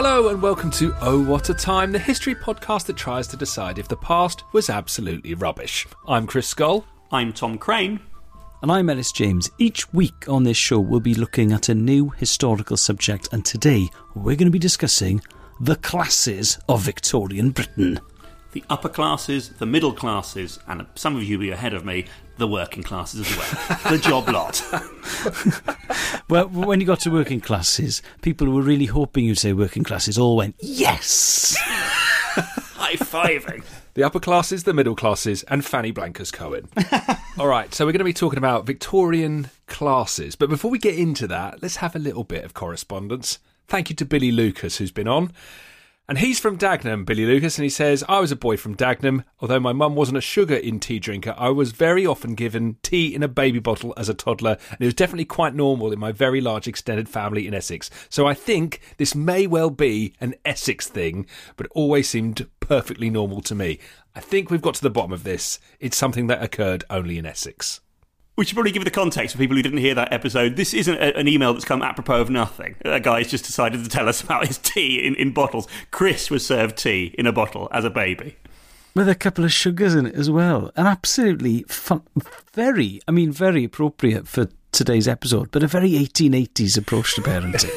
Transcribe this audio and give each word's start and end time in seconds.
Hello 0.00 0.28
and 0.28 0.40
welcome 0.40 0.70
to 0.70 0.94
Oh 1.00 1.20
What 1.20 1.50
a 1.50 1.54
Time, 1.54 1.90
the 1.90 1.98
history 1.98 2.32
podcast 2.32 2.86
that 2.86 2.96
tries 2.96 3.26
to 3.26 3.36
decide 3.36 3.80
if 3.80 3.88
the 3.88 3.96
past 3.96 4.44
was 4.52 4.70
absolutely 4.70 5.34
rubbish. 5.34 5.88
I'm 6.06 6.24
Chris 6.24 6.46
Scull. 6.46 6.86
I'm 7.10 7.32
Tom 7.32 7.58
Craine. 7.58 7.98
And 8.62 8.70
I'm 8.70 8.88
Elis 8.88 9.10
James. 9.10 9.50
Each 9.58 9.92
week 9.92 10.28
on 10.28 10.44
this 10.44 10.56
show, 10.56 10.78
we'll 10.78 11.00
be 11.00 11.16
looking 11.16 11.50
at 11.50 11.68
a 11.68 11.74
new 11.74 12.10
historical 12.10 12.76
subject, 12.76 13.28
and 13.32 13.44
today 13.44 13.88
we're 14.14 14.36
going 14.36 14.46
to 14.46 14.52
be 14.52 14.60
discussing 14.60 15.20
the 15.58 15.74
classes 15.74 16.60
of 16.68 16.82
Victorian 16.82 17.50
Britain. 17.50 17.98
The 18.52 18.62
upper 18.70 18.88
classes, 18.88 19.48
the 19.58 19.66
middle 19.66 19.92
classes, 19.92 20.60
and 20.68 20.86
some 20.94 21.16
of 21.16 21.24
you 21.24 21.38
will 21.38 21.46
be 21.46 21.50
ahead 21.50 21.74
of 21.74 21.84
me, 21.84 22.04
the 22.38 22.48
working 22.48 22.82
classes 22.82 23.20
as 23.20 23.36
well. 23.36 23.92
the 23.92 23.98
job 23.98 24.28
lot. 24.28 24.62
Well, 26.28 26.48
when 26.48 26.78
you 26.78 26.86
got 26.86 27.00
to 27.00 27.10
working 27.10 27.40
classes, 27.40 28.02
people 28.20 28.50
were 28.50 28.60
really 28.60 28.84
hoping 28.84 29.24
you'd 29.24 29.38
say 29.38 29.54
working 29.54 29.82
classes 29.82 30.18
all 30.18 30.36
went, 30.36 30.56
yes! 30.60 31.56
High 31.58 32.96
fiving. 32.96 33.64
The 33.94 34.02
upper 34.04 34.20
classes, 34.20 34.64
the 34.64 34.74
middle 34.74 34.94
classes, 34.94 35.42
and 35.44 35.64
Fanny 35.64 35.90
Blankers-Koen. 35.90 36.68
All 37.38 37.48
right, 37.48 37.72
so 37.74 37.86
we're 37.86 37.92
going 37.92 37.98
to 38.00 38.04
be 38.04 38.12
talking 38.12 38.36
about 38.36 38.66
Victorian 38.66 39.48
classes. 39.66 40.36
But 40.36 40.50
before 40.50 40.70
we 40.70 40.78
get 40.78 40.96
into 40.98 41.26
that, 41.28 41.62
let's 41.62 41.76
have 41.76 41.96
a 41.96 41.98
little 41.98 42.24
bit 42.24 42.44
of 42.44 42.52
correspondence. 42.52 43.38
Thank 43.66 43.88
you 43.88 43.96
to 43.96 44.04
Billy 44.04 44.30
Lucas, 44.30 44.76
who's 44.76 44.92
been 44.92 45.08
on. 45.08 45.32
And 46.10 46.16
he's 46.16 46.40
from 46.40 46.56
Dagenham, 46.56 47.04
Billy 47.04 47.26
Lucas, 47.26 47.58
and 47.58 47.64
he 47.64 47.68
says, 47.68 48.02
I 48.08 48.18
was 48.18 48.32
a 48.32 48.36
boy 48.36 48.56
from 48.56 48.74
Dagenham. 48.74 49.24
Although 49.40 49.60
my 49.60 49.74
mum 49.74 49.94
wasn't 49.94 50.16
a 50.16 50.22
sugar 50.22 50.54
in 50.54 50.80
tea 50.80 50.98
drinker, 50.98 51.34
I 51.36 51.50
was 51.50 51.72
very 51.72 52.06
often 52.06 52.34
given 52.34 52.76
tea 52.82 53.14
in 53.14 53.22
a 53.22 53.28
baby 53.28 53.58
bottle 53.58 53.92
as 53.98 54.08
a 54.08 54.14
toddler, 54.14 54.56
and 54.70 54.80
it 54.80 54.86
was 54.86 54.94
definitely 54.94 55.26
quite 55.26 55.54
normal 55.54 55.92
in 55.92 55.98
my 55.98 56.12
very 56.12 56.40
large 56.40 56.66
extended 56.66 57.10
family 57.10 57.46
in 57.46 57.52
Essex. 57.52 57.90
So 58.08 58.26
I 58.26 58.32
think 58.32 58.80
this 58.96 59.14
may 59.14 59.46
well 59.46 59.68
be 59.68 60.14
an 60.18 60.34
Essex 60.46 60.86
thing, 60.86 61.26
but 61.56 61.66
always 61.72 62.08
seemed 62.08 62.48
perfectly 62.58 63.10
normal 63.10 63.42
to 63.42 63.54
me. 63.54 63.78
I 64.14 64.20
think 64.20 64.50
we've 64.50 64.62
got 64.62 64.76
to 64.76 64.82
the 64.82 64.88
bottom 64.88 65.12
of 65.12 65.24
this. 65.24 65.58
It's 65.78 65.98
something 65.98 66.26
that 66.28 66.42
occurred 66.42 66.84
only 66.88 67.18
in 67.18 67.26
Essex. 67.26 67.82
We 68.38 68.44
should 68.44 68.54
probably 68.54 68.70
give 68.70 68.84
the 68.84 68.92
context 68.92 69.34
for 69.34 69.38
people 69.40 69.56
who 69.56 69.64
didn't 69.64 69.80
hear 69.80 69.96
that 69.96 70.12
episode. 70.12 70.54
This 70.54 70.72
isn't 70.72 70.94
a, 70.94 71.18
an 71.18 71.26
email 71.26 71.52
that's 71.52 71.64
come 71.64 71.82
apropos 71.82 72.20
of 72.20 72.30
nothing. 72.30 72.76
A 72.84 73.00
guy's 73.00 73.28
just 73.28 73.44
decided 73.44 73.82
to 73.82 73.90
tell 73.90 74.08
us 74.08 74.20
about 74.22 74.46
his 74.46 74.58
tea 74.58 75.04
in, 75.04 75.16
in 75.16 75.32
bottles. 75.32 75.66
Chris 75.90 76.30
was 76.30 76.46
served 76.46 76.76
tea 76.76 77.12
in 77.18 77.26
a 77.26 77.32
bottle 77.32 77.68
as 77.72 77.84
a 77.84 77.90
baby. 77.90 78.36
With 78.94 79.08
a 79.08 79.16
couple 79.16 79.44
of 79.44 79.52
sugars 79.52 79.92
in 79.92 80.06
it 80.06 80.14
as 80.14 80.30
well. 80.30 80.70
And 80.76 80.86
absolutely 80.86 81.64
fun, 81.64 82.02
very, 82.52 83.00
I 83.08 83.10
mean, 83.10 83.32
very 83.32 83.64
appropriate 83.64 84.28
for 84.28 84.46
today's 84.70 85.08
episode, 85.08 85.50
but 85.50 85.64
a 85.64 85.66
very 85.66 85.90
1880s 85.90 86.78
approach 86.78 87.16
to 87.16 87.22
parenting. 87.22 87.74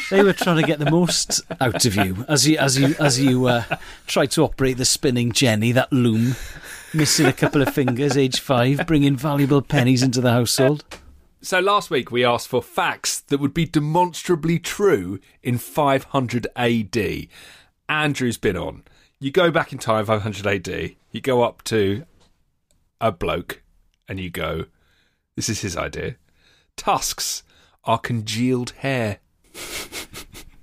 they 0.10 0.24
were 0.24 0.32
trying 0.32 0.60
to 0.60 0.66
get 0.66 0.80
the 0.80 0.90
most 0.90 1.40
out 1.60 1.84
of 1.84 1.94
you 1.94 2.24
as 2.28 2.48
you 2.48 2.58
as 2.58 2.78
you 2.78 2.96
as 2.98 3.20
you 3.20 3.46
uh, 3.46 3.62
try 4.08 4.26
to 4.26 4.42
operate 4.42 4.76
the 4.76 4.84
spinning 4.84 5.30
jenny, 5.30 5.70
that 5.70 5.92
loom, 5.92 6.34
missing 6.94 7.26
a 7.26 7.32
couple 7.32 7.62
of 7.62 7.72
fingers, 7.74 8.16
age 8.16 8.40
five, 8.40 8.86
bringing 8.86 9.16
valuable 9.16 9.62
pennies 9.62 10.02
into 10.02 10.20
the 10.20 10.32
household. 10.32 10.84
So 11.40 11.58
last 11.60 11.90
week 11.90 12.10
we 12.10 12.24
asked 12.24 12.48
for 12.48 12.62
facts 12.62 13.20
that 13.20 13.40
would 13.40 13.54
be 13.54 13.66
demonstrably 13.66 14.58
true 14.58 15.18
in 15.42 15.58
500 15.58 16.46
AD. 16.54 17.26
Andrew's 17.88 18.38
been 18.38 18.56
on. 18.56 18.84
You 19.18 19.30
go 19.30 19.50
back 19.50 19.72
in 19.72 19.78
time 19.78 20.04
500 20.06 20.46
AD, 20.46 20.94
you 21.10 21.20
go 21.20 21.42
up 21.42 21.62
to 21.64 22.04
a 23.00 23.10
bloke 23.10 23.62
and 24.08 24.20
you 24.20 24.30
go, 24.30 24.66
this 25.36 25.48
is 25.48 25.60
his 25.62 25.76
idea. 25.76 26.16
Tusks 26.76 27.42
are 27.84 27.98
congealed 27.98 28.70
hair. 28.78 29.18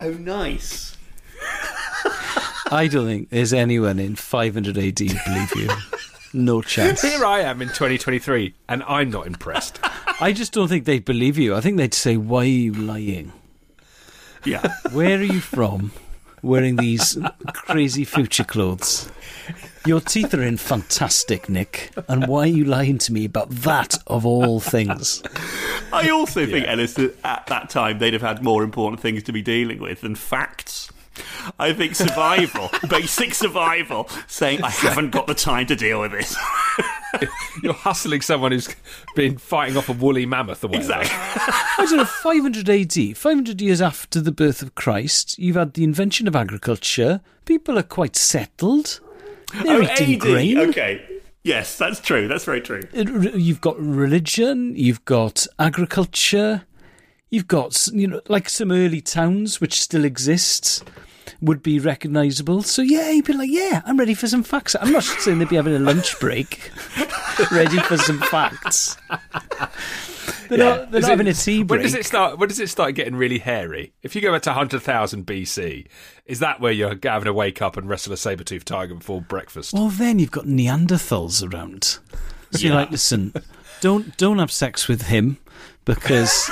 Oh, 0.01 0.11
nice. 0.11 0.95
I 2.71 2.87
don't 2.89 3.05
think 3.05 3.29
there's 3.31 3.51
anyone 3.51 3.99
in 3.99 4.15
500 4.15 4.77
AD 4.77 4.99
who 4.99 5.17
believe 5.25 5.55
you. 5.57 5.69
No 6.33 6.61
chance. 6.61 7.01
Here 7.01 7.25
I 7.25 7.41
am 7.41 7.61
in 7.61 7.69
2023 7.69 8.53
and 8.67 8.83
I'm 8.83 9.09
not 9.09 9.27
impressed. 9.27 9.79
I 10.21 10.33
just 10.33 10.53
don't 10.53 10.67
think 10.67 10.85
they'd 10.85 11.05
believe 11.05 11.37
you. 11.37 11.55
I 11.55 11.61
think 11.61 11.77
they'd 11.77 11.93
say, 11.93 12.17
"Why 12.17 12.41
are 12.41 12.45
you 12.45 12.73
lying? 12.73 13.31
Yeah. 14.45 14.65
Where 14.91 15.17
are 15.17 15.23
you 15.23 15.39
from? 15.41 15.91
Wearing 16.41 16.77
these 16.77 17.17
crazy 17.53 18.05
future 18.05 18.43
clothes? 18.43 19.09
Your 19.85 19.99
teeth 19.99 20.33
are 20.33 20.41
in 20.41 20.57
fantastic, 20.57 21.49
Nick. 21.49 21.91
And 22.07 22.27
why 22.27 22.41
are 22.41 22.47
you 22.47 22.63
lying 22.63 22.97
to 22.99 23.13
me 23.13 23.25
about 23.25 23.49
that 23.49 23.95
of 24.07 24.25
all 24.25 24.59
things?" 24.59 25.23
I 25.91 26.09
also 26.09 26.45
think, 26.45 26.67
Elis, 26.67 26.93
that 26.93 27.17
at 27.23 27.47
that 27.47 27.69
time 27.69 27.99
they'd 27.99 28.13
have 28.13 28.21
had 28.21 28.43
more 28.43 28.63
important 28.63 29.01
things 29.01 29.23
to 29.23 29.31
be 29.31 29.41
dealing 29.41 29.79
with 29.79 30.01
than 30.01 30.15
facts. 30.15 30.91
I 31.57 31.73
think 31.73 31.95
survival, 31.95 32.69
basic 32.89 33.33
survival, 33.33 34.09
saying, 34.27 34.63
I 34.63 34.69
haven't 34.69 35.11
got 35.11 35.27
the 35.27 35.33
time 35.33 35.65
to 35.67 35.75
deal 35.75 36.01
with 36.01 36.11
this. 36.11 36.35
You're 37.63 37.73
hustling 37.73 38.21
someone 38.21 38.51
who's 38.51 38.69
been 39.15 39.37
fighting 39.37 39.77
off 39.77 39.89
a 39.89 39.93
woolly 39.93 40.25
mammoth 40.25 40.63
or 40.63 40.67
whatever. 40.67 41.01
exactly. 41.01 41.43
I 41.83 41.85
don't 41.87 41.97
know, 41.97 42.05
500 42.05 42.69
AD, 42.69 43.17
500 43.17 43.61
years 43.61 43.81
after 43.81 44.21
the 44.21 44.31
birth 44.31 44.61
of 44.61 44.75
Christ, 44.75 45.37
you've 45.39 45.55
had 45.55 45.73
the 45.73 45.83
invention 45.83 46.27
of 46.27 46.35
agriculture. 46.35 47.21
People 47.45 47.77
are 47.77 47.83
quite 47.83 48.15
settled. 48.15 48.99
They're 49.63 49.81
oh, 49.81 49.93
eating 49.93 50.15
AD, 50.15 50.19
grain. 50.19 50.57
Okay. 50.57 51.19
Yes, 51.43 51.77
that's 51.77 51.99
true. 51.99 52.27
That's 52.27 52.43
very 52.43 52.61
true. 52.61 52.83
You've 52.93 53.61
got 53.61 53.79
religion, 53.79 54.75
you've 54.75 55.03
got 55.05 55.47
agriculture, 55.57 56.63
you've 57.29 57.47
got, 57.47 57.87
you 57.93 58.07
know, 58.07 58.21
like 58.27 58.49
some 58.49 58.71
early 58.71 59.01
towns 59.01 59.61
which 59.61 59.81
still 59.81 60.05
exist 60.05 60.83
would 61.41 61.63
be 61.63 61.79
recognisable. 61.79 62.63
So, 62.63 62.81
yeah, 62.81 63.09
you'd 63.11 63.25
be 63.25 63.33
like, 63.33 63.49
yeah, 63.51 63.81
I'm 63.85 63.97
ready 63.97 64.13
for 64.13 64.27
some 64.27 64.43
facts. 64.43 64.75
I'm 64.79 64.91
not 64.91 65.03
saying 65.03 65.39
they'd 65.39 65.49
be 65.49 65.55
having 65.55 65.75
a 65.75 65.79
lunch 65.79 66.19
break, 66.19 66.71
ready 67.51 67.79
for 67.79 67.97
some 67.97 68.19
facts. 68.19 68.97
They're 70.49 70.57
not, 70.57 70.91
they're 70.91 71.01
not 71.01 71.07
it- 71.07 71.11
having 71.11 71.27
a 71.27 71.33
tea 71.33 71.63
break. 71.63 71.77
When 71.79 71.83
does 71.83 71.93
it 71.93 72.05
start? 72.05 72.39
When 72.39 72.49
does 72.49 72.59
it 72.59 72.69
start 72.69 72.95
getting 72.95 73.15
really 73.15 73.37
hairy? 73.37 73.93
If 74.01 74.15
you 74.15 74.21
go 74.21 74.31
back 74.31 74.41
to 74.43 74.53
hundred 74.53 74.81
thousand 74.81 75.25
BC, 75.27 75.85
is 76.25 76.39
that 76.39 76.59
where 76.59 76.71
you're 76.71 76.97
having 77.03 77.25
to 77.25 77.33
wake 77.33 77.61
up 77.61 77.77
and 77.77 77.87
wrestle 77.87 78.13
a 78.13 78.17
saber 78.17 78.43
toothed 78.43 78.67
tiger 78.67 78.95
before 78.95 79.21
breakfast? 79.21 79.73
Well, 79.73 79.89
then 79.89 80.17
you've 80.17 80.31
got 80.31 80.45
Neanderthals 80.45 81.47
around. 81.53 81.99
So 82.51 82.65
you're 82.65 82.73
like, 82.75 82.89
listen, 82.89 83.33
don't 83.81 84.17
don't 84.17 84.39
have 84.39 84.51
sex 84.51 84.87
with 84.87 85.03
him 85.03 85.37
because 85.89 86.51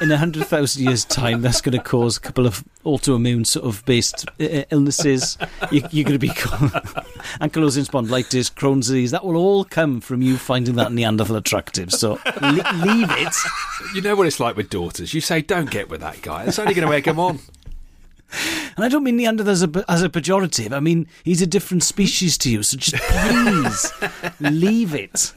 in 0.00 0.12
a 0.12 0.16
hundred 0.16 0.46
thousand 0.46 0.84
years' 0.84 1.04
time, 1.04 1.42
that's 1.42 1.60
going 1.60 1.76
to 1.76 1.82
cause 1.82 2.16
a 2.16 2.20
couple 2.20 2.46
of 2.46 2.62
autoimmune 2.84 3.44
sort 3.44 3.66
of 3.66 3.84
based 3.84 4.28
uh, 4.40 4.62
illnesses. 4.70 5.36
You, 5.72 5.82
you're 5.90 6.04
going 6.04 6.12
to 6.12 6.18
be 6.18 6.28
ankylosing 7.40 7.88
spondylitis, 7.88 8.52
Crohn's 8.54 8.86
disease. 8.86 9.10
That 9.10 9.24
will 9.24 9.34
all 9.34 9.64
come 9.64 10.00
from 10.00 10.22
you 10.22 10.36
finding 10.36 10.76
that 10.76 10.92
Neanderthal 10.92 11.34
attractive. 11.34 11.92
So 11.92 12.20
le- 12.40 12.84
leave 12.84 13.10
it. 13.10 13.34
You 13.92 14.02
know 14.02 14.14
what 14.14 14.28
it's 14.28 14.38
like 14.38 14.56
with 14.56 14.70
daughters. 14.70 15.12
You 15.12 15.20
say, 15.20 15.42
"Don't 15.42 15.70
get 15.70 15.88
with 15.88 16.00
that 16.02 16.22
guy." 16.22 16.44
It's 16.44 16.60
only 16.60 16.74
going 16.74 16.86
to 16.88 16.94
egg 16.94 17.04
them 17.04 17.18
on. 17.18 17.40
And 18.76 18.84
I 18.84 18.88
don't 18.88 19.02
mean 19.02 19.16
Neanderthal 19.16 19.50
as 19.50 19.62
a, 19.64 19.84
as 19.88 20.02
a 20.04 20.08
pejorative. 20.08 20.72
I 20.72 20.78
mean 20.78 21.08
he's 21.24 21.42
a 21.42 21.46
different 21.46 21.82
species 21.82 22.38
to 22.38 22.50
you. 22.50 22.62
So 22.62 22.76
just 22.76 23.02
please 23.02 23.92
leave 24.40 24.94
it. 24.94 25.32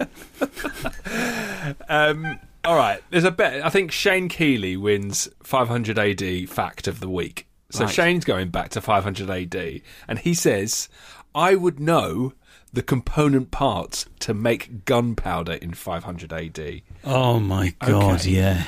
Um, 1.88 2.40
all 2.66 2.76
right, 2.76 3.02
there's 3.10 3.24
a 3.24 3.32
bet. 3.32 3.66
I 3.66 3.70
think 3.70 3.92
Shane 3.92 4.28
Keeley 4.30 4.76
wins 4.78 5.28
500 5.44 5.98
AD 5.98 6.50
fact 6.50 6.88
of 6.88 7.00
the 7.00 7.10
week. 7.10 7.48
So 7.72 7.86
Right. 7.86 7.94
Shane's 7.94 8.26
going 8.26 8.50
back 8.50 8.70
to 8.72 8.82
500 8.82 9.30
AD, 9.30 9.82
and 10.08 10.20
he 10.20 10.34
says, 10.34 10.90
"I 11.36 11.56
would 11.56 11.80
know." 11.80 12.34
The 12.72 12.84
component 12.84 13.50
parts 13.50 14.06
to 14.20 14.32
make 14.36 14.86
gunpowder 14.86 15.54
in 15.54 15.74
500 15.74 16.32
AD. 16.32 16.82
Oh 17.04 17.40
my 17.40 17.74
god! 17.84 18.20
Okay. 18.20 18.30
Yeah. 18.30 18.66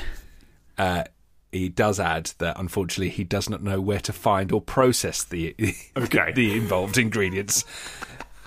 Uh, 0.76 1.04
he 1.52 1.68
does 1.68 2.00
add 2.00 2.32
that 2.38 2.58
unfortunately 2.58 3.10
he 3.10 3.22
does 3.22 3.48
not 3.48 3.62
know 3.62 3.80
where 3.80 4.00
to 4.00 4.12
find 4.12 4.50
or 4.50 4.60
process 4.60 5.22
the 5.22 5.54
Okay. 5.96 6.32
the 6.32 6.56
involved 6.56 6.98
ingredients. 6.98 7.64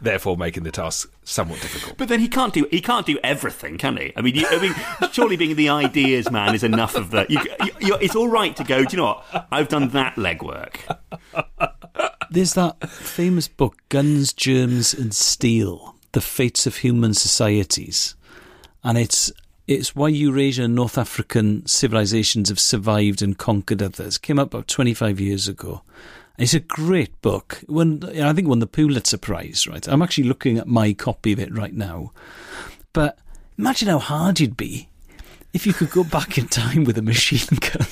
therefore 0.01 0.35
making 0.35 0.63
the 0.63 0.71
task 0.71 1.09
somewhat 1.25 1.59
difficult. 1.59 1.97
But 1.97 2.07
then 2.07 2.19
he 2.19 2.27
can't 2.27 2.53
do 2.53 2.67
he 2.71 2.79
can't 2.79 3.05
do 3.05 3.19
everything, 3.23 3.77
can 3.77 3.97
he? 3.97 4.13
I 4.15 4.21
mean, 4.21 4.35
you, 4.35 4.47
I 4.47 4.61
mean, 4.61 5.11
surely 5.11 5.35
being 5.35 5.55
the 5.55 5.69
ideas 5.69 6.31
man 6.31 6.55
is 6.55 6.63
enough 6.63 6.95
of 6.95 7.11
the. 7.11 7.25
You, 7.27 7.39
you, 7.79 7.95
it's 7.95 8.15
all 8.15 8.29
right 8.29 8.55
to 8.55 8.63
go. 8.63 8.85
Do 8.85 8.95
you 8.95 9.01
know 9.01 9.21
what? 9.31 9.47
I've 9.51 9.67
done 9.67 9.89
that 9.89 10.15
legwork. 10.15 10.79
There's 12.29 12.53
that 12.53 12.89
famous 12.89 13.47
book, 13.47 13.77
Guns, 13.89 14.31
Germs, 14.33 14.93
and 14.93 15.13
Steel: 15.13 15.95
The 16.13 16.21
Fates 16.21 16.65
of 16.65 16.77
Human 16.77 17.13
Societies, 17.13 18.15
and 18.83 18.97
it's 18.97 19.31
it's 19.67 19.95
why 19.95 20.09
Eurasia 20.09 20.63
and 20.63 20.75
North 20.75 20.97
African 20.97 21.65
civilizations 21.65 22.49
have 22.49 22.59
survived 22.59 23.21
and 23.21 23.37
conquered 23.37 23.81
others. 23.81 24.17
Came 24.19 24.37
out 24.37 24.47
about 24.47 24.67
25 24.67 25.19
years 25.19 25.47
ago. 25.47 25.81
It's 26.37 26.53
a 26.53 26.59
great 26.59 27.21
book. 27.21 27.61
Won, 27.67 28.03
I 28.03 28.33
think 28.33 28.47
won 28.47 28.59
the 28.59 28.67
Pulitzer 28.67 29.17
Prize, 29.17 29.67
right? 29.67 29.87
I'm 29.87 30.01
actually 30.01 30.25
looking 30.25 30.57
at 30.57 30.67
my 30.67 30.93
copy 30.93 31.31
of 31.31 31.39
it 31.39 31.55
right 31.55 31.73
now. 31.73 32.11
But 32.91 33.17
imagine 33.57 33.87
how 33.87 33.99
hard 33.99 34.39
you'd 34.39 34.57
be 34.57 34.89
if 35.53 35.65
you 35.65 35.73
could 35.73 35.91
go 35.91 36.03
back 36.03 36.37
in 36.37 36.47
time 36.47 36.83
with 36.83 36.97
a 36.97 37.01
machine 37.01 37.57
gun. 37.59 37.87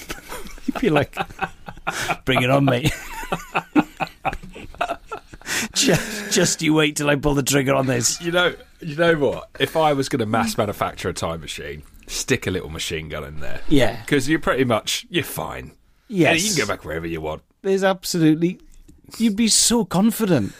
You'd 0.66 0.82
be 0.82 0.90
like, 0.90 1.16
bring 2.26 2.42
it 2.42 2.50
on, 2.50 2.66
mate. 2.66 2.92
just, 5.74 6.34
just 6.34 6.62
you 6.62 6.74
wait 6.74 6.98
till 6.98 7.10
I 7.10 7.16
pull 7.16 7.36
the 7.36 7.44
trigger 7.44 7.76
on 7.76 7.88
this. 7.88 8.22
You 8.22 8.32
know, 8.32 8.56
you 8.82 8.96
know 8.98 9.16
what? 9.16 9.50
If 9.60 9.78
I 9.78 9.94
was 9.94 10.10
going 10.10 10.20
to 10.20 10.26
mass 10.26 10.58
manufacture 10.58 11.10
a 11.10 11.14
time 11.14 11.40
machine, 11.40 11.84
stick 12.08 12.46
a 12.46 12.52
little 12.52 12.70
machine 12.70 13.08
gun 13.08 13.24
in 13.24 13.40
there. 13.40 13.62
Yeah. 13.70 14.02
because 14.02 14.28
you're 14.28 14.40
pretty 14.40 14.66
much 14.66 15.06
you're 15.10 15.24
fine. 15.24 15.72
Yes. 16.10 16.34
And 16.34 16.42
you 16.44 16.56
can 16.56 16.68
go 16.68 16.74
back 16.74 16.84
wherever 16.84 17.08
you 17.08 17.22
want. 17.22 17.42
There's 17.64 17.84
absolutely. 17.84 18.60
You'd 19.18 19.36
be 19.36 19.48
so 19.48 19.84
confident. 19.86 20.54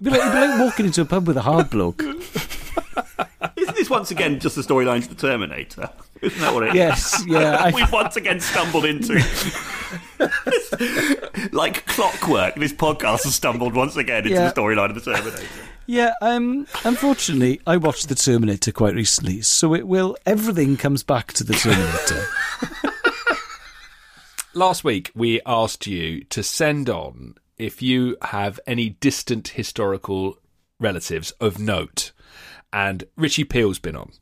You'd 0.00 0.12
be 0.12 0.18
like, 0.18 0.24
you'd 0.24 0.32
be 0.32 0.46
like 0.46 0.60
walking 0.60 0.86
into 0.86 1.02
a 1.02 1.04
pub 1.04 1.26
with 1.26 1.36
a 1.36 1.42
hard 1.42 1.68
bloke. 1.70 2.02
Isn't 3.56 3.74
this 3.76 3.90
once 3.90 4.10
again 4.10 4.38
just 4.40 4.56
the 4.56 4.62
storyline 4.62 5.02
to 5.02 5.08
the 5.08 5.14
Terminator? 5.14 5.90
Isn't 6.22 6.40
that 6.40 6.54
what 6.54 6.62
it 6.64 6.68
is? 6.70 6.74
Yes, 6.76 7.24
yeah. 7.26 7.70
We've 7.74 7.90
once 7.92 8.16
again 8.16 8.40
stumbled 8.40 8.84
into. 8.84 9.14
like 11.52 11.84
clockwork, 11.86 12.54
this 12.56 12.72
podcast 12.72 13.24
has 13.24 13.34
stumbled 13.34 13.74
once 13.74 13.96
again 13.96 14.18
into 14.24 14.30
Yeah. 14.30 14.50
the 14.50 14.60
storyline 14.60 14.90
of 14.90 14.94
the 14.94 15.12
Terminator. 15.12 15.46
yeah. 15.86 16.12
Um. 16.22 16.66
Unfortunately, 16.84 17.60
I 17.66 17.76
watched 17.76 18.08
the 18.08 18.14
Terminator 18.14 18.72
quite 18.72 18.94
recently, 18.94 19.40
so 19.42 19.74
it 19.74 19.86
will. 19.86 20.16
Everything 20.26 20.76
comes 20.76 21.02
back 21.02 21.32
to 21.34 21.44
the 21.44 21.54
Terminator. 21.54 22.26
Last 24.56 24.84
week, 24.84 25.10
we 25.14 25.42
asked 25.44 25.86
you 25.86 26.24
to 26.30 26.42
send 26.42 26.88
on 26.88 27.34
if 27.58 27.82
you 27.82 28.16
have 28.22 28.58
any 28.66 28.88
distant 28.88 29.48
historical 29.48 30.38
relatives 30.80 31.30
of 31.32 31.58
note, 31.58 32.12
and 32.72 33.04
Richie 33.18 33.44
Peel's 33.44 33.78
been 33.78 33.96
on. 33.96 34.12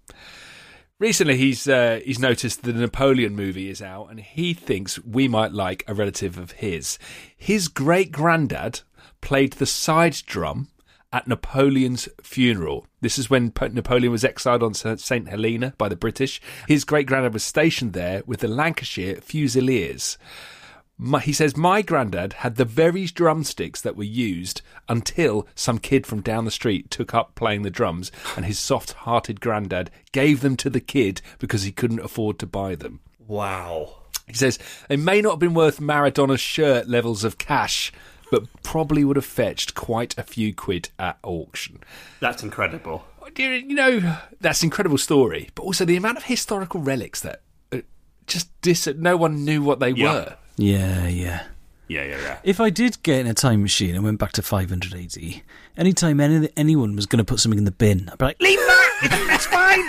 Recently, 0.98 1.36
he's 1.36 1.68
uh, 1.68 2.00
he's 2.04 2.18
noticed 2.18 2.64
the 2.64 2.72
Napoleon 2.72 3.36
movie 3.36 3.70
is 3.70 3.80
out, 3.80 4.10
and 4.10 4.18
he 4.18 4.54
thinks 4.54 4.98
we 5.04 5.28
might 5.28 5.52
like 5.52 5.84
a 5.86 5.94
relative 5.94 6.36
of 6.36 6.50
his. 6.50 6.98
His 7.36 7.68
great 7.68 8.10
granddad 8.10 8.80
played 9.20 9.52
the 9.52 9.66
side 9.66 10.16
drum 10.26 10.66
at 11.14 11.28
Napoleon's 11.28 12.08
funeral. 12.20 12.86
This 13.00 13.18
is 13.18 13.30
when 13.30 13.52
Napoleon 13.70 14.10
was 14.10 14.24
exiled 14.24 14.64
on 14.64 14.74
St. 14.74 15.28
Helena 15.28 15.72
by 15.78 15.88
the 15.88 15.94
British. 15.94 16.42
His 16.66 16.82
great 16.82 17.06
granddad 17.06 17.32
was 17.32 17.44
stationed 17.44 17.92
there 17.92 18.24
with 18.26 18.40
the 18.40 18.48
Lancashire 18.48 19.20
Fusiliers. 19.20 20.18
My, 20.98 21.20
he 21.20 21.32
says, 21.32 21.56
My 21.56 21.82
granddad 21.82 22.34
had 22.34 22.56
the 22.56 22.64
very 22.64 23.06
drumsticks 23.06 23.80
that 23.80 23.96
were 23.96 24.02
used 24.02 24.60
until 24.88 25.46
some 25.54 25.78
kid 25.78 26.04
from 26.04 26.20
down 26.20 26.46
the 26.46 26.50
street 26.50 26.90
took 26.90 27.14
up 27.14 27.36
playing 27.36 27.62
the 27.62 27.70
drums, 27.70 28.10
and 28.36 28.44
his 28.44 28.58
soft 28.58 28.92
hearted 28.92 29.40
granddad 29.40 29.92
gave 30.10 30.40
them 30.40 30.56
to 30.56 30.70
the 30.70 30.80
kid 30.80 31.22
because 31.38 31.62
he 31.62 31.70
couldn't 31.70 32.00
afford 32.00 32.40
to 32.40 32.46
buy 32.46 32.74
them. 32.74 32.98
Wow. 33.24 34.02
He 34.26 34.34
says, 34.34 34.58
They 34.88 34.96
may 34.96 35.20
not 35.20 35.32
have 35.32 35.38
been 35.38 35.54
worth 35.54 35.80
Maradona's 35.80 36.40
shirt 36.40 36.88
levels 36.88 37.22
of 37.22 37.38
cash, 37.38 37.92
but 38.30 38.44
probably 38.62 39.04
would 39.04 39.16
have 39.16 39.24
fetched 39.24 39.74
quite 39.74 40.16
a 40.18 40.22
few 40.22 40.54
quid 40.54 40.88
at 40.98 41.18
auction. 41.22 41.80
That's 42.20 42.42
incredible. 42.42 43.04
You 43.36 43.48
you 43.50 43.74
know, 43.74 44.16
that's 44.40 44.62
an 44.62 44.66
incredible 44.66 44.98
story, 44.98 45.48
but 45.54 45.62
also 45.62 45.84
the 45.84 45.96
amount 45.96 46.18
of 46.18 46.24
historical 46.24 46.80
relics 46.80 47.20
that 47.20 47.40
uh, 47.72 47.78
just 48.26 48.48
dis- 48.60 48.86
no 48.96 49.16
one 49.16 49.44
knew 49.44 49.62
what 49.62 49.80
they 49.80 49.90
Yeah. 49.90 50.12
were. 50.12 50.36
yeah, 50.56 51.08
yeah. 51.08 51.42
Yeah, 51.86 52.04
yeah, 52.04 52.18
yeah. 52.22 52.38
If 52.42 52.60
I 52.60 52.70
did 52.70 53.02
get 53.02 53.20
in 53.20 53.26
a 53.26 53.34
time 53.34 53.60
machine 53.60 53.94
and 53.94 54.02
went 54.02 54.18
back 54.18 54.32
to 54.32 54.42
500 54.42 54.94
AD, 54.94 55.42
anytime 55.76 56.18
any, 56.18 56.48
anyone 56.56 56.96
was 56.96 57.04
going 57.04 57.18
to 57.18 57.24
put 57.24 57.40
something 57.40 57.58
in 57.58 57.64
the 57.66 57.70
bin, 57.72 58.08
I'd 58.10 58.16
be 58.18 58.24
like, 58.24 58.40
leave 58.40 58.58
that! 58.58 58.98
It's, 59.02 59.34
it's 59.34 59.46
fine! 59.46 59.84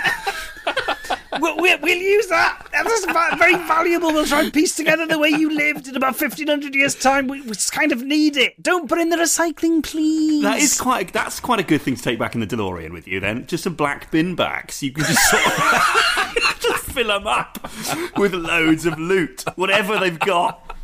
We'll, 1.40 1.56
we'll, 1.56 1.78
we'll 1.80 1.98
use 1.98 2.26
that! 2.28 2.66
That's 2.72 3.04
very 3.38 3.54
valuable. 3.54 4.12
We'll 4.12 4.26
try 4.26 4.42
and 4.42 4.52
piece 4.52 4.76
together 4.76 5.06
the 5.06 5.18
way 5.18 5.28
you 5.28 5.50
lived 5.50 5.88
in 5.88 5.96
about 5.96 6.20
1500 6.20 6.74
years' 6.74 6.94
time. 6.94 7.28
We, 7.28 7.42
we 7.42 7.54
kind 7.70 7.92
of 7.92 8.02
need 8.02 8.36
it. 8.36 8.62
Don't 8.62 8.88
put 8.88 8.98
in 8.98 9.08
the 9.10 9.16
recycling, 9.16 9.82
please. 9.82 10.42
That 10.42 10.58
is 10.58 10.80
quite. 10.80 11.12
That's 11.12 11.40
quite 11.40 11.60
a 11.60 11.64
good 11.64 11.82
thing 11.82 11.96
to 11.96 12.02
take 12.02 12.18
back 12.18 12.34
in 12.34 12.40
the 12.40 12.46
DeLorean 12.46 12.92
with 12.92 13.06
you. 13.08 13.20
Then 13.20 13.46
just 13.46 13.64
some 13.64 13.74
black 13.74 14.10
bin 14.10 14.34
backs. 14.34 14.82
You 14.82 14.92
can 14.92 15.04
just 15.04 15.30
sort 15.30 15.46
of 15.46 16.56
just 16.60 16.84
fill 16.84 17.08
them 17.08 17.26
up 17.26 17.70
with 18.16 18.34
loads 18.34 18.86
of 18.86 18.98
loot, 18.98 19.44
whatever 19.56 19.98
they've 19.98 20.18
got. 20.18 20.76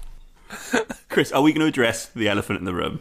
Chris, 1.08 1.32
are 1.32 1.42
we 1.42 1.52
going 1.52 1.60
to 1.60 1.66
address 1.66 2.06
the 2.06 2.28
elephant 2.28 2.58
in 2.58 2.64
the 2.64 2.74
room? 2.74 3.00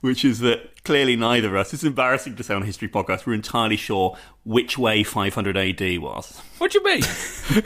Which 0.00 0.24
is 0.24 0.40
that 0.40 0.82
clearly 0.84 1.16
neither 1.16 1.48
of 1.48 1.56
us. 1.56 1.74
It's 1.74 1.84
embarrassing 1.84 2.36
to 2.36 2.42
say 2.42 2.54
on 2.54 2.62
a 2.62 2.66
history 2.66 2.88
podcast. 2.88 3.26
We're 3.26 3.34
entirely 3.34 3.76
sure 3.76 4.16
which 4.44 4.78
way 4.78 5.02
500 5.02 5.56
AD 5.56 5.98
was. 6.00 6.40
What 6.58 6.70
do 6.72 6.78
you 6.78 6.84
mean? 6.84 7.02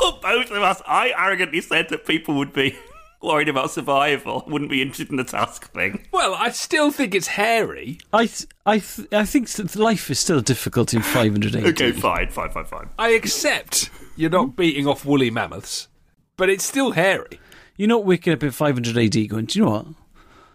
well, 0.00 0.18
both 0.22 0.50
of 0.50 0.62
us. 0.62 0.82
I 0.86 1.12
arrogantly 1.16 1.60
said 1.60 1.88
that 1.88 2.06
people 2.06 2.34
would 2.34 2.52
be 2.52 2.76
worried 3.22 3.48
about 3.48 3.70
survival, 3.70 4.44
wouldn't 4.46 4.70
be 4.70 4.82
interested 4.82 5.10
in 5.10 5.16
the 5.16 5.24
task 5.24 5.72
thing. 5.72 6.06
well, 6.12 6.34
I 6.34 6.50
still 6.50 6.90
think 6.90 7.14
it's 7.14 7.28
hairy. 7.28 7.98
I, 8.12 8.26
th- 8.26 8.46
I, 8.66 8.78
th- 8.80 9.08
I 9.12 9.24
think 9.24 9.48
that 9.50 9.74
life 9.76 10.10
is 10.10 10.20
still 10.20 10.40
difficult 10.42 10.92
in 10.92 11.00
500 11.00 11.56
AD. 11.56 11.64
Okay, 11.68 11.92
fine, 11.92 12.28
fine, 12.28 12.50
fine, 12.50 12.66
fine. 12.66 12.88
I 12.98 13.10
accept 13.10 13.88
you're 14.16 14.30
not 14.30 14.56
beating 14.56 14.86
off 14.86 15.04
woolly 15.06 15.30
mammoths, 15.30 15.88
but 16.36 16.50
it's 16.50 16.64
still 16.64 16.92
hairy. 16.92 17.40
You're 17.76 17.88
not 17.88 18.04
waking 18.04 18.32
up 18.34 18.42
in 18.42 18.50
500 18.50 18.96
AD 18.96 19.28
going, 19.28 19.46
do 19.46 19.58
you 19.58 19.64
know 19.64 19.70
what? 19.70 19.86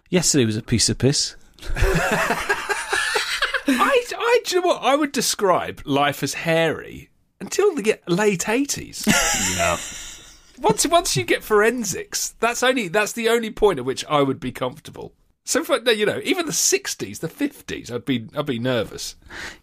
Yesterday 0.10 0.46
was 0.46 0.58
a 0.58 0.64
piece 0.64 0.90
of 0.90 0.98
piss. 0.98 1.36
I, 3.68 4.06
I, 4.18 4.40
do 4.46 4.56
you 4.56 4.62
know 4.62 4.68
what? 4.68 4.82
I 4.82 4.96
would 4.96 5.12
describe 5.12 5.82
life 5.86 6.24
as 6.24 6.34
hairy 6.34 7.10
until 7.40 7.76
the 7.76 8.00
late 8.08 8.42
80s. 8.42 9.06
Yeah. 9.56 9.78
once 10.62 10.86
once 10.88 11.16
you 11.16 11.24
get 11.24 11.44
forensics, 11.44 12.36
that's 12.40 12.64
only 12.64 12.88
that's 12.88 13.14
the 13.14 13.30
only 13.30 13.52
point 13.52 13.80
at 13.80 13.86
which 13.86 14.06
I 14.06 14.22
would 14.22 14.40
be 14.40 14.52
comfortable. 14.52 15.14
So 15.46 15.64
for 15.64 15.78
you 15.92 16.06
know, 16.06 16.22
even 16.24 16.46
the 16.46 16.54
sixties, 16.54 17.20
the 17.20 17.28
fifties, 17.28 17.92
I'd 17.92 18.06
be 18.06 18.28
I'd 18.36 18.46
be 18.46 18.60
nervous. 18.60 19.16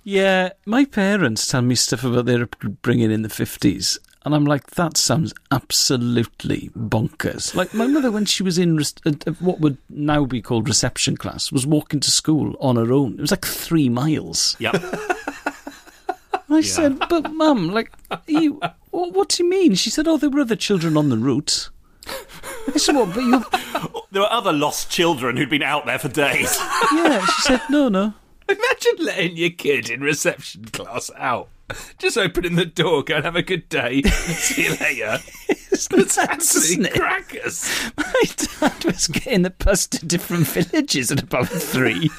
Yeah, 0.02 0.50
my 0.64 0.84
parents 0.84 1.46
tell 1.46 1.62
me 1.62 1.74
stuff 1.74 2.04
about 2.04 2.26
their 2.26 2.42
upbringing 2.42 3.10
in 3.10 3.22
the 3.22 3.28
50s, 3.28 3.98
and 4.26 4.34
I'm 4.34 4.44
like, 4.44 4.72
that 4.72 4.96
sounds 4.96 5.32
absolutely 5.52 6.70
bonkers. 6.76 7.54
Like, 7.54 7.72
my 7.72 7.86
mother, 7.86 8.10
when 8.10 8.24
she 8.24 8.42
was 8.42 8.58
in 8.58 8.76
uh, 8.76 9.12
uh, 9.24 9.30
what 9.38 9.60
would 9.60 9.78
now 9.88 10.24
be 10.24 10.42
called 10.42 10.66
reception 10.66 11.16
class, 11.16 11.52
was 11.52 11.64
walking 11.64 12.00
to 12.00 12.10
school 12.10 12.56
on 12.58 12.74
her 12.74 12.92
own. 12.92 13.14
It 13.14 13.20
was 13.20 13.30
like 13.30 13.46
three 13.46 13.88
miles. 13.88 14.56
Yep. 14.58 14.74
And 14.74 16.50
I 16.50 16.60
said, 16.60 16.98
but 17.08 17.32
mum, 17.34 17.70
like, 17.70 17.92
you, 18.26 18.60
what, 18.90 19.12
what 19.12 19.28
do 19.28 19.44
you 19.44 19.48
mean? 19.48 19.76
She 19.76 19.90
said, 19.90 20.08
oh, 20.08 20.16
there 20.16 20.28
were 20.28 20.40
other 20.40 20.56
children 20.56 20.96
on 20.96 21.08
the 21.08 21.18
route. 21.18 21.70
I 22.08 22.78
said, 22.78 22.96
what, 22.96 23.14
but 23.14 23.22
you, 23.22 23.44
There 24.10 24.22
were 24.22 24.32
other 24.32 24.52
lost 24.52 24.90
children 24.90 25.36
who'd 25.36 25.50
been 25.50 25.62
out 25.62 25.86
there 25.86 26.00
for 26.00 26.08
days. 26.08 26.58
yeah. 26.92 27.24
She 27.24 27.42
said, 27.42 27.60
no, 27.70 27.88
no. 27.88 28.12
Imagine 28.48 29.04
letting 29.04 29.36
your 29.36 29.50
kid 29.50 29.88
in 29.88 30.00
reception 30.00 30.64
class 30.64 31.12
out. 31.16 31.48
Just 31.98 32.16
opening 32.16 32.56
the 32.56 32.66
door, 32.66 33.02
go 33.02 33.16
and 33.16 33.24
have 33.24 33.36
a 33.36 33.42
good 33.42 33.68
day. 33.68 34.02
See 34.02 34.64
you 34.64 34.76
later. 34.76 35.18
It's 35.48 35.88
That's 35.88 36.18
absolutely 36.18 36.90
it? 36.90 36.94
crackers. 36.94 37.90
My 37.96 38.22
dad 38.36 38.84
was 38.84 39.08
getting 39.08 39.42
the 39.42 39.50
bus 39.50 39.86
to 39.88 40.06
different 40.06 40.46
villages 40.46 41.10
at 41.10 41.22
about 41.22 41.48
three. 41.48 42.10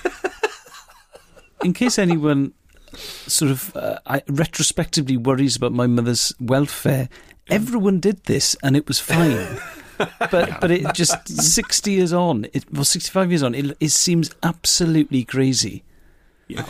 In 1.63 1.73
case 1.73 1.97
anyone 1.97 2.53
sort 2.93 3.51
of 3.51 3.75
uh, 3.75 3.99
I, 4.05 4.21
retrospectively 4.27 5.17
worries 5.17 5.55
about 5.55 5.71
my 5.71 5.87
mother's 5.87 6.33
welfare, 6.39 7.09
everyone 7.49 7.99
did 7.99 8.23
this 8.25 8.55
and 8.61 8.75
it 8.77 8.87
was 8.87 8.99
fine. 8.99 9.57
But 9.97 10.61
but 10.61 10.69
it 10.69 10.93
just 10.93 11.27
sixty 11.27 11.93
years 11.93 12.13
on, 12.13 12.45
it, 12.53 12.71
well 12.71 12.83
sixty 12.83 13.09
five 13.09 13.31
years 13.31 13.41
on, 13.41 13.55
it, 13.55 13.75
it 13.79 13.89
seems 13.89 14.29
absolutely 14.43 15.23
crazy. 15.23 15.83
Yeah. 16.47 16.65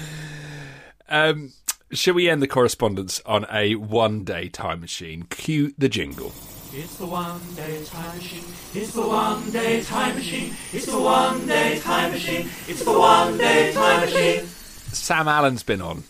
Um, 1.09 1.51
shall 1.91 2.13
we 2.13 2.29
end 2.29 2.41
the 2.41 2.47
correspondence 2.47 3.21
on 3.25 3.45
a 3.51 3.75
one-day 3.75 4.49
time 4.49 4.81
machine? 4.81 5.23
Cue 5.29 5.73
the 5.77 5.89
jingle. 5.89 6.33
It's 6.73 6.97
the 6.97 7.05
one 7.05 7.39
day 7.55 7.83
time 7.85 8.17
machine. 8.17 8.43
It's 8.73 8.93
the 8.93 9.07
one 9.07 9.49
day 9.51 9.81
time 9.81 10.15
machine. 10.15 10.53
It's 10.73 10.85
the 10.85 10.99
one 10.99 11.47
day 11.47 11.79
time 11.79 12.11
machine. 12.11 12.49
It's 12.67 12.83
the 12.83 12.91
one 12.91 13.37
day 13.37 13.71
time 13.73 14.01
machine. 14.01 14.45
Sam 14.45 15.27
Allen's 15.27 15.63
been 15.63 15.81
on. 15.81 16.03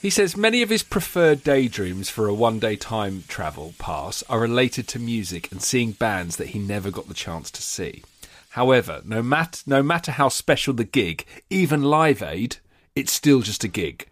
He 0.00 0.10
says 0.10 0.36
many 0.36 0.62
of 0.62 0.70
his 0.70 0.84
preferred 0.84 1.42
daydreams 1.42 2.08
for 2.08 2.28
a 2.28 2.34
one 2.34 2.60
day 2.60 2.76
time 2.76 3.24
travel 3.26 3.74
pass 3.78 4.22
are 4.28 4.38
related 4.38 4.86
to 4.88 5.00
music 5.00 5.50
and 5.50 5.60
seeing 5.60 5.92
bands 5.92 6.36
that 6.36 6.50
he 6.50 6.60
never 6.60 6.92
got 6.92 7.08
the 7.08 7.14
chance 7.14 7.50
to 7.50 7.62
see. 7.62 8.04
However, 8.50 9.02
no, 9.04 9.22
mat- 9.22 9.64
no 9.66 9.82
matter 9.82 10.12
how 10.12 10.28
special 10.28 10.72
the 10.74 10.84
gig, 10.84 11.26
even 11.50 11.82
Live 11.82 12.22
Aid, 12.22 12.58
it's 12.94 13.12
still 13.12 13.40
just 13.40 13.64
a 13.64 13.68
gig. 13.68 14.06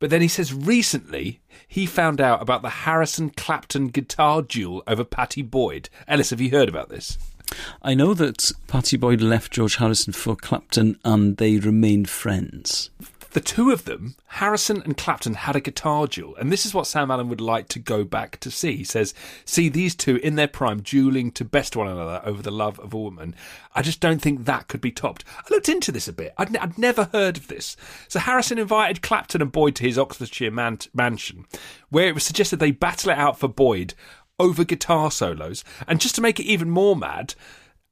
But 0.00 0.10
then 0.10 0.22
he 0.22 0.28
says 0.28 0.52
recently 0.52 1.40
he 1.68 1.86
found 1.86 2.20
out 2.20 2.42
about 2.42 2.62
the 2.62 2.70
Harrison 2.70 3.30
Clapton 3.30 3.88
guitar 3.88 4.42
duel 4.42 4.82
over 4.88 5.04
Pattie 5.04 5.42
Boyd. 5.42 5.88
Elis, 6.08 6.30
have 6.30 6.40
you 6.40 6.50
heard 6.50 6.68
about 6.68 6.88
this? 6.88 7.18
I 7.82 7.94
know 7.94 8.14
that 8.14 8.50
Pattie 8.66 8.96
Boyd 8.96 9.20
left 9.20 9.52
George 9.52 9.76
Harrison 9.76 10.12
for 10.12 10.34
Clapton 10.34 10.98
and 11.04 11.36
they 11.36 11.58
remained 11.58 12.08
friends. 12.08 12.90
The 13.32 13.40
two 13.40 13.70
of 13.70 13.84
them, 13.84 14.16
Harrison 14.26 14.82
and 14.82 14.96
Clapton, 14.96 15.34
had 15.34 15.54
a 15.54 15.60
guitar 15.60 16.08
duel, 16.08 16.34
and 16.36 16.50
this 16.50 16.66
is 16.66 16.74
what 16.74 16.88
Sam 16.88 17.10
Allen 17.10 17.28
would 17.28 17.40
like 17.40 17.68
to 17.68 17.78
go 17.78 18.02
back 18.02 18.40
to 18.40 18.50
see. 18.50 18.76
He 18.76 18.84
says, 18.84 19.14
See 19.44 19.68
these 19.68 19.94
two 19.94 20.16
in 20.16 20.34
their 20.34 20.48
prime 20.48 20.80
dueling 20.82 21.30
to 21.32 21.44
best 21.44 21.76
one 21.76 21.86
another 21.86 22.20
over 22.24 22.42
the 22.42 22.50
love 22.50 22.80
of 22.80 22.92
a 22.92 22.98
woman. 22.98 23.36
I 23.74 23.82
just 23.82 24.00
don't 24.00 24.20
think 24.20 24.44
that 24.44 24.66
could 24.66 24.80
be 24.80 24.90
topped. 24.90 25.24
I 25.38 25.42
looked 25.50 25.68
into 25.68 25.92
this 25.92 26.08
a 26.08 26.12
bit. 26.12 26.34
I'd, 26.38 26.56
I'd 26.56 26.76
never 26.76 27.04
heard 27.12 27.36
of 27.36 27.46
this. 27.46 27.76
So 28.08 28.18
Harrison 28.18 28.58
invited 28.58 29.02
Clapton 29.02 29.42
and 29.42 29.52
Boyd 29.52 29.76
to 29.76 29.84
his 29.84 29.98
Oxfordshire 29.98 30.50
man- 30.50 30.78
mansion, 30.92 31.46
where 31.88 32.08
it 32.08 32.14
was 32.14 32.24
suggested 32.24 32.58
they 32.58 32.72
battle 32.72 33.10
it 33.10 33.18
out 33.18 33.38
for 33.38 33.48
Boyd 33.48 33.94
over 34.40 34.64
guitar 34.64 35.10
solos. 35.12 35.62
And 35.86 36.00
just 36.00 36.16
to 36.16 36.20
make 36.20 36.40
it 36.40 36.46
even 36.46 36.70
more 36.70 36.96
mad, 36.96 37.34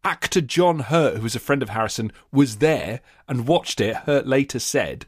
actor 0.04 0.40
John 0.40 0.80
Hurt, 0.80 1.16
who 1.16 1.22
was 1.22 1.36
a 1.36 1.40
friend 1.40 1.62
of 1.62 1.70
Harrison, 1.70 2.12
was 2.32 2.56
there 2.56 3.00
and 3.28 3.46
watched 3.46 3.80
it. 3.80 3.96
Hurt 3.96 4.26
later 4.26 4.58
said 4.58 5.06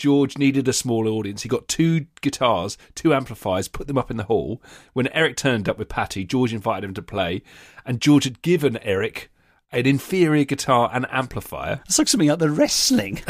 George 0.00 0.38
needed 0.38 0.66
a 0.66 0.72
small 0.72 1.06
audience. 1.06 1.42
He 1.42 1.48
got 1.48 1.68
two 1.68 2.06
guitars, 2.22 2.78
two 2.94 3.12
amplifiers, 3.12 3.68
put 3.68 3.86
them 3.86 3.98
up 3.98 4.10
in 4.10 4.16
the 4.16 4.24
hall. 4.24 4.62
When 4.94 5.08
Eric 5.08 5.36
turned 5.36 5.68
up 5.68 5.78
with 5.78 5.90
Pattie, 5.90 6.24
George 6.24 6.54
invited 6.54 6.84
him 6.84 6.94
to 6.94 7.02
play, 7.02 7.42
and 7.84 8.00
George 8.00 8.24
had 8.24 8.40
given 8.40 8.78
Eric 8.78 9.30
an 9.72 9.86
inferior 9.86 10.44
guitar 10.44 10.90
and 10.92 11.06
amplifier. 11.10 11.82
It's 11.84 11.98
like 11.98 12.08
something 12.08 12.30
out 12.30 12.38
the 12.38 12.50
wrestling. 12.50 13.20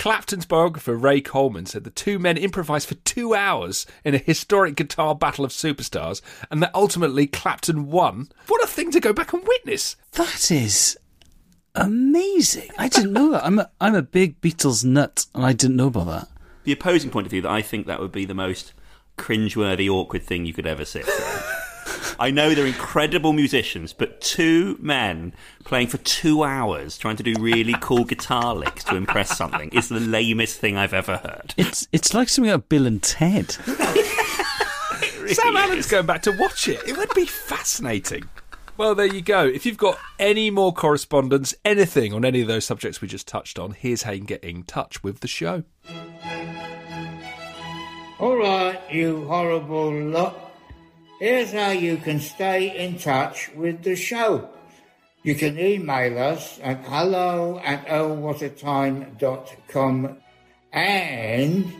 Clapton's 0.00 0.46
biographer 0.46 0.96
Ray 0.96 1.20
Coleman 1.20 1.66
said 1.66 1.84
the 1.84 1.90
two 1.90 2.18
men 2.18 2.38
improvised 2.38 2.88
for 2.88 2.94
two 2.94 3.34
hours 3.34 3.84
in 4.02 4.14
a 4.14 4.18
historic 4.18 4.74
guitar 4.74 5.14
battle 5.14 5.44
of 5.44 5.50
superstars, 5.50 6.22
and 6.50 6.62
that 6.62 6.74
ultimately 6.74 7.26
Clapton 7.26 7.90
won. 7.90 8.30
What 8.46 8.64
a 8.64 8.66
thing 8.66 8.90
to 8.92 9.00
go 9.00 9.12
back 9.12 9.34
and 9.34 9.46
witness! 9.46 9.96
That 10.12 10.50
is 10.50 10.96
amazing. 11.74 12.70
I 12.78 12.88
didn't 12.88 13.12
know 13.12 13.30
that. 13.32 13.44
I'm 13.44 13.58
a, 13.58 13.68
I'm 13.78 13.94
a 13.94 14.00
big 14.00 14.40
Beatles 14.40 14.86
nut 14.86 15.26
and 15.34 15.44
I 15.44 15.52
didn't 15.52 15.76
know 15.76 15.88
about 15.88 16.06
that. 16.06 16.28
The 16.64 16.72
opposing 16.72 17.10
point 17.10 17.26
of 17.26 17.30
view 17.30 17.42
that 17.42 17.52
I 17.52 17.60
think 17.60 17.86
that 17.86 18.00
would 18.00 18.10
be 18.10 18.24
the 18.24 18.32
most 18.32 18.72
cringeworthy, 19.18 19.90
awkward 19.90 20.22
thing 20.22 20.46
you 20.46 20.54
could 20.54 20.66
ever 20.66 20.86
sit 20.86 21.04
through. 21.04 21.40
I 22.20 22.30
know 22.30 22.54
they're 22.54 22.66
incredible 22.66 23.32
musicians, 23.32 23.94
but 23.94 24.20
two 24.20 24.76
men 24.78 25.32
playing 25.64 25.86
for 25.86 25.96
two 25.96 26.44
hours 26.44 26.98
trying 26.98 27.16
to 27.16 27.22
do 27.22 27.34
really 27.40 27.74
cool 27.80 28.04
guitar 28.04 28.54
licks 28.54 28.84
to 28.84 28.96
impress 28.96 29.34
something 29.38 29.70
is 29.70 29.88
the 29.88 30.00
lamest 30.00 30.60
thing 30.60 30.76
I've 30.76 30.92
ever 30.92 31.16
heard. 31.16 31.54
It's 31.56 31.88
it's 31.92 32.12
like 32.12 32.28
something 32.28 32.50
out 32.50 32.56
of 32.56 32.68
Bill 32.68 32.86
and 32.86 33.02
Ted. 33.02 33.52
Sam 35.28 35.56
Allen's 35.56 35.86
going 35.86 36.04
back 36.04 36.20
to 36.22 36.32
watch 36.32 36.68
it. 36.68 36.86
It 36.86 36.98
would 36.98 37.14
be 37.14 37.24
fascinating. 37.24 38.24
Well, 38.76 38.94
there 38.94 39.06
you 39.06 39.22
go. 39.22 39.46
If 39.46 39.64
you've 39.64 39.78
got 39.78 39.98
any 40.18 40.50
more 40.50 40.74
correspondence, 40.74 41.54
anything 41.64 42.12
on 42.12 42.26
any 42.26 42.42
of 42.42 42.48
those 42.48 42.66
subjects 42.66 43.00
we 43.00 43.08
just 43.08 43.28
touched 43.28 43.58
on, 43.58 43.70
here's 43.70 44.02
how 44.02 44.12
you 44.12 44.18
can 44.18 44.26
get 44.26 44.44
in 44.44 44.64
touch 44.64 45.02
with 45.02 45.20
the 45.20 45.28
show. 45.28 45.64
All 48.18 48.36
right, 48.36 48.78
you 48.90 49.24
horrible 49.24 49.90
lot. 49.90 50.49
Here's 51.20 51.52
how 51.52 51.70
you 51.70 51.98
can 51.98 52.18
stay 52.18 52.82
in 52.82 52.98
touch 52.98 53.50
with 53.54 53.82
the 53.82 53.94
show. 53.94 54.48
You 55.22 55.34
can 55.34 55.58
email 55.58 56.18
us 56.18 56.58
at 56.62 56.82
hello 56.86 57.60
at 57.62 57.86
ohwhatatime.com 57.88 60.16
and 60.72 61.72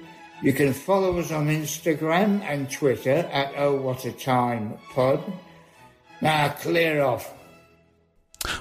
you 0.43 0.53
can 0.53 0.75
follow 0.75 1.19
us 1.19 1.33
on 1.33 1.47
Instagram 1.47 2.43
and 2.43 2.71
Twitter 2.71 3.27
at 3.33 3.55
ohwhatatime.pod. 3.55 5.33
Now 6.21 6.51
clear 6.51 7.03
off. 7.03 7.33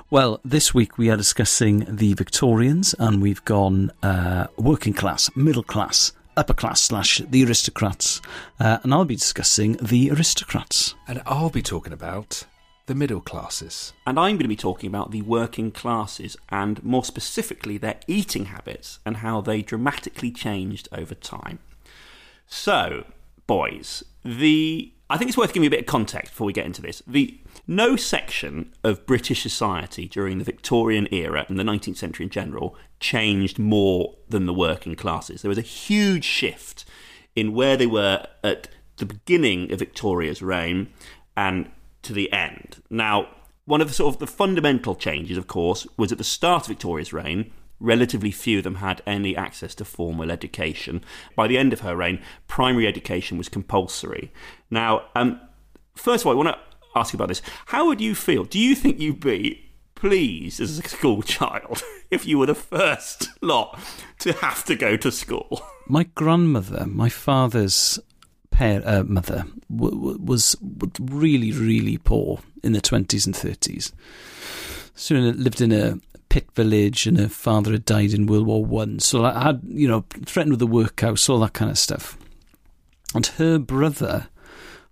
Well, 0.09 0.39
this 0.45 0.73
week 0.73 0.97
we 0.97 1.09
are 1.09 1.17
discussing 1.17 1.85
the 1.87 2.13
Victorians, 2.13 2.95
and 2.97 3.21
we've 3.21 3.43
gone 3.45 3.91
uh, 4.01 4.47
working 4.57 4.93
class, 4.93 5.29
middle 5.35 5.61
class, 5.61 6.13
upper 6.39 6.53
class 6.53 6.79
slash 6.81 7.21
the 7.29 7.45
aristocrats, 7.45 8.21
uh, 8.59 8.79
and 8.83 8.93
I'll 8.93 9.05
be 9.05 9.15
discussing 9.15 9.73
the 9.73 10.09
aristocrats. 10.09 10.95
And 11.07 11.21
I'll 11.25 11.49
be 11.49 11.61
talking 11.61 11.91
about 11.91 12.45
the 12.85 12.95
middle 12.95 13.19
classes. 13.19 13.93
And 14.07 14.17
I'm 14.17 14.35
going 14.35 14.43
to 14.45 14.47
be 14.47 14.55
talking 14.55 14.87
about 14.87 15.11
the 15.11 15.21
working 15.21 15.69
classes 15.71 16.37
and 16.47 16.81
more 16.83 17.03
specifically 17.03 17.77
their 17.77 17.99
eating 18.07 18.45
habits 18.45 18.99
and 19.05 19.17
how 19.17 19.41
they 19.41 19.61
dramatically 19.61 20.31
changed 20.31 20.87
over 20.93 21.13
time. 21.13 21.59
So, 22.47 23.05
boys, 23.45 24.03
the 24.23 24.93
I 25.09 25.17
think 25.17 25.29
it's 25.29 25.37
worth 25.37 25.53
giving 25.53 25.67
a 25.67 25.71
bit 25.71 25.79
of 25.81 25.85
context 25.87 26.33
before 26.33 26.45
we 26.45 26.53
get 26.53 26.67
into 26.67 26.81
this. 26.81 27.01
The 27.07 27.39
no 27.65 27.95
section 27.95 28.73
of 28.83 29.05
British 29.07 29.41
society 29.41 30.07
during 30.07 30.37
the 30.37 30.43
Victorian 30.43 31.07
era 31.11 31.45
and 31.49 31.57
the 31.57 31.63
19th 31.63 31.97
century 31.97 32.25
in 32.25 32.29
general 32.29 32.75
changed 32.99 33.57
more 33.57 34.15
than 34.27 34.45
the 34.45 34.53
working 34.53 34.95
classes. 34.95 35.41
There 35.41 35.49
was 35.49 35.57
a 35.57 35.61
huge 35.61 36.25
shift 36.25 36.85
in 37.35 37.53
where 37.53 37.75
they 37.75 37.87
were 37.87 38.25
at 38.43 38.67
the 38.97 39.05
beginning 39.05 39.71
of 39.71 39.79
Victoria's 39.79 40.41
reign 40.41 40.93
and 41.35 41.71
to 42.03 42.13
the 42.13 42.31
end. 42.31 42.83
Now, 42.89 43.29
one 43.65 43.81
of 43.81 43.87
the 43.87 43.93
sort 43.93 44.13
of 44.13 44.19
the 44.19 44.27
fundamental 44.27 44.95
changes, 44.95 45.37
of 45.37 45.47
course, 45.47 45.87
was 45.97 46.11
at 46.11 46.17
the 46.17 46.23
start 46.23 46.63
of 46.63 46.69
Victoria's 46.69 47.13
reign. 47.13 47.51
Relatively 47.79 48.31
few 48.31 48.57
of 48.57 48.63
them 48.63 48.75
had 48.75 49.01
any 49.05 49.35
access 49.35 49.73
to 49.75 49.85
formal 49.85 50.31
education. 50.31 51.03
By 51.35 51.47
the 51.47 51.57
end 51.57 51.73
of 51.73 51.81
her 51.81 51.95
reign, 51.95 52.21
primary 52.47 52.87
education 52.87 53.37
was 53.37 53.49
compulsory. 53.49 54.31
Now, 54.69 55.05
um, 55.15 55.39
first 55.95 56.23
of 56.23 56.27
all, 56.27 56.33
I 56.33 56.35
want 56.35 56.49
to 56.49 56.59
ask 56.99 57.13
you 57.13 57.17
about 57.17 57.29
this. 57.29 57.41
How 57.67 57.87
would 57.87 58.01
you 58.01 58.15
feel? 58.15 58.43
Do 58.43 58.59
you 58.59 58.75
think 58.75 58.99
you'd 58.99 59.21
be 59.21 59.69
pleased 59.95 60.59
as 60.59 60.79
a 60.79 60.87
school 60.87 61.21
child 61.21 61.83
if 62.11 62.25
you 62.25 62.37
were 62.37 62.45
the 62.45 62.55
first 62.55 63.29
lot 63.41 63.79
to 64.19 64.33
have 64.33 64.63
to 64.65 64.75
go 64.75 64.97
to 64.97 65.11
school? 65.11 65.61
My 65.87 66.03
grandmother, 66.03 66.85
my 66.85 67.09
father's 67.09 67.99
uh, 68.59 69.03
mother, 69.07 69.45
w- 69.75 69.95
w- 69.95 70.19
was 70.23 70.55
really, 70.99 71.51
really 71.51 71.97
poor 71.97 72.41
in 72.63 72.73
the 72.73 72.81
20s 72.81 73.25
and 73.25 73.33
30s. 73.33 73.91
So 74.93 75.15
lived 75.15 75.61
in 75.61 75.71
a 75.71 75.99
pit 76.29 76.47
village, 76.55 77.05
and 77.07 77.17
her 77.17 77.27
father 77.27 77.71
had 77.71 77.85
died 77.85 78.13
in 78.13 78.27
World 78.27 78.45
War 78.47 78.63
One. 78.63 78.99
So 78.99 79.25
I 79.25 79.43
had, 79.43 79.61
you 79.67 79.87
know, 79.87 80.05
threatened 80.25 80.53
with 80.53 80.59
the 80.59 80.67
workhouse, 80.67 81.27
all 81.27 81.39
that 81.39 81.53
kind 81.53 81.69
of 81.71 81.77
stuff. 81.77 82.17
And 83.15 83.25
her 83.25 83.57
brother 83.57 84.27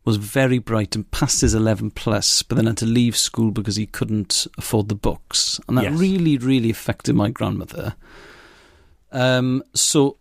was 0.03 0.17
very 0.17 0.57
bright 0.57 0.95
and 0.95 1.09
passed 1.11 1.41
his 1.41 1.53
11 1.53 1.91
plus, 1.91 2.41
but 2.41 2.55
then 2.55 2.65
had 2.65 2.77
to 2.77 2.85
leave 2.85 3.15
school 3.17 3.51
because 3.51 3.75
he 3.75 3.85
couldn't 3.85 4.47
afford 4.57 4.87
the 4.87 4.95
books. 4.95 5.59
And 5.67 5.77
that 5.77 5.83
Yes. 5.83 5.99
really, 5.99 6.37
really 6.37 6.69
affected 6.69 7.13
my 7.15 7.29
grandmother. 7.29 7.95
Um, 9.11 9.63
so 9.73 10.17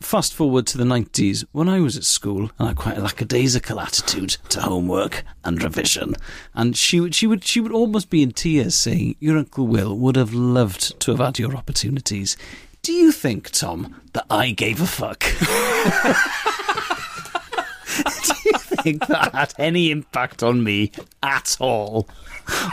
fast 0.00 0.34
forward 0.34 0.66
to 0.66 0.78
the 0.78 0.84
90s, 0.84 1.44
when 1.52 1.68
I 1.68 1.80
was 1.80 1.96
at 1.96 2.04
school, 2.04 2.42
and 2.42 2.50
I 2.58 2.66
had 2.68 2.76
quite 2.76 2.98
a 2.98 3.02
lackadaisical 3.02 3.78
attitude 3.78 4.36
to 4.48 4.60
homework 4.60 5.24
and 5.44 5.62
revision, 5.62 6.16
and 6.54 6.76
she 6.76 7.00
would, 7.00 7.14
she 7.14 7.26
would, 7.26 7.44
she 7.44 7.60
would 7.60 7.72
almost 7.72 8.10
be 8.10 8.22
in 8.22 8.32
tears 8.32 8.74
saying, 8.74 9.16
Your 9.20 9.38
Uncle 9.38 9.66
Will 9.66 9.96
would 9.96 10.16
have 10.16 10.32
loved 10.34 10.98
to 11.00 11.10
have 11.12 11.20
had 11.20 11.38
your 11.38 11.54
opportunities. 11.54 12.36
Do 12.82 12.92
you 12.92 13.12
think, 13.12 13.50
Tom, 13.50 14.00
that 14.14 14.24
I 14.30 14.52
gave 14.52 14.80
a 14.80 14.86
fuck? 14.86 15.20
do 18.24 18.34
you 18.46 18.58
think 18.58 19.06
that 19.06 19.34
had 19.34 19.54
any 19.58 19.90
impact 19.90 20.42
on 20.42 20.64
me 20.64 20.92
at 21.22 21.56
all? 21.60 22.08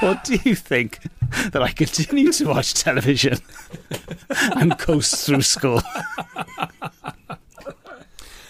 Or 0.01 0.19
do 0.23 0.37
you 0.43 0.55
think 0.55 0.99
that 1.51 1.61
I 1.61 1.71
continue 1.71 2.31
to 2.31 2.45
watch 2.47 2.73
television 2.73 3.37
and 4.29 4.77
coast 4.79 5.25
through 5.25 5.41
school? 5.41 5.81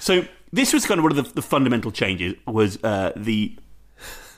So 0.08 0.26
this 0.54 0.72
was 0.72 0.86
kind 0.86 1.00
of 1.00 1.04
one 1.04 1.18
of 1.18 1.18
the, 1.18 1.34
the 1.34 1.42
fundamental 1.42 1.92
changes 1.92 2.36
was 2.46 2.82
uh, 2.82 3.12
the 3.18 3.58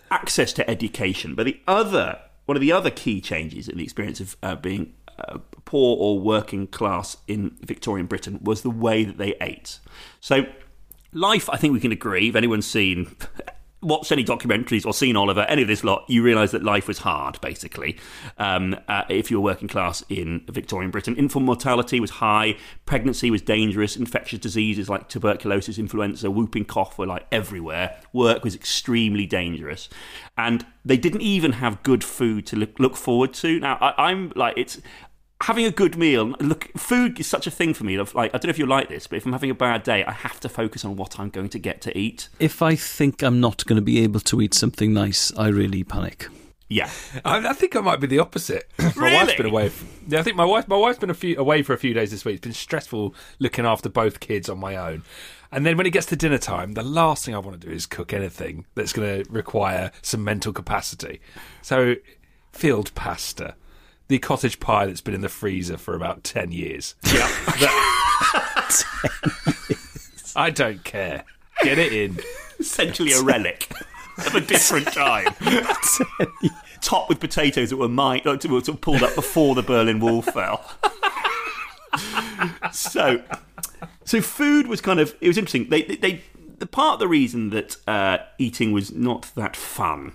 access 0.09 0.51
to 0.53 0.67
education. 0.67 1.35
But 1.35 1.45
the 1.45 1.59
other 1.67 2.19
one 2.47 2.57
of 2.57 2.61
the 2.61 2.71
other 2.71 2.89
key 2.89 3.21
changes 3.21 3.67
in 3.67 3.77
the 3.77 3.83
experience 3.83 4.19
of 4.19 4.35
uh, 4.41 4.55
being 4.55 4.93
uh, 5.19 5.37
poor 5.65 5.95
or 5.99 6.19
working 6.19 6.65
class 6.65 7.17
in 7.27 7.55
Victorian 7.61 8.07
Britain 8.07 8.39
was 8.41 8.63
the 8.63 8.71
way 8.71 9.03
that 9.03 9.19
they 9.19 9.35
ate. 9.39 9.77
So 10.19 10.47
life, 11.13 11.47
I 11.51 11.57
think 11.57 11.73
we 11.75 11.79
can 11.79 11.91
agree, 11.91 12.29
if 12.29 12.35
anyone's 12.35 12.65
seen 12.65 13.15
watched 13.81 14.11
any 14.11 14.23
documentaries 14.23 14.85
or 14.85 14.93
seen 14.93 15.15
Oliver, 15.15 15.41
any 15.41 15.61
of 15.61 15.67
this 15.67 15.83
lot, 15.83 16.03
you 16.07 16.21
realise 16.21 16.51
that 16.51 16.63
life 16.63 16.87
was 16.87 16.99
hard, 16.99 17.39
basically. 17.41 17.97
Um, 18.37 18.75
uh, 18.87 19.03
if 19.09 19.31
you 19.31 19.39
were 19.39 19.43
working 19.43 19.67
class 19.67 20.03
in 20.09 20.43
Victorian 20.49 20.91
Britain, 20.91 21.15
infant 21.15 21.45
mortality 21.45 21.99
was 21.99 22.11
high, 22.11 22.57
pregnancy 22.85 23.31
was 23.31 23.41
dangerous, 23.41 23.95
infectious 23.95 24.39
diseases 24.39 24.89
like 24.89 25.07
tuberculosis, 25.07 25.77
influenza, 25.77 26.29
whooping 26.29 26.65
cough 26.65 26.97
were 26.97 27.07
like 27.07 27.25
everywhere. 27.31 27.99
Work 28.11 28.43
was 28.43 28.53
extremely 28.55 29.25
dangerous, 29.25 29.87
and 30.37 30.65
they 30.83 30.97
didn't 30.97 31.21
even 31.21 31.53
have 31.53 31.81
good 31.83 32.03
food 32.03 32.45
to 32.47 32.55
look, 32.55 32.79
look 32.79 32.97
forward 32.97 33.33
to. 33.35 33.59
Now, 33.59 33.77
I, 33.79 34.09
I'm 34.09 34.33
like, 34.35 34.57
it's 34.57 34.81
having 35.43 35.65
a 35.65 35.71
good 35.71 35.95
meal 35.97 36.35
look 36.39 36.69
food 36.77 37.19
is 37.19 37.25
such 37.27 37.47
a 37.47 37.51
thing 37.51 37.73
for 37.73 37.83
me 37.85 37.97
like 37.97 38.13
i 38.15 38.37
don't 38.37 38.45
know 38.45 38.49
if 38.49 38.57
you're 38.57 38.67
like 38.67 38.89
this 38.89 39.07
but 39.07 39.15
if 39.17 39.25
i'm 39.25 39.31
having 39.31 39.49
a 39.49 39.55
bad 39.55 39.83
day 39.83 40.03
i 40.03 40.11
have 40.11 40.39
to 40.39 40.49
focus 40.49 40.83
on 40.83 40.95
what 40.97 41.19
i'm 41.19 41.29
going 41.29 41.47
to 41.49 41.57
get 41.59 41.79
to 41.81 41.97
eat 41.97 42.27
If 42.39 42.61
I 42.61 42.75
think 42.75 43.23
I'm 43.23 43.39
not 43.39 43.65
going 43.65 43.77
to 43.77 43.81
be 43.81 43.99
able 44.03 44.19
to 44.21 44.41
eat 44.41 44.53
something 44.53 44.93
nice, 44.93 45.31
I 45.37 45.47
really 45.47 45.83
panic. 45.83 46.27
yeah 46.67 46.89
I, 47.23 47.47
I 47.47 47.53
think 47.53 47.75
I 47.75 47.79
might 47.81 47.99
be 48.01 48.07
the 48.07 48.19
opposite. 48.19 48.69
my 48.79 48.91
Really? 48.95 49.15
wife's 49.15 49.35
been 49.35 49.45
away. 49.45 49.65
f 49.67 49.83
yeah, 50.07 50.19
I 50.19 50.23
think 50.23 50.35
my 50.35 50.45
wife. 50.45 50.67
My 50.67 50.75
wife's 50.75 50.99
been 50.99 51.09
a 51.09 51.13
few, 51.23 51.37
away 51.37 51.61
for 51.63 51.73
a 51.73 51.77
few 51.77 51.93
days 51.93 52.11
this 52.11 52.25
week. 52.25 52.35
It's 52.35 52.43
been 52.43 52.53
stressful 52.53 53.13
looking 53.39 53.65
after 53.65 53.89
both 53.89 54.19
kids 54.19 54.49
on 54.49 54.59
my 54.59 54.75
own. 54.75 55.03
And 55.51 55.65
then 55.65 55.77
when 55.77 55.85
it 55.87 55.91
gets 55.91 56.05
to 56.07 56.15
dinner 56.15 56.37
time, 56.37 56.73
the 56.73 56.83
last 56.83 57.25
thing 57.25 57.33
I 57.33 57.39
want 57.39 57.59
to 57.61 57.67
do 57.67 57.73
is 57.73 57.85
cook 57.85 58.11
anything 58.13 58.65
that's 58.75 58.93
going 58.93 59.23
to 59.23 59.31
require 59.31 59.91
some 60.01 60.23
mental 60.23 60.51
capacity. 60.53 61.21
So, 61.61 61.95
field 62.51 62.93
pasta, 62.95 63.55
the 64.09 64.19
cottage 64.19 64.59
pie 64.59 64.85
that's 64.85 65.01
been 65.01 65.13
in 65.13 65.21
the 65.21 65.29
freezer 65.29 65.77
for 65.77 65.95
about 65.95 66.23
ten 66.23 66.51
years. 66.51 66.95
Yeah, 67.05 67.27
ten. 68.67 69.29
I 70.35 70.49
don't 70.49 70.83
care. 70.83 71.23
Get 71.63 71.79
it 71.79 71.93
in. 71.93 72.19
essentially 72.59 73.13
a 73.13 73.21
relic 73.21 73.71
of 74.25 74.35
a 74.35 74.41
different 74.41 74.87
time 74.93 75.33
topped 76.81 77.07
with 77.09 77.19
potatoes 77.19 77.69
that 77.69 77.77
were 77.77 77.87
mined 77.87 78.27
uh, 78.27 78.31
were 78.31 78.39
sort 78.39 78.67
of 78.69 78.81
pulled 78.81 79.01
up 79.01 79.15
before 79.15 79.55
the 79.55 79.63
berlin 79.63 79.99
wall 80.01 80.21
fell 80.21 80.69
so 82.73 83.21
so 84.03 84.21
food 84.21 84.67
was 84.67 84.81
kind 84.81 84.99
of 84.99 85.15
it 85.21 85.27
was 85.29 85.37
interesting 85.37 85.69
they 85.69 85.83
they, 85.83 85.95
they 85.95 86.21
the 86.57 86.67
part 86.67 86.95
of 86.95 86.99
the 86.99 87.07
reason 87.07 87.49
that 87.51 87.77
uh, 87.87 88.17
eating 88.37 88.73
was 88.73 88.91
not 88.91 89.31
that 89.35 89.55
fun 89.55 90.11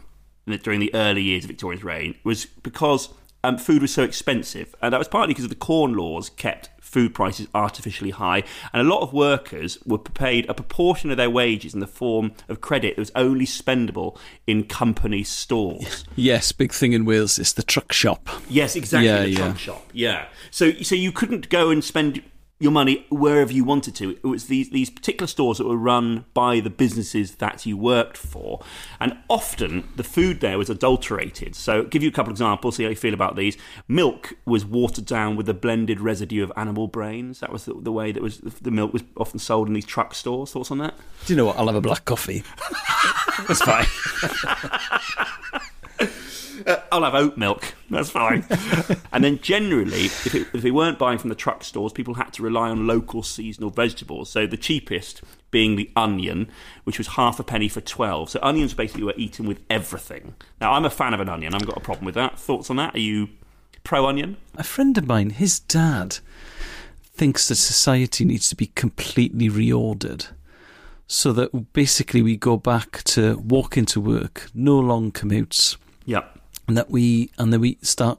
during 0.62 0.80
the 0.80 0.94
early 0.94 1.22
years 1.22 1.44
of 1.44 1.48
Victoria's 1.48 1.82
reign 1.82 2.14
was 2.22 2.44
because 2.44 3.08
um, 3.44 3.58
food 3.58 3.82
was 3.82 3.92
so 3.92 4.02
expensive, 4.02 4.74
and 4.80 4.92
that 4.92 4.98
was 4.98 5.08
partly 5.08 5.34
because 5.34 5.44
of 5.44 5.50
the 5.50 5.56
Corn 5.56 5.94
Laws 5.94 6.30
kept 6.30 6.70
food 6.80 7.14
prices 7.14 7.46
artificially 7.54 8.10
high, 8.10 8.42
and 8.72 8.80
a 8.86 8.90
lot 8.90 9.02
of 9.02 9.12
workers 9.12 9.78
were 9.84 9.98
paid 9.98 10.48
a 10.48 10.54
proportion 10.54 11.10
of 11.10 11.16
their 11.16 11.28
wages 11.28 11.74
in 11.74 11.80
the 11.80 11.86
form 11.86 12.32
of 12.48 12.60
credit 12.60 12.96
that 12.96 13.02
was 13.02 13.12
only 13.14 13.44
spendable 13.44 14.16
in 14.46 14.64
company 14.64 15.22
stores. 15.22 16.04
Yes, 16.16 16.52
big 16.52 16.72
thing 16.72 16.92
in 16.92 17.04
Wales 17.04 17.38
is 17.40 17.54
the 17.54 17.62
truck 17.62 17.92
shop. 17.92 18.28
Yes, 18.48 18.76
exactly. 18.76 19.08
Yeah, 19.08 19.22
the 19.22 19.30
yeah. 19.30 19.36
trunk 19.36 19.58
shop. 19.58 19.84
Yeah. 19.92 20.26
So 20.50 20.72
so 20.74 20.94
you 20.94 21.10
couldn't 21.10 21.48
go 21.48 21.70
and 21.70 21.82
spend 21.82 22.22
your 22.60 22.70
money 22.70 23.04
wherever 23.10 23.52
you 23.52 23.64
wanted 23.64 23.94
to. 23.96 24.10
It 24.10 24.24
was 24.24 24.46
these 24.46 24.70
these 24.70 24.88
particular 24.90 25.26
stores 25.26 25.58
that 25.58 25.66
were 25.66 25.76
run 25.76 26.24
by 26.34 26.60
the 26.60 26.70
businesses 26.70 27.36
that 27.36 27.66
you 27.66 27.76
worked 27.76 28.16
for, 28.16 28.60
and 29.00 29.16
often 29.28 29.88
the 29.96 30.04
food 30.04 30.40
there 30.40 30.56
was 30.56 30.70
adulterated. 30.70 31.56
So, 31.56 31.82
give 31.82 32.02
you 32.02 32.08
a 32.08 32.12
couple 32.12 32.30
of 32.30 32.34
examples. 32.34 32.76
See 32.76 32.84
how 32.84 32.90
you 32.90 32.96
feel 32.96 33.14
about 33.14 33.36
these. 33.36 33.56
Milk 33.88 34.34
was 34.46 34.64
watered 34.64 35.06
down 35.06 35.36
with 35.36 35.48
a 35.48 35.54
blended 35.54 36.00
residue 36.00 36.44
of 36.44 36.52
animal 36.56 36.86
brains. 36.86 37.40
That 37.40 37.52
was 37.52 37.64
the, 37.64 37.74
the 37.74 37.92
way 37.92 38.12
that 38.12 38.22
was 38.22 38.38
the 38.38 38.70
milk 38.70 38.92
was 38.92 39.02
often 39.16 39.38
sold 39.38 39.68
in 39.68 39.74
these 39.74 39.86
truck 39.86 40.14
stores. 40.14 40.52
Thoughts 40.52 40.70
on 40.70 40.78
that? 40.78 40.94
Do 41.26 41.32
you 41.32 41.36
know 41.36 41.46
what? 41.46 41.58
I'll 41.58 41.66
have 41.66 41.76
a 41.76 41.80
black 41.80 42.04
coffee. 42.04 42.44
That's 43.48 43.62
fine. 43.62 43.86
Uh, 46.66 46.76
I'll 46.90 47.04
have 47.04 47.14
oat 47.14 47.36
milk. 47.36 47.74
That's 47.90 48.10
fine. 48.10 48.44
and 49.12 49.22
then 49.22 49.38
generally, 49.40 50.06
if, 50.06 50.34
it, 50.34 50.48
if 50.54 50.62
they 50.62 50.70
weren't 50.70 50.98
buying 50.98 51.18
from 51.18 51.28
the 51.28 51.34
truck 51.36 51.64
stores, 51.64 51.92
people 51.92 52.14
had 52.14 52.32
to 52.34 52.42
rely 52.42 52.70
on 52.70 52.86
local 52.86 53.22
seasonal 53.22 53.70
vegetables. 53.70 54.30
So 54.30 54.46
the 54.46 54.56
cheapest 54.56 55.22
being 55.50 55.76
the 55.76 55.90
onion, 55.94 56.48
which 56.84 56.98
was 56.98 57.08
half 57.08 57.38
a 57.38 57.44
penny 57.44 57.68
for 57.68 57.80
12. 57.80 58.30
So 58.30 58.40
onions 58.42 58.74
basically 58.74 59.04
were 59.04 59.14
eaten 59.16 59.46
with 59.46 59.60
everything. 59.68 60.34
Now, 60.60 60.72
I'm 60.72 60.84
a 60.84 60.90
fan 60.90 61.14
of 61.14 61.20
an 61.20 61.28
onion. 61.28 61.54
I've 61.54 61.66
got 61.66 61.76
a 61.76 61.80
problem 61.80 62.06
with 62.06 62.14
that. 62.14 62.38
Thoughts 62.38 62.70
on 62.70 62.76
that? 62.76 62.94
Are 62.94 63.00
you 63.00 63.28
pro 63.84 64.06
onion? 64.06 64.36
A 64.56 64.64
friend 64.64 64.96
of 64.98 65.06
mine, 65.06 65.30
his 65.30 65.60
dad, 65.60 66.18
thinks 67.02 67.48
that 67.48 67.56
society 67.56 68.24
needs 68.24 68.48
to 68.48 68.56
be 68.56 68.66
completely 68.74 69.48
reordered. 69.48 70.28
So 71.06 71.32
that 71.34 71.72
basically 71.74 72.22
we 72.22 72.36
go 72.36 72.56
back 72.56 73.02
to 73.04 73.36
walk 73.38 73.76
into 73.76 74.00
work, 74.00 74.48
no 74.54 74.78
long 74.78 75.12
commutes, 75.12 75.76
Yeah. 76.06 76.22
And 76.66 76.76
that 76.76 76.90
we 76.90 77.30
and 77.38 77.52
then 77.52 77.60
we 77.60 77.78
start 77.82 78.18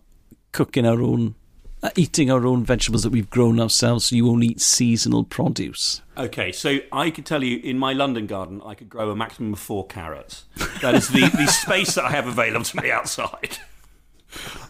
cooking 0.52 0.86
our 0.86 1.02
own, 1.02 1.36
uh, 1.84 1.90
eating 1.96 2.32
our 2.32 2.46
own 2.46 2.64
vegetables 2.64 3.04
that 3.04 3.10
we've 3.10 3.30
grown 3.30 3.60
ourselves. 3.60 4.06
So 4.06 4.16
you 4.16 4.30
only 4.30 4.48
eat 4.48 4.62
seasonal 4.62 5.24
produce. 5.24 6.02
Okay, 6.18 6.52
so 6.52 6.80
I 6.92 7.10
could 7.10 7.26
tell 7.26 7.44
you 7.44 7.60
in 7.60 7.78
my 7.78 7.94
London 7.94 8.26
garden, 8.26 8.62
I 8.66 8.74
could 8.74 8.90
grow 8.90 9.12
a 9.12 9.16
maximum 9.16 9.54
of 9.54 9.60
four 9.60 9.86
carrots. 9.86 10.46
That 10.82 10.96
is 10.96 11.10
the, 11.10 11.22
the 11.22 11.48
space 11.62 11.96
that 11.96 12.06
I 12.06 12.12
have 12.12 12.28
available 12.28 12.64
to 12.64 12.82
me 12.82 12.90
outside. 12.90 13.58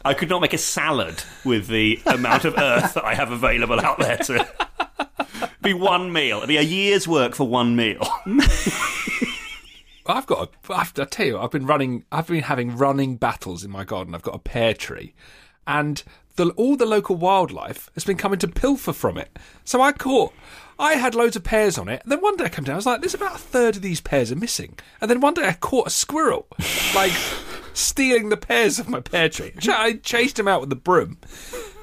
I 0.03 0.13
could 0.13 0.29
not 0.29 0.41
make 0.41 0.53
a 0.53 0.59
salad 0.59 1.23
with 1.43 1.67
the 1.67 1.99
amount 2.05 2.45
of 2.45 2.55
earth 2.57 2.93
that 2.93 3.03
I 3.03 3.15
have 3.15 3.31
available 3.31 3.79
out 3.79 3.99
there 3.99 4.17
to 4.17 4.47
be 5.61 5.73
one 5.73 6.13
meal. 6.13 6.37
It'd 6.37 6.49
be 6.49 6.57
a 6.57 6.61
year's 6.61 7.07
work 7.07 7.35
for 7.35 7.47
one 7.47 7.75
meal. 7.75 8.07
I've 10.07 10.25
got. 10.25 10.49
A, 10.69 10.73
I've, 10.73 10.93
I 10.99 11.05
tell 11.05 11.25
you, 11.25 11.39
I've 11.39 11.51
been 11.51 11.65
running. 11.65 12.03
I've 12.11 12.27
been 12.27 12.43
having 12.43 12.75
running 12.75 13.17
battles 13.17 13.63
in 13.63 13.71
my 13.71 13.83
garden. 13.83 14.13
I've 14.15 14.21
got 14.21 14.35
a 14.35 14.39
pear 14.39 14.73
tree, 14.73 15.13
and 15.65 16.03
the, 16.35 16.49
all 16.51 16.75
the 16.75 16.85
local 16.85 17.15
wildlife 17.15 17.89
has 17.93 18.03
been 18.03 18.17
coming 18.17 18.39
to 18.39 18.47
pilfer 18.47 18.93
from 18.93 19.17
it. 19.17 19.37
So 19.63 19.81
I 19.81 19.91
caught. 19.91 20.33
I 20.77 20.95
had 20.95 21.15
loads 21.15 21.37
of 21.37 21.43
pears 21.45 21.77
on 21.77 21.87
it, 21.87 22.01
and 22.03 22.11
then 22.11 22.19
one 22.19 22.35
day 22.35 22.45
I 22.45 22.49
come 22.49 22.65
down. 22.65 22.73
I 22.73 22.77
was 22.77 22.85
like, 22.85 23.01
"There's 23.01 23.13
about 23.13 23.35
a 23.35 23.39
third 23.39 23.77
of 23.77 23.81
these 23.81 24.01
pears 24.01 24.31
are 24.31 24.35
missing." 24.35 24.77
And 25.01 25.09
then 25.09 25.21
one 25.21 25.33
day 25.33 25.47
I 25.47 25.53
caught 25.53 25.87
a 25.87 25.91
squirrel, 25.91 26.47
like 26.95 27.13
stealing 27.73 28.29
the 28.29 28.37
pears 28.37 28.79
of 28.79 28.89
my 28.89 28.99
pear 28.99 29.29
tree. 29.29 29.53
I 29.69 29.93
chased 30.03 30.37
him 30.37 30.47
out 30.47 30.61
with 30.61 30.69
the 30.69 30.75
broom. 30.75 31.17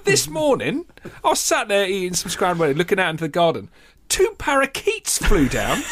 This 0.04 0.28
morning, 0.28 0.86
I 1.24 1.28
was 1.28 1.38
sat 1.40 1.68
there 1.68 1.88
eating 1.88 2.14
some 2.14 2.30
scrambled 2.30 2.70
egg, 2.70 2.76
looking 2.76 2.98
out 2.98 3.10
into 3.10 3.24
the 3.24 3.28
garden. 3.28 3.70
Two 4.08 4.34
parakeets 4.36 5.18
flew 5.18 5.48
down. 5.48 5.82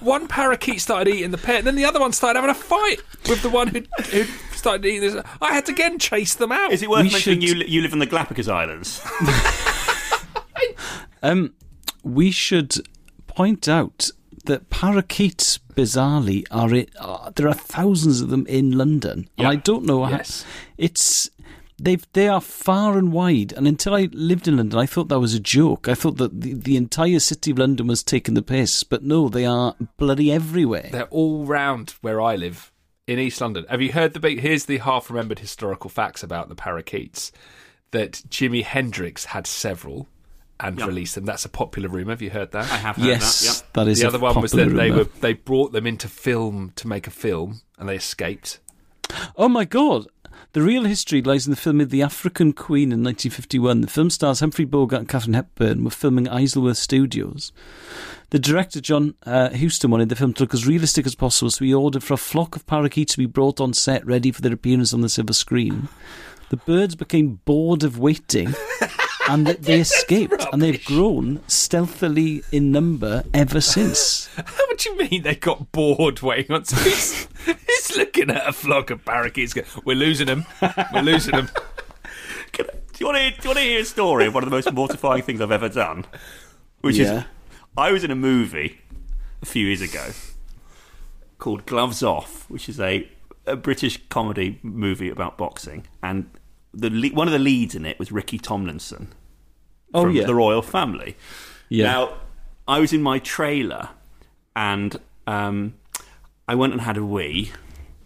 One 0.00 0.26
parakeet 0.26 0.80
started 0.80 1.14
eating 1.14 1.30
the 1.30 1.38
pet, 1.38 1.58
and 1.58 1.66
then 1.66 1.76
the 1.76 1.84
other 1.84 2.00
one 2.00 2.12
started 2.12 2.40
having 2.40 2.50
a 2.50 2.54
fight 2.54 3.00
with 3.28 3.42
the 3.42 3.50
one 3.50 3.68
who 3.68 3.82
who 4.10 4.24
started 4.54 4.84
eating 4.86 5.00
this. 5.02 5.22
I 5.40 5.52
had 5.52 5.66
to 5.66 5.72
again 5.72 5.98
chase 5.98 6.34
them 6.34 6.50
out. 6.50 6.72
Is 6.72 6.82
it 6.82 6.90
worth 6.90 7.04
We 7.04 7.10
mentioning 7.10 7.40
should- 7.40 7.58
you, 7.58 7.64
you 7.66 7.82
live 7.82 7.92
in 7.92 7.98
the 8.00 8.06
Galapagos 8.06 8.48
Islands? 8.48 9.00
Um, 11.24 11.54
we 12.02 12.32
should 12.32 12.74
point 13.28 13.68
out 13.68 14.10
that 14.46 14.70
parakeets, 14.70 15.58
bizarrely, 15.76 16.44
are 16.50 16.74
it. 16.74 16.90
Uh, 16.98 17.30
there 17.36 17.46
are 17.46 17.54
thousands 17.54 18.20
of 18.20 18.28
them 18.28 18.44
in 18.48 18.72
London, 18.76 19.28
and 19.38 19.46
I 19.46 19.54
don't 19.54 19.84
know 19.84 20.08
Yes. 20.08 20.42
how. 20.42 20.48
It's 20.78 21.30
they've 21.82 22.06
they 22.12 22.28
are 22.28 22.40
far 22.40 22.96
and 22.96 23.12
wide. 23.12 23.52
And 23.52 23.66
until 23.66 23.94
I 23.94 24.08
lived 24.12 24.48
in 24.48 24.56
London, 24.56 24.78
I 24.78 24.86
thought 24.86 25.08
that 25.08 25.20
was 25.20 25.34
a 25.34 25.40
joke. 25.40 25.88
I 25.88 25.94
thought 25.94 26.16
that 26.18 26.40
the, 26.40 26.54
the 26.54 26.76
entire 26.76 27.18
city 27.18 27.50
of 27.50 27.58
London 27.58 27.86
was 27.86 28.02
taking 28.02 28.34
the 28.34 28.42
piss, 28.42 28.84
but 28.84 29.02
no, 29.02 29.28
they 29.28 29.44
are 29.44 29.74
bloody 29.96 30.30
everywhere. 30.32 30.88
They're 30.92 31.04
all 31.06 31.44
round 31.44 31.94
where 32.00 32.20
I 32.20 32.36
live 32.36 32.72
in 33.06 33.18
East 33.18 33.40
London. 33.40 33.66
Have 33.68 33.82
you 33.82 33.92
heard 33.92 34.14
the 34.14 34.20
big? 34.20 34.40
Here's 34.40 34.66
the 34.66 34.78
half-remembered 34.78 35.40
historical 35.40 35.90
facts 35.90 36.22
about 36.22 36.48
the 36.48 36.54
parakeets. 36.54 37.32
That 37.90 38.12
Jimi 38.30 38.62
Hendrix 38.64 39.26
had 39.26 39.46
several 39.46 40.08
and 40.58 40.78
Yeah. 40.78 40.86
released 40.86 41.14
them. 41.14 41.26
That's 41.26 41.44
a 41.44 41.48
popular 41.50 41.90
rumor. 41.90 42.12
Have 42.12 42.22
you 42.22 42.30
heard 42.30 42.52
that? 42.52 42.70
I 42.72 42.76
have 42.76 42.96
heard 42.96 43.04
yes, 43.06 43.60
that. 43.60 43.72
that 43.74 43.88
is 43.88 43.98
the 43.98 44.06
a 44.06 44.08
other 44.08 44.18
one 44.18 44.40
was 44.40 44.52
that 44.52 44.70
they 44.70 44.90
rumour. 44.90 45.04
were 45.04 45.08
they 45.20 45.34
brought 45.34 45.72
them 45.72 45.86
into 45.86 46.08
film 46.08 46.72
to 46.76 46.88
make 46.88 47.06
a 47.06 47.10
film 47.10 47.60
and 47.78 47.88
they 47.88 47.96
escaped. 47.96 48.60
Oh 49.36 49.48
my 49.48 49.66
god! 49.66 50.06
The 50.54 50.60
real 50.60 50.84
history 50.84 51.22
lies 51.22 51.46
in 51.46 51.50
the 51.50 51.56
film 51.56 51.80
of 51.80 51.88
The 51.88 52.02
African 52.02 52.52
Queen 52.52 52.92
in 52.92 53.02
1951. 53.02 53.80
The 53.80 53.86
film 53.86 54.10
stars 54.10 54.40
Humphrey 54.40 54.66
Bogart 54.66 55.00
and 55.00 55.08
Katharine 55.08 55.32
Hepburn 55.32 55.82
were 55.82 55.90
filming 55.90 56.28
Isleworth 56.28 56.76
Studios. 56.76 57.52
The 58.28 58.38
director, 58.38 58.78
John 58.82 59.14
uh, 59.24 59.48
Huston, 59.56 59.90
wanted 59.90 60.10
the 60.10 60.16
film 60.16 60.34
to 60.34 60.42
look 60.42 60.52
as 60.52 60.66
realistic 60.66 61.06
as 61.06 61.14
possible, 61.14 61.50
so 61.50 61.64
he 61.64 61.72
ordered 61.72 62.04
for 62.04 62.12
a 62.12 62.18
flock 62.18 62.54
of 62.54 62.66
parakeets 62.66 63.12
to 63.14 63.18
be 63.18 63.24
brought 63.24 63.62
on 63.62 63.72
set 63.72 64.04
ready 64.04 64.30
for 64.30 64.42
their 64.42 64.52
appearance 64.52 64.92
on 64.92 65.00
the 65.00 65.08
silver 65.08 65.32
screen. 65.32 65.88
The 66.50 66.58
birds 66.58 66.96
became 66.96 67.40
bored 67.46 67.82
of 67.82 67.98
waiting 67.98 68.54
and 69.28 69.46
they, 69.46 69.54
they 69.54 69.80
escaped, 69.80 70.44
and 70.52 70.60
they've 70.62 70.84
grown 70.84 71.40
stealthily 71.46 72.42
in 72.52 72.70
number 72.72 73.24
ever 73.32 73.60
since. 73.60 74.28
How 74.36 74.66
would 74.68 74.84
you 74.84 74.96
mean 74.98 75.22
they 75.22 75.34
got 75.36 75.72
bored 75.72 76.20
waiting 76.22 76.54
on? 76.56 76.64
So 76.64 76.76
he's, 76.76 77.28
he's 77.66 77.96
looking 77.96 78.30
at 78.30 78.46
a 78.48 78.52
flock 78.52 78.90
of 78.90 79.04
parakeets. 79.04 79.52
Going, 79.54 79.66
We're 79.84 79.96
losing 79.96 80.26
them. 80.26 80.44
We're 80.92 81.02
losing 81.02 81.32
them. 81.36 81.48
Can- 82.52 82.66
Do 82.66 82.72
you 82.98 83.06
want 83.06 83.18
to? 83.18 83.30
Do 83.30 83.48
you 83.48 83.48
want 83.48 83.58
to 83.58 83.64
hear 83.64 83.80
a 83.80 83.84
story 83.84 84.26
of 84.26 84.34
one 84.34 84.42
of 84.42 84.50
the 84.50 84.54
most 84.56 84.72
mortifying 84.72 85.22
things 85.22 85.40
I've 85.40 85.52
ever 85.52 85.68
done? 85.68 86.04
Which 86.80 86.96
Yeah. 86.96 87.18
is, 87.20 87.24
I 87.76 87.92
was 87.92 88.04
in 88.04 88.10
a 88.10 88.16
movie 88.16 88.80
a 89.40 89.46
few 89.46 89.66
years 89.66 89.80
ago 89.80 90.10
called 91.38 91.66
Gloves 91.66 92.02
Off, 92.02 92.48
which 92.50 92.68
is 92.68 92.78
a, 92.80 93.08
a 93.46 93.56
British 93.56 93.98
comedy 94.08 94.58
movie 94.62 95.08
about 95.08 95.36
boxing, 95.38 95.86
and 96.02 96.28
the 96.74 97.10
one 97.12 97.28
of 97.28 97.32
the 97.32 97.38
leads 97.38 97.74
in 97.74 97.84
it 97.86 97.98
was 97.98 98.10
Ricky 98.12 98.38
Tomlinson 98.38 99.12
Oh, 99.94 100.04
from 100.04 100.14
yeah. 100.16 100.24
the 100.24 100.34
Royle 100.34 100.62
Family. 100.62 101.16
Yeah. 101.68 101.84
Now, 101.84 102.14
I 102.66 102.80
was 102.80 102.92
in 102.94 103.02
my 103.02 103.18
trailer, 103.18 103.90
and 104.56 104.98
um, 105.26 105.74
I 106.48 106.54
went 106.54 106.72
and 106.72 106.80
had 106.82 106.96
a 106.96 107.04
wee, 107.04 107.52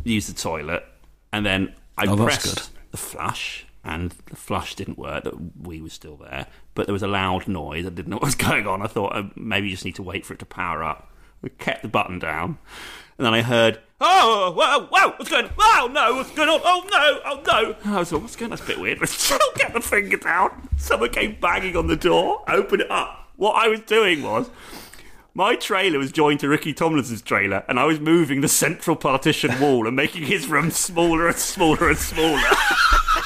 used 0.03 0.29
the 0.29 0.35
toilet, 0.41 0.85
and 1.33 1.47
then 1.47 1.75
I 1.97 2.07
Oh, 2.07 2.17
pressed 2.17 2.71
the 2.91 2.97
flush, 2.97 3.67
and 3.85 4.11
the 4.27 4.35
flush 4.37 4.75
didn't 4.75 4.99
work. 4.99 5.25
The 5.25 5.37
wee 5.61 5.81
was 5.81 5.93
still 5.93 6.17
there, 6.17 6.47
but 6.75 6.87
there 6.87 6.93
was 6.93 7.05
a 7.05 7.09
loud 7.09 7.47
noise. 7.47 7.87
I 7.87 7.91
didn't 7.91 8.09
know 8.09 8.17
what 8.21 8.25
was 8.25 8.35
going 8.35 8.67
on. 8.67 8.83
I 8.83 8.89
thought 8.89 9.15
uh, 9.15 9.25
maybe 9.37 9.69
you 9.69 9.75
just 9.75 9.85
need 9.85 9.95
to 9.97 10.03
wait 10.03 10.27
for 10.27 10.35
it 10.35 10.41
to 10.41 10.47
power 10.47 10.83
up. 10.83 11.13
I 11.45 11.49
kept 11.51 11.83
the 11.83 11.89
button 11.89 12.19
down, 12.19 12.59
and 13.17 13.25
then 13.27 13.33
I 13.35 13.43
heard, 13.43 13.79
"Oh, 14.01 14.53
whoa, 14.57 14.87
whoa, 14.91 15.15
what's 15.17 15.31
going? 15.31 15.47
on? 15.47 15.53
Oh 15.59 15.91
no, 15.93 16.15
what's 16.15 16.31
going 16.33 16.49
on? 16.49 16.61
Oh 16.65 16.85
no, 16.91 17.21
oh 17.25 17.43
no!" 17.47 17.93
I 17.93 17.99
was 17.99 18.13
like, 18.13 18.23
"What's 18.23 18.37
going? 18.37 18.53
on? 18.53 18.57
That's 18.57 18.63
a 18.63 18.67
bit 18.67 18.81
weird." 18.81 19.09
Still 19.09 19.39
get 19.57 19.73
the 19.73 19.81
finger 19.81 20.17
down. 20.17 20.69
Someone 20.77 21.11
came 21.11 21.37
banging 21.41 21.77
on 21.77 21.87
the 21.87 21.97
door. 21.97 22.43
Open 22.49 22.81
it 22.81 22.91
up. 22.91 23.31
What 23.37 23.53
I 23.53 23.69
was 23.69 23.81
doing 23.81 24.23
was. 24.23 24.51
My 25.35 25.55
trailer 25.55 25.99
was 25.99 26.13
joined 26.13 26.41
to 26.41 26.49
Ricky 26.49 26.73
Tomlinson's 26.73 27.21
trailer, 27.21 27.63
and 27.69 27.79
I 27.79 27.85
was 27.85 28.01
moving 28.01 28.41
the 28.41 28.49
central 28.49 28.97
partition 28.97 29.61
wall 29.61 29.87
and 29.87 29.95
making 29.95 30.23
his 30.23 30.49
room 30.49 30.71
smaller 30.71 31.27
and 31.27 31.37
smaller 31.37 31.91
and 31.91 31.99
smaller. 31.99 32.41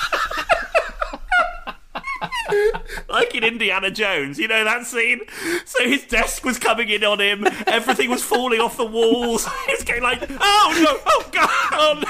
like 3.08 3.34
in 3.34 3.44
Indiana 3.44 3.90
Jones, 3.90 4.38
you 4.38 4.48
know 4.48 4.64
that 4.64 4.86
scene? 4.86 5.20
So 5.64 5.84
his 5.84 6.04
desk 6.04 6.44
was 6.44 6.58
coming 6.58 6.88
in 6.88 7.04
on 7.04 7.20
him, 7.20 7.46
everything 7.66 8.10
was 8.10 8.22
falling 8.22 8.60
off 8.60 8.76
the 8.76 8.86
walls. 8.86 9.48
He 9.66 9.72
was 9.72 9.84
going 9.84 10.02
like, 10.02 10.22
oh 10.28 10.82
no, 10.84 10.98
oh 11.06 11.28
god, 11.32 11.48
oh 11.72 12.02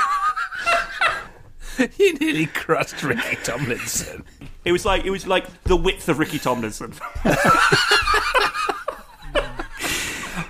no. 1.79 1.87
you 1.99 2.15
nearly 2.15 2.47
crushed 2.47 3.03
Ricky 3.03 3.37
Tomlinson. 3.43 4.25
It 4.65 4.73
was 4.73 4.85
like 4.85 5.05
it 5.05 5.11
was 5.11 5.27
like 5.27 5.63
the 5.65 5.77
width 5.77 6.09
of 6.09 6.19
Ricky 6.19 6.39
Tomlinson. 6.39 6.95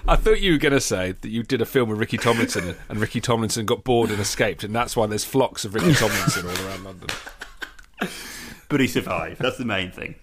I 0.06 0.16
thought 0.16 0.40
you 0.40 0.52
were 0.52 0.58
going 0.58 0.72
to 0.72 0.80
say 0.80 1.12
that 1.12 1.28
you 1.28 1.44
did 1.44 1.60
a 1.60 1.64
film 1.64 1.88
with 1.88 2.00
Ricky 2.00 2.18
Tomlinson 2.18 2.74
and 2.88 2.98
Ricky 2.98 3.20
Tomlinson 3.20 3.64
got 3.64 3.84
bored 3.84 4.10
and 4.10 4.18
escaped, 4.18 4.64
and 4.64 4.74
that's 4.74 4.96
why 4.96 5.06
there's 5.06 5.24
flocks 5.24 5.64
of 5.64 5.72
Ricky 5.72 5.94
Tomlinson 5.94 6.46
all 6.46 6.66
around 6.66 6.82
London. 6.82 7.09
But 8.70 8.80
he 8.80 8.86
survived. 8.86 9.40
That's 9.40 9.58
the 9.58 9.64
main 9.66 9.90
thing. 9.90 10.14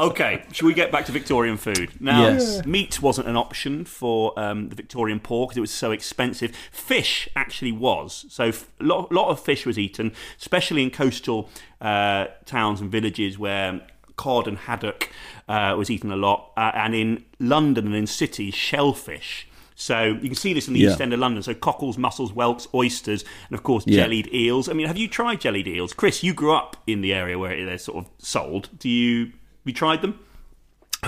Okay, 0.00 0.44
should 0.52 0.64
we 0.66 0.74
get 0.74 0.92
back 0.92 1.04
to 1.06 1.12
Victorian 1.12 1.56
food? 1.56 1.90
Now, 2.00 2.22
Yes. 2.22 2.64
meat 2.64 3.02
wasn't 3.02 3.26
an 3.26 3.36
option 3.36 3.84
for 3.84 4.38
um, 4.38 4.68
the 4.68 4.76
Victorian 4.76 5.18
poor 5.18 5.46
because 5.46 5.56
it 5.56 5.60
was 5.60 5.72
so 5.72 5.90
expensive. 5.90 6.54
Fish 6.70 7.28
actually 7.34 7.72
was. 7.72 8.24
So, 8.30 8.44
a 8.80 8.84
lot, 8.84 9.10
lot 9.10 9.28
of 9.28 9.40
fish 9.40 9.66
was 9.66 9.76
eaten, 9.76 10.12
especially 10.38 10.84
in 10.84 10.90
coastal 10.90 11.50
uh, 11.80 12.26
towns 12.46 12.80
and 12.80 12.90
villages 12.92 13.38
where 13.40 13.80
cod 14.16 14.46
and 14.46 14.58
haddock 14.58 15.10
uh, 15.48 15.74
was 15.76 15.90
eaten 15.90 16.12
a 16.12 16.16
lot. 16.16 16.52
Uh, 16.56 16.70
and 16.74 16.94
in 16.94 17.24
London 17.40 17.86
and 17.86 17.94
in 17.96 18.06
cities, 18.06 18.54
shellfish. 18.54 19.48
So 19.80 20.02
you 20.20 20.28
can 20.28 20.34
see 20.34 20.52
this 20.52 20.66
in 20.66 20.74
the 20.74 20.80
Yeah. 20.80 20.90
East 20.90 21.00
End 21.00 21.12
of 21.12 21.20
London. 21.20 21.40
So 21.40 21.54
cockles, 21.54 21.96
mussels, 21.96 22.32
whelks, 22.32 22.66
oysters, 22.74 23.24
and 23.48 23.56
of 23.56 23.62
course 23.62 23.84
Yeah. 23.86 24.02
jellied 24.02 24.28
eels. 24.34 24.68
I 24.68 24.72
mean, 24.72 24.88
have 24.88 24.98
you 24.98 25.06
tried 25.06 25.40
jellied 25.40 25.68
eels, 25.68 25.92
Chris? 25.92 26.24
You 26.24 26.34
grew 26.34 26.52
up 26.52 26.76
in 26.88 27.00
the 27.00 27.14
area 27.14 27.38
where 27.38 27.64
they're 27.64 27.78
sort 27.78 28.04
of 28.04 28.10
sold. 28.18 28.70
Do 28.76 28.88
you 28.88 29.26
have 29.26 29.32
you 29.66 29.72
tried 29.72 30.02
them? 30.02 30.18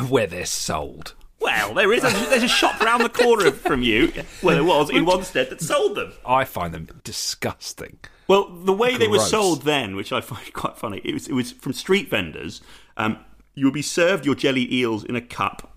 Where 0.08 0.28
they're 0.28 0.46
sold. 0.46 1.14
Well, 1.40 1.74
there 1.74 1.92
is. 1.92 2.04
A, 2.04 2.10
there's 2.28 2.44
a 2.44 2.48
shop 2.48 2.80
round 2.80 3.02
the 3.04 3.08
corner 3.08 3.50
from 3.68 3.82
you. 3.82 4.12
Well, 4.40 4.54
there 4.54 4.62
was 4.64 4.88
in 4.88 5.04
Wanstead 5.04 5.48
that 5.50 5.60
sold 5.60 5.96
them. 5.96 6.12
I 6.24 6.44
find 6.44 6.72
them 6.72 6.86
disgusting. 7.02 7.98
Well, 8.28 8.44
the 8.50 8.72
way 8.72 8.96
they 8.96 9.08
were 9.08 9.18
sold 9.18 9.62
then, 9.62 9.96
which 9.96 10.12
I 10.12 10.20
find 10.20 10.52
quite 10.52 10.76
funny, 10.76 11.00
it 11.02 11.12
was 11.12 11.26
it 11.26 11.32
was 11.32 11.50
from 11.50 11.72
street 11.72 12.08
vendors. 12.08 12.60
Um, 12.96 13.18
you 13.56 13.64
would 13.64 13.74
be 13.74 13.82
served 13.82 14.24
your 14.24 14.36
jelly 14.36 14.72
eels 14.72 15.02
in 15.02 15.16
a 15.16 15.20
cup, 15.20 15.76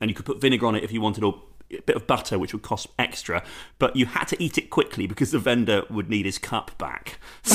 and 0.00 0.08
you 0.08 0.14
could 0.14 0.24
put 0.24 0.40
vinegar 0.40 0.64
on 0.66 0.74
it 0.76 0.82
if 0.82 0.92
you 0.92 1.02
wanted, 1.02 1.24
or 1.24 1.34
a 1.34 1.49
bit 1.86 1.96
of 1.96 2.06
butter, 2.06 2.38
which 2.38 2.52
would 2.52 2.62
cost 2.62 2.86
extra. 2.98 3.42
But 3.78 3.96
you 3.96 4.06
had 4.06 4.24
to 4.28 4.42
eat 4.42 4.58
it 4.58 4.70
quickly 4.70 5.06
because 5.06 5.30
the 5.30 5.38
vendor 5.38 5.82
would 5.90 6.08
need 6.10 6.26
his 6.26 6.38
cup 6.38 6.76
back. 6.78 7.18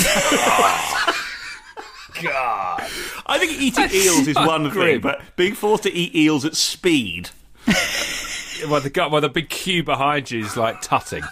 God. 2.21 2.81
I 3.25 3.37
think 3.37 3.59
eating 3.61 3.89
eels 3.91 4.27
is 4.27 4.35
one 4.37 4.71
thing, 4.71 5.01
but 5.01 5.21
being 5.35 5.53
forced 5.53 5.83
to 5.83 5.91
eat 5.93 6.15
eels 6.15 6.45
at 6.45 6.55
speed. 6.55 7.29
Well, 8.69 8.79
the 8.79 8.89
gut, 8.89 9.11
well, 9.11 9.19
the 9.19 9.27
big 9.27 9.49
queue 9.49 9.83
behind 9.83 10.31
you 10.31 10.39
is 10.39 10.55
like 10.55 10.81
tutting. 10.81 11.23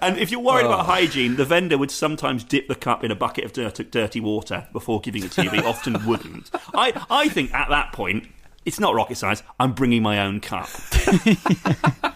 And 0.00 0.16
if 0.18 0.30
you're 0.30 0.40
worried 0.40 0.64
Oh. 0.64 0.72
about 0.72 0.86
hygiene, 0.86 1.36
the 1.36 1.44
vendor 1.44 1.76
would 1.76 1.90
sometimes 1.90 2.42
dip 2.42 2.68
the 2.68 2.74
cup 2.74 3.04
in 3.04 3.10
a 3.10 3.14
bucket 3.14 3.44
of 3.44 3.52
dirt, 3.52 3.90
dirty 3.90 4.18
water 4.18 4.66
before 4.72 5.02
giving 5.02 5.22
it 5.22 5.30
to 5.32 5.44
you, 5.44 5.50
but 5.50 5.58
he 5.60 5.64
often 5.66 6.06
wouldn't. 6.06 6.50
I, 6.74 7.04
I 7.10 7.28
think 7.28 7.52
at 7.52 7.68
that 7.68 7.92
point, 7.92 8.26
it's 8.64 8.80
not 8.80 8.94
rocket 8.94 9.16
science. 9.16 9.42
I'm 9.60 9.72
bringing 9.72 10.02
my 10.02 10.20
own 10.20 10.40
cup. 10.40 10.68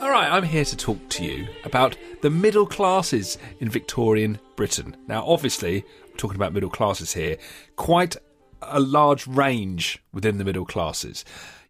All 0.00 0.12
right, 0.12 0.30
I'm 0.30 0.44
here 0.44 0.64
to 0.64 0.76
talk 0.76 1.08
to 1.10 1.24
you 1.24 1.48
about 1.64 1.96
the 2.22 2.30
middle 2.30 2.66
classes 2.66 3.38
in 3.60 3.68
Victorian 3.68 4.38
Britain. 4.54 4.96
Now, 5.06 5.26
obviously, 5.26 5.84
I'm 6.04 6.16
talking 6.16 6.36
about 6.36 6.52
middle 6.52 6.70
classes 6.70 7.12
here, 7.12 7.36
quite 7.76 8.16
a 8.62 8.80
large 8.80 9.26
range 9.26 10.02
within 10.12 10.38
the 10.38 10.44
middle 10.44 10.64
classes. 10.64 11.24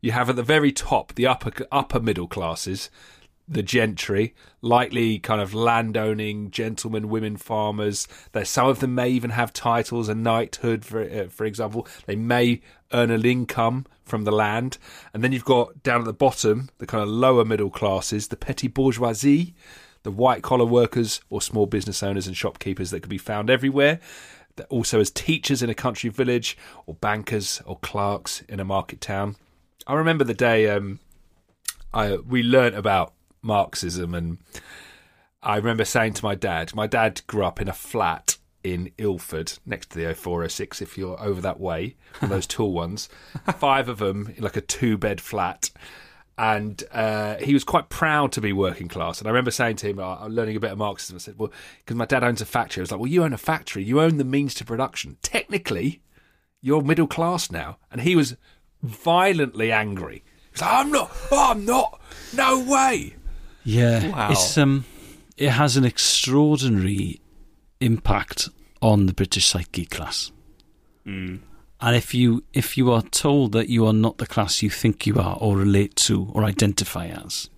You 0.06 0.12
have 0.12 0.30
at 0.30 0.36
the 0.36 0.44
very 0.44 0.70
top 0.70 1.16
the 1.16 1.26
upper 1.26 1.50
upper 1.72 1.98
middle 1.98 2.28
classes, 2.28 2.90
the 3.48 3.60
gentry, 3.60 4.36
likely 4.62 5.18
kind 5.18 5.40
of 5.40 5.52
landowning 5.52 6.52
gentlemen, 6.52 7.08
women 7.08 7.36
farmers. 7.36 8.06
There's 8.30 8.48
some 8.48 8.68
of 8.68 8.78
them 8.78 8.94
may 8.94 9.08
even 9.08 9.30
have 9.30 9.52
titles, 9.52 10.08
a 10.08 10.14
knighthood, 10.14 10.84
for 10.84 11.02
uh, 11.02 11.26
for 11.26 11.44
example. 11.44 11.88
They 12.06 12.14
may 12.14 12.60
earn 12.92 13.10
an 13.10 13.24
income 13.24 13.84
from 14.04 14.22
the 14.22 14.30
land, 14.30 14.78
and 15.12 15.24
then 15.24 15.32
you've 15.32 15.44
got 15.44 15.82
down 15.82 16.02
at 16.02 16.04
the 16.04 16.12
bottom 16.12 16.68
the 16.78 16.86
kind 16.86 17.02
of 17.02 17.08
lower 17.08 17.44
middle 17.44 17.70
classes, 17.70 18.28
the 18.28 18.36
petty 18.36 18.68
bourgeoisie, 18.68 19.56
the 20.04 20.12
white 20.12 20.44
collar 20.44 20.66
workers 20.66 21.20
or 21.30 21.42
small 21.42 21.66
business 21.66 22.00
owners 22.00 22.28
and 22.28 22.36
shopkeepers 22.36 22.92
that 22.92 23.00
could 23.00 23.10
be 23.10 23.18
found 23.18 23.50
everywhere. 23.50 23.98
That 24.54 24.68
Also, 24.68 25.00
as 25.00 25.10
teachers 25.10 25.64
in 25.64 25.68
a 25.68 25.74
country 25.74 26.10
village, 26.10 26.56
or 26.86 26.94
bankers 26.94 27.60
or 27.66 27.76
clerks 27.80 28.42
in 28.42 28.60
a 28.60 28.64
market 28.64 29.00
town. 29.00 29.34
I 29.86 29.94
remember 29.94 30.24
the 30.24 30.34
day 30.34 30.68
um, 30.68 31.00
I 31.94 32.16
we 32.16 32.42
learnt 32.42 32.74
about 32.74 33.14
Marxism, 33.42 34.14
and 34.14 34.38
I 35.42 35.56
remember 35.56 35.84
saying 35.84 36.14
to 36.14 36.24
my 36.24 36.34
dad, 36.34 36.74
my 36.74 36.86
dad 36.86 37.22
grew 37.26 37.44
up 37.44 37.60
in 37.60 37.68
a 37.68 37.72
flat 37.72 38.36
in 38.64 38.90
Ilford, 38.98 39.52
next 39.64 39.90
to 39.90 39.98
the 39.98 40.12
0406, 40.12 40.82
if 40.82 40.98
you're 40.98 41.20
over 41.22 41.40
that 41.40 41.60
way, 41.60 41.94
those 42.20 42.46
tall 42.48 42.72
ones. 42.72 43.08
Five 43.58 43.88
of 43.88 43.98
them 43.98 44.32
in 44.36 44.42
like 44.42 44.56
a 44.56 44.60
two 44.60 44.98
bed 44.98 45.20
flat. 45.20 45.70
And 46.36 46.82
uh, 46.90 47.36
he 47.36 47.54
was 47.54 47.62
quite 47.62 47.88
proud 47.88 48.32
to 48.32 48.40
be 48.40 48.52
working 48.52 48.88
class. 48.88 49.20
And 49.20 49.28
I 49.28 49.30
remember 49.30 49.52
saying 49.52 49.76
to 49.76 49.88
him, 49.88 50.00
uh, 50.00 50.16
I'm 50.16 50.34
learning 50.34 50.56
a 50.56 50.60
bit 50.60 50.72
of 50.72 50.78
Marxism. 50.78 51.14
I 51.14 51.18
said, 51.18 51.38
Well, 51.38 51.52
because 51.78 51.96
my 51.96 52.04
dad 52.04 52.24
owns 52.24 52.42
a 52.42 52.44
factory. 52.44 52.80
I 52.80 52.82
was 52.82 52.90
like, 52.90 53.00
Well, 53.00 53.10
you 53.10 53.22
own 53.22 53.32
a 53.32 53.38
factory. 53.38 53.84
You 53.84 54.00
own 54.00 54.18
the 54.18 54.24
means 54.24 54.52
to 54.54 54.64
production. 54.64 55.16
Technically, 55.22 56.02
you're 56.60 56.82
middle 56.82 57.06
class 57.06 57.50
now. 57.50 57.78
And 57.90 58.00
he 58.00 58.16
was 58.16 58.36
violently 58.82 59.72
angry. 59.72 60.22
Like, 60.60 60.70
I'm 60.72 60.90
not. 60.90 61.10
Oh, 61.30 61.50
I'm 61.52 61.64
not. 61.64 62.00
No 62.34 62.60
way. 62.60 63.14
Yeah, 63.64 64.08
Wow. 64.10 64.30
it's 64.30 64.56
um, 64.58 64.84
it 65.36 65.50
has 65.50 65.76
an 65.76 65.84
extraordinary 65.84 67.20
impact 67.80 68.48
on 68.80 69.06
the 69.06 69.12
British 69.12 69.46
psyche 69.46 69.84
class. 69.86 70.30
Mm. 71.06 71.40
And 71.80 71.96
if 71.96 72.14
you 72.14 72.44
if 72.52 72.78
you 72.78 72.90
are 72.92 73.02
told 73.02 73.52
that 73.52 73.68
you 73.68 73.86
are 73.86 73.92
not 73.92 74.18
the 74.18 74.26
class 74.26 74.62
you 74.62 74.70
think 74.70 75.06
you 75.06 75.18
are, 75.18 75.36
or 75.40 75.56
relate 75.56 75.94
to, 75.96 76.30
or 76.32 76.44
identify 76.44 77.06
as, 77.06 77.50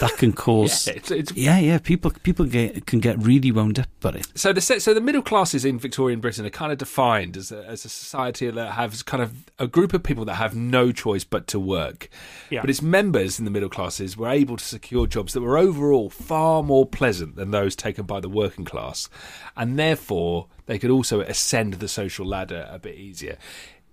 that 0.00 0.16
can 0.16 0.32
cause 0.32 0.86
Yeah, 0.86 0.92
it's, 0.94 1.10
it's 1.10 1.32
yeah, 1.32 1.58
yeah. 1.58 1.78
People 1.78 2.10
people 2.22 2.46
get 2.46 2.86
can 2.86 3.00
get 3.00 3.18
really 3.18 3.52
wound 3.52 3.78
up 3.78 3.88
about 4.00 4.16
it. 4.16 4.26
So 4.34 4.52
the 4.52 4.60
so 4.60 4.94
the 4.94 5.00
middle 5.00 5.22
classes 5.22 5.64
in 5.64 5.78
Victorian 5.78 6.20
Britain 6.20 6.44
are 6.46 6.50
kind 6.50 6.72
of 6.72 6.78
defined 6.78 7.36
as 7.36 7.52
a, 7.52 7.64
as 7.66 7.84
a 7.84 7.88
society 7.88 8.50
that 8.50 8.72
has 8.72 9.02
kind 9.02 9.22
of 9.22 9.50
a 9.58 9.66
group 9.66 9.92
of 9.94 10.02
people 10.02 10.24
that 10.26 10.34
have 10.34 10.54
no 10.54 10.92
choice 10.92 11.24
but 11.24 11.46
to 11.48 11.60
work. 11.60 12.08
Yeah. 12.50 12.60
But 12.60 12.70
its 12.70 12.82
members 12.82 13.38
in 13.38 13.44
the 13.44 13.50
middle 13.50 13.68
classes 13.68 14.16
were 14.16 14.28
able 14.28 14.56
to 14.56 14.64
secure 14.64 15.06
jobs 15.06 15.32
that 15.32 15.40
were 15.40 15.58
overall 15.58 16.10
far 16.10 16.62
more 16.62 16.86
pleasant 16.86 17.36
than 17.36 17.50
those 17.50 17.76
taken 17.76 18.04
by 18.04 18.20
the 18.20 18.28
working 18.28 18.64
class, 18.64 19.08
and 19.56 19.78
therefore 19.78 20.48
they 20.66 20.78
could 20.78 20.90
also 20.90 21.20
ascend 21.20 21.74
the 21.74 21.88
social 21.88 22.26
ladder 22.26 22.68
a 22.70 22.78
bit 22.78 22.96
easier. 22.96 23.38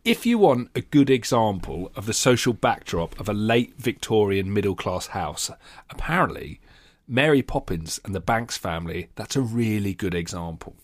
If 0.06 0.24
you 0.24 0.38
want 0.38 0.70
a 0.76 0.82
good 0.82 1.10
example 1.10 1.92
of 1.96 2.06
the 2.06 2.14
social 2.14 2.54
backdrop 2.54 3.20
of 3.20 3.28
a 3.28 3.34
late 3.34 3.74
Victorian 3.80 4.54
middle 4.54 4.76
class 4.76 5.08
house, 5.08 5.50
apparently 5.90 6.62
Mary 7.08 7.42
Poppins 7.42 8.00
and 8.06 8.14
the 8.14 8.20
Banks 8.20 8.56
family, 8.56 9.10
that's 9.16 9.36
a 9.36 9.42
really 9.42 9.96
good 9.96 10.14
example. 10.14 10.76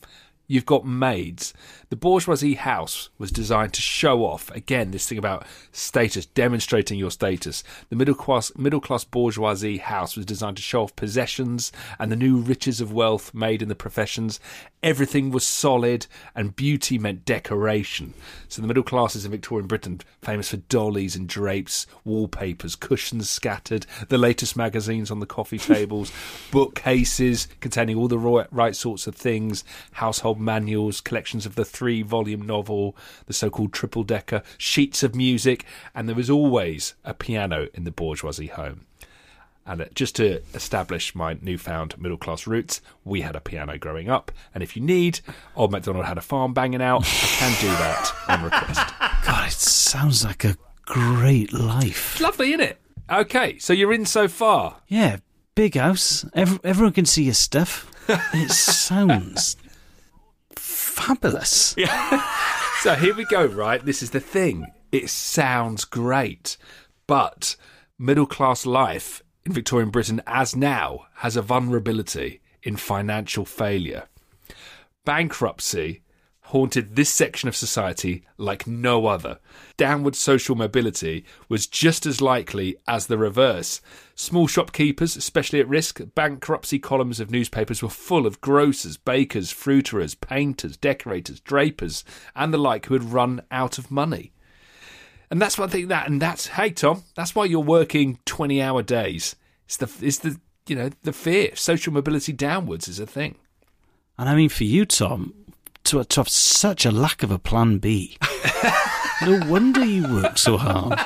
You've 0.48 0.66
got 0.66 0.88
maids. 0.88 1.54
The 1.90 1.96
bourgeoisie 1.96 2.56
house 2.56 3.10
was 3.18 3.32
designed 3.32 3.74
to 3.76 3.82
show 3.82 4.26
off 4.26 4.50
again 4.52 4.92
this 4.92 5.08
thing 5.08 5.18
about 5.18 5.46
status, 5.72 6.26
demonstrating 6.26 6.98
your 6.98 7.12
status. 7.12 7.64
The 7.90 7.96
middle 7.96 8.16
class 8.16 8.52
middle 8.58 8.82
class 8.82 9.06
bourgeoisie 9.06 9.78
house 9.78 10.18
was 10.18 10.26
designed 10.26 10.58
to 10.58 10.64
show 10.64 10.82
off 10.82 10.96
possessions 10.98 11.72
and 12.00 12.12
the 12.12 12.18
new 12.18 12.38
riches 12.38 12.82
of 12.82 12.92
wealth 12.92 13.34
made 13.34 13.62
in 13.62 13.70
the 13.70 13.76
professions. 13.76 14.40
Everything 14.84 15.30
was 15.30 15.46
solid 15.46 16.08
and 16.36 16.56
beauty 16.56 16.98
meant 16.98 17.24
decoration. 17.24 18.16
So 18.48 18.62
the 18.62 18.68
middle 18.68 18.84
classes 18.84 19.26
in 19.26 19.32
Victorian 19.32 19.68
Britain 19.68 20.02
famous 20.22 20.50
for 20.50 20.58
dollies 20.58 21.16
and 21.16 21.28
drapes, 21.28 21.86
wallpapers, 22.04 22.76
cushions 22.76 23.30
scattered, 23.30 23.86
the 24.10 24.18
latest 24.18 24.56
magazines 24.56 25.12
on 25.12 25.20
the 25.20 25.26
coffee 25.28 25.58
tables, 25.60 26.12
bookcases 26.50 27.48
containing 27.60 27.96
all 27.96 28.08
the 28.08 28.18
right, 28.18 28.48
right 28.52 28.76
sorts 28.76 29.06
of 29.06 29.16
things, 29.16 29.64
household 29.94 30.40
manuals, 30.40 31.00
collections 31.00 31.46
of 31.46 31.56
the 31.56 31.66
three 31.66 32.02
volume 32.02 32.42
novel, 32.42 32.96
the 33.28 33.34
so 33.34 33.50
called 33.50 33.74
triple 33.74 34.04
decker, 34.04 34.42
sheets 34.58 35.04
of 35.04 35.14
music, 35.14 35.64
and 35.94 36.08
there 36.08 36.16
was 36.16 36.30
always 36.30 36.96
a 37.04 37.14
piano 37.14 37.68
in 37.74 37.84
the 37.84 37.92
bourgeoisie 37.92 38.48
home. 38.48 38.88
And 39.66 39.82
uh, 39.82 39.86
just 39.94 40.16
to 40.16 40.42
establish 40.54 41.14
my 41.14 41.38
newfound 41.42 42.00
middle 42.02 42.18
class 42.18 42.48
roots, 42.48 42.82
we 43.06 43.22
had 43.22 43.36
a 43.36 43.42
piano 43.42 43.78
growing 43.78 44.10
up. 44.10 44.32
And 44.54 44.64
if 44.64 44.76
you 44.76 44.82
need, 44.82 45.20
Old 45.56 45.72
MacDonald 45.72 46.06
had 46.06 46.18
a 46.18 46.22
farm 46.22 46.54
banging 46.54 46.82
out, 46.82 47.04
I 47.04 47.06
can 47.06 47.62
do 47.62 47.68
that 47.68 48.12
on 48.28 48.44
request. 48.44 48.94
God, 49.26 49.48
it 49.48 49.54
sounds 49.54 50.26
like 50.26 50.44
a 50.44 50.58
great 50.86 51.54
life. 51.54 52.20
Lovely, 52.20 52.50
isn't 52.54 52.62
it? 52.62 52.82
Okay, 53.12 53.58
so 53.60 53.74
you're 53.74 53.94
in 53.94 54.06
so 54.06 54.28
far. 54.28 54.78
Yeah, 54.88 55.18
big 55.54 55.76
house. 55.76 56.26
Ev- 56.34 56.60
everyone 56.64 56.94
can 56.94 57.06
see 57.06 57.24
your 57.26 57.34
stuff. 57.34 57.92
It 58.34 58.52
sounds 58.52 59.58
fabulous. 60.56 61.76
Yeah. 61.78 62.26
So 62.80 62.96
here 62.96 63.14
we 63.14 63.26
go, 63.26 63.46
right? 63.46 63.84
This 63.86 64.02
is 64.02 64.10
the 64.10 64.20
thing. 64.20 64.66
It 64.92 65.10
sounds 65.10 65.86
great, 65.86 66.58
but 67.06 67.56
middle 68.00 68.26
class 68.26 68.66
life 68.66 69.22
in 69.46 69.54
Victorian 69.54 69.90
Britain, 69.90 70.22
as 70.28 70.56
now, 70.56 71.08
has 71.16 71.36
a 71.36 71.42
vulnerability 71.42 72.42
in 72.64 72.76
financial 72.76 73.46
failure. 73.46 74.08
Bankruptcy 75.06 76.02
haunted 76.52 76.98
this 76.98 77.10
section 77.10 77.48
of 77.48 77.56
society 77.56 78.26
like 78.38 78.68
no 78.68 79.08
other. 79.08 79.40
Downward 79.78 80.18
social 80.18 80.54
mobility 80.54 81.26
was 81.48 81.66
just 81.66 82.06
as 82.06 82.20
likely 82.20 82.76
as 82.88 83.08
the 83.08 83.18
reverse. 83.18 83.80
Small 84.16 84.48
shopkeepers, 84.48 85.16
especially 85.16 85.62
at 85.62 85.70
risk, 85.70 86.02
bankruptcy 86.14 86.78
columns 86.78 87.22
of 87.22 87.32
newspapers 87.32 87.82
were 87.82 87.90
full 87.90 88.28
of 88.28 88.42
grocers, 88.42 88.98
bakers, 88.98 89.54
fruiterers, 89.54 90.20
painters, 90.20 90.76
decorators, 90.76 91.40
drapers, 91.40 92.04
and 92.36 92.54
the 92.54 92.58
like 92.58 92.88
who 92.88 92.96
had 92.96 93.14
run 93.14 93.42
out 93.50 93.78
of 93.78 93.90
money. 93.90 94.34
And 95.32 95.42
that's 95.42 95.58
what 95.58 95.70
I 95.70 95.72
think 95.72 95.88
that, 95.88 96.08
and 96.08 96.22
that's 96.22 96.48
hey 96.48 96.72
Tom, 96.72 97.04
that's 97.16 97.34
why 97.34 97.46
you're 97.46 97.62
working 97.62 98.20
twenty 98.26 98.62
hour 98.62 98.84
days. 98.84 99.38
It's 99.66 99.78
the 99.78 99.90
it's 100.02 100.20
the 100.20 100.38
you 100.68 100.76
know 100.76 100.90
the 101.04 101.14
fear 101.14 101.56
social 101.56 101.94
mobility 101.94 102.34
downwards 102.34 102.90
is 102.90 103.00
a 103.00 103.08
thing. 103.08 103.36
And 104.18 104.28
I 104.28 104.36
mean, 104.36 104.50
for 104.50 104.66
you, 104.66 104.86
Tom, 104.86 105.34
to, 105.86 106.04
to 106.04 106.20
have 106.20 106.30
such 106.30 106.86
a 106.86 106.92
lack 106.92 107.24
of 107.24 107.32
a 107.32 107.40
plan 107.40 107.78
B. 107.78 108.18
no 109.26 109.40
wonder 109.48 109.84
you 109.84 110.04
work 110.14 110.38
so 110.38 110.58
hard. 110.58 111.00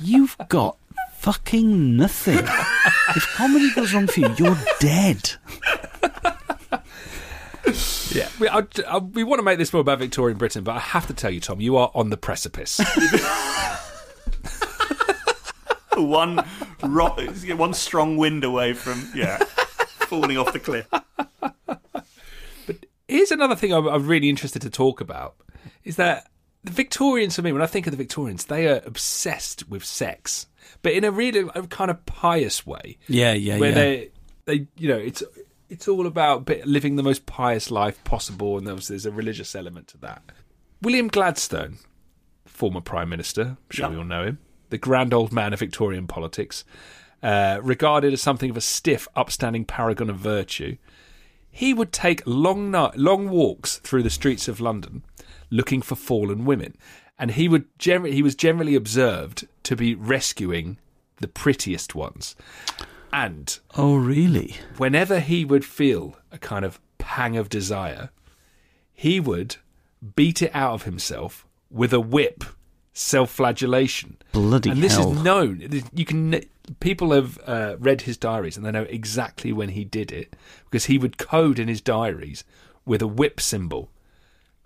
You've 0.00 0.36
got 0.48 0.76
fucking 1.12 1.96
nothing. 1.96 2.38
If 3.14 3.26
comedy 3.34 3.70
goes 3.74 3.92
wrong 3.92 4.06
for 4.06 4.20
you, 4.20 4.34
you're 4.38 4.58
dead. 4.80 5.32
Yeah, 8.12 8.28
we, 8.40 8.48
I, 8.48 8.66
I, 8.88 8.98
we 8.98 9.22
want 9.22 9.38
to 9.38 9.44
make 9.44 9.58
this 9.58 9.72
more 9.72 9.80
about 9.80 9.98
Victorian 9.98 10.36
Britain, 10.36 10.64
but 10.64 10.76
I 10.76 10.80
have 10.80 11.06
to 11.06 11.14
tell 11.14 11.30
you, 11.30 11.40
Tom, 11.40 11.60
you 11.60 11.76
are 11.76 11.90
on 11.94 12.10
the 12.10 12.16
precipice. 12.16 12.80
one 15.96 16.44
ro- 16.82 17.16
one 17.56 17.74
strong 17.74 18.16
wind 18.16 18.42
away 18.44 18.72
from 18.72 19.06
yeah 19.14 19.38
falling 19.38 20.38
off 20.38 20.52
the 20.52 20.58
cliff. 20.58 20.88
But 22.66 22.86
here's 23.06 23.30
another 23.30 23.56
thing 23.56 23.72
I'm, 23.72 23.86
I'm 23.86 24.06
really 24.06 24.28
interested 24.28 24.62
to 24.62 24.70
talk 24.70 25.00
about: 25.00 25.36
is 25.84 25.96
that 25.96 26.30
the 26.64 26.72
Victorians, 26.72 27.36
for 27.36 27.42
me, 27.42 27.52
when 27.52 27.62
I 27.62 27.66
think 27.66 27.86
of 27.86 27.90
the 27.92 27.96
Victorians, 27.96 28.46
they 28.46 28.68
are 28.68 28.82
obsessed 28.84 29.68
with 29.68 29.84
sex, 29.84 30.46
but 30.82 30.92
in 30.92 31.04
a 31.04 31.10
really 31.10 31.48
a 31.54 31.62
kind 31.66 31.90
of 31.90 32.04
pious 32.06 32.66
way. 32.66 32.98
Yeah, 33.08 33.32
yeah, 33.32 33.58
where 33.58 33.70
yeah. 33.70 33.74
they 33.74 34.10
they 34.46 34.66
you 34.76 34.88
know 34.88 34.98
it's 34.98 35.22
it's 35.70 35.88
all 35.88 36.06
about 36.06 36.48
living 36.66 36.96
the 36.96 37.02
most 37.02 37.24
pious 37.26 37.70
life 37.70 38.02
possible, 38.04 38.58
and 38.58 38.66
there's 38.66 38.88
there's 38.88 39.06
a 39.06 39.10
religious 39.12 39.54
element 39.54 39.88
to 39.88 39.98
that. 39.98 40.22
William 40.82 41.08
Gladstone, 41.08 41.78
former 42.46 42.80
prime 42.80 43.08
minister, 43.08 43.42
I'm 43.42 43.56
sure 43.70 43.84
Yep. 43.86 43.90
we 43.92 43.96
all 43.98 44.04
know 44.04 44.24
him, 44.24 44.38
the 44.70 44.78
grand 44.78 45.14
old 45.14 45.32
man 45.32 45.52
of 45.52 45.58
Victorian 45.60 46.06
politics, 46.06 46.64
uh, 47.22 47.60
regarded 47.62 48.12
as 48.12 48.22
something 48.22 48.50
of 48.50 48.56
a 48.56 48.60
stiff, 48.62 49.06
upstanding 49.14 49.64
paragon 49.64 50.10
of 50.10 50.16
virtue. 50.16 50.76
He 51.50 51.74
would 51.74 51.92
take 51.92 52.22
long 52.26 52.70
night, 52.70 52.96
long 52.96 53.28
walks 53.28 53.78
through 53.78 54.02
the 54.04 54.10
streets 54.10 54.48
of 54.48 54.60
London, 54.60 55.02
looking 55.50 55.82
for 55.82 55.96
fallen 55.96 56.44
women, 56.44 56.76
and 57.18 57.32
he 57.32 57.48
would 57.48 57.64
he 57.78 58.22
was 58.22 58.34
generally 58.34 58.74
observed 58.74 59.46
to 59.64 59.76
be 59.76 59.94
rescuing 59.94 60.78
the 61.20 61.28
prettiest 61.28 61.94
ones. 61.94 62.34
And 63.12 63.58
Oh, 63.76 63.96
really? 63.96 64.56
whenever 64.76 65.20
he 65.20 65.44
would 65.44 65.64
feel 65.64 66.16
a 66.30 66.38
kind 66.38 66.64
of 66.64 66.80
pang 66.98 67.36
of 67.36 67.48
desire, 67.48 68.10
he 68.92 69.18
would 69.20 69.56
beat 70.16 70.42
it 70.42 70.50
out 70.54 70.74
of 70.74 70.82
himself 70.84 71.46
with 71.70 71.92
a 71.92 72.00
whip, 72.00 72.44
self-flagellation. 72.92 74.16
Bloody 74.32 74.70
and 74.70 74.82
this 74.82 74.96
hell. 74.96 75.12
is 75.12 75.22
known. 75.22 75.82
You 75.92 76.04
can 76.04 76.42
people 76.78 77.12
have 77.12 77.38
uh, 77.46 77.76
read 77.80 78.02
his 78.02 78.16
diaries 78.16 78.56
and 78.56 78.64
they 78.64 78.70
know 78.70 78.86
exactly 78.88 79.52
when 79.52 79.70
he 79.70 79.84
did 79.84 80.12
it 80.12 80.36
because 80.64 80.86
he 80.86 80.98
would 80.98 81.18
code 81.18 81.58
in 81.58 81.66
his 81.66 81.80
diaries 81.80 82.44
with 82.84 83.02
a 83.02 83.08
whip 83.08 83.40
symbol 83.40 83.90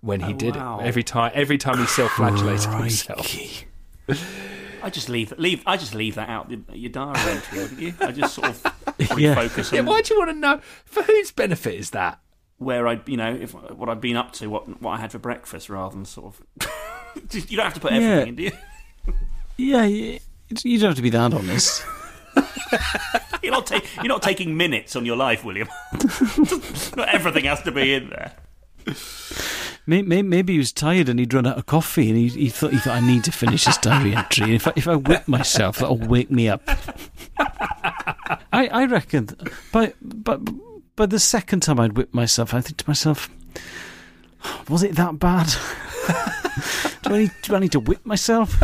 when 0.01 0.21
he 0.21 0.33
did 0.33 0.55
wow. 0.55 0.79
it 0.79 0.85
every 0.85 1.03
time. 1.03 1.31
Every 1.33 1.57
time 1.57 1.79
he 1.79 1.85
self-flagellated 1.87 2.71
himself. 2.73 3.35
I 4.85 4.89
just 4.91 5.09
leave 5.09 5.33
leave 5.39 5.63
I 5.65 5.77
just 5.77 5.95
leave 5.95 6.13
that 6.15 6.29
out 6.29 6.51
your 6.73 6.91
diary 6.91 7.19
entry, 7.31 7.57
wouldn't 7.59 7.79
you? 7.81 7.93
I 7.99 8.11
just 8.11 8.35
sort 8.35 8.49
of 8.49 8.61
probably 8.63 9.23
Yeah. 9.23 9.49
Yeah, 9.71 9.81
why 9.81 10.01
do 10.01 10.13
you 10.13 10.19
want 10.19 10.29
to 10.31 10.35
know? 10.37 10.59
For 10.85 11.01
whose 11.03 11.31
benefit 11.31 11.73
is 11.73 11.89
that? 11.91 12.19
where 12.57 12.87
I 12.87 13.01
you 13.05 13.17
know 13.17 13.33
if 13.33 13.51
what 13.53 13.89
I've 13.89 13.99
been 13.99 14.15
up 14.15 14.31
to, 14.33 14.47
what 14.47 14.81
what 14.81 14.91
I 14.91 14.97
had 15.01 15.11
for 15.11 15.19
breakfast, 15.19 15.69
rather 15.69 15.93
than 15.95 16.05
sort 16.05 16.27
of. 16.35 16.69
Just- 17.29 17.49
you 17.51 17.57
don't 17.57 17.65
have 17.65 17.73
to 17.73 17.79
put 17.81 17.91
Yeah. 17.91 17.97
everything 17.99 18.27
in, 18.29 18.35
do 18.35 18.43
you? 18.43 18.51
Yeah, 19.57 19.83
yeah, 19.85 20.19
you 20.63 20.77
don't 20.79 20.89
have 20.89 20.95
to 20.97 21.01
be 21.01 21.09
that 21.11 21.33
honest. 21.33 21.83
You're 23.41 23.51
not, 23.53 23.67
ta- 23.67 23.81
you're 23.97 24.07
not 24.09 24.21
taking 24.21 24.57
minutes 24.57 24.95
on 24.97 25.05
your 25.05 25.15
life, 25.15 25.43
William. 25.45 25.69
not 26.97 27.07
everything 27.13 27.45
has 27.45 27.61
to 27.63 27.71
be 27.71 27.93
in 27.93 28.09
there. 28.09 28.33
Maybe, 29.87 30.23
maybe 30.23 30.53
he 30.53 30.57
was 30.59 30.71
tired 30.71 31.09
and 31.09 31.19
he'd 31.19 31.33
run 31.33 31.45
out 31.45 31.57
of 31.57 31.67
coffee, 31.67 32.09
and 32.09 32.17
he, 32.17 32.27
he 32.29 32.49
thought 32.49 32.71
he 32.71 32.79
thought 32.79 32.95
I 32.95 33.05
need 33.05 33.23
to 33.25 33.31
finish 33.31 33.65
this 33.65 33.77
diary 33.77 34.15
entry. 34.15 34.55
If 34.55 34.67
I, 34.67 34.73
if 34.75 34.87
I 34.87 34.95
whip 34.95 35.27
myself, 35.27 35.77
that'll 35.77 35.97
wake 35.97 36.31
me 36.31 36.49
up. 36.49 36.63
I 38.51 38.67
I 38.67 38.85
reckon 38.85 39.29
by 39.71 39.93
but 40.01 40.41
by 40.95 41.05
the 41.05 41.19
second 41.19 41.59
time 41.59 41.79
I'd 41.79 41.97
whip 41.97 42.13
myself, 42.13 42.53
I 42.53 42.61
think 42.61 42.77
to 42.77 42.89
myself, 42.89 43.29
was 44.69 44.81
it 44.81 44.95
that 44.95 45.19
bad? 45.19 45.47
do 47.03 47.13
I 47.13 47.17
need 47.19 47.31
do 47.43 47.55
I 47.55 47.59
need 47.59 47.71
to 47.73 47.79
whip 47.79 48.05
myself? 48.05 48.59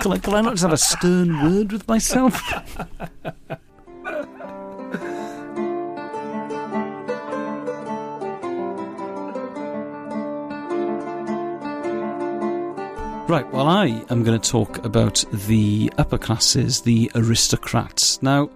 Can 0.00 0.12
I, 0.12 0.18
can 0.18 0.34
I 0.34 0.40
not 0.40 0.52
just 0.52 0.62
have 0.62 0.72
a 0.72 0.76
stern 0.76 1.42
word 1.42 1.72
with 1.72 1.86
myself? 1.86 2.40
Right, 13.28 13.46
well, 13.52 13.68
I 13.68 13.88
am 14.08 14.24
going 14.24 14.40
to 14.40 14.50
talk 14.50 14.82
about 14.86 15.22
the 15.30 15.92
upper 15.98 16.16
classes, 16.16 16.80
the 16.80 17.10
aristocrats. 17.14 18.22
Now, 18.22 18.48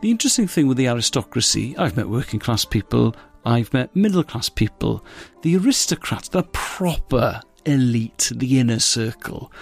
the 0.00 0.10
interesting 0.10 0.48
thing 0.48 0.66
with 0.66 0.76
the 0.76 0.88
aristocracy, 0.88 1.76
I've 1.78 1.96
met 1.96 2.08
working 2.08 2.40
class 2.40 2.64
people, 2.64 3.14
I've 3.44 3.72
met 3.72 3.94
middle 3.94 4.24
class 4.24 4.48
people. 4.48 5.04
The 5.42 5.56
aristocrats, 5.56 6.30
the 6.30 6.42
proper 6.42 7.42
elite, 7.64 8.32
the 8.34 8.58
inner 8.58 8.80
circle, 8.80 9.52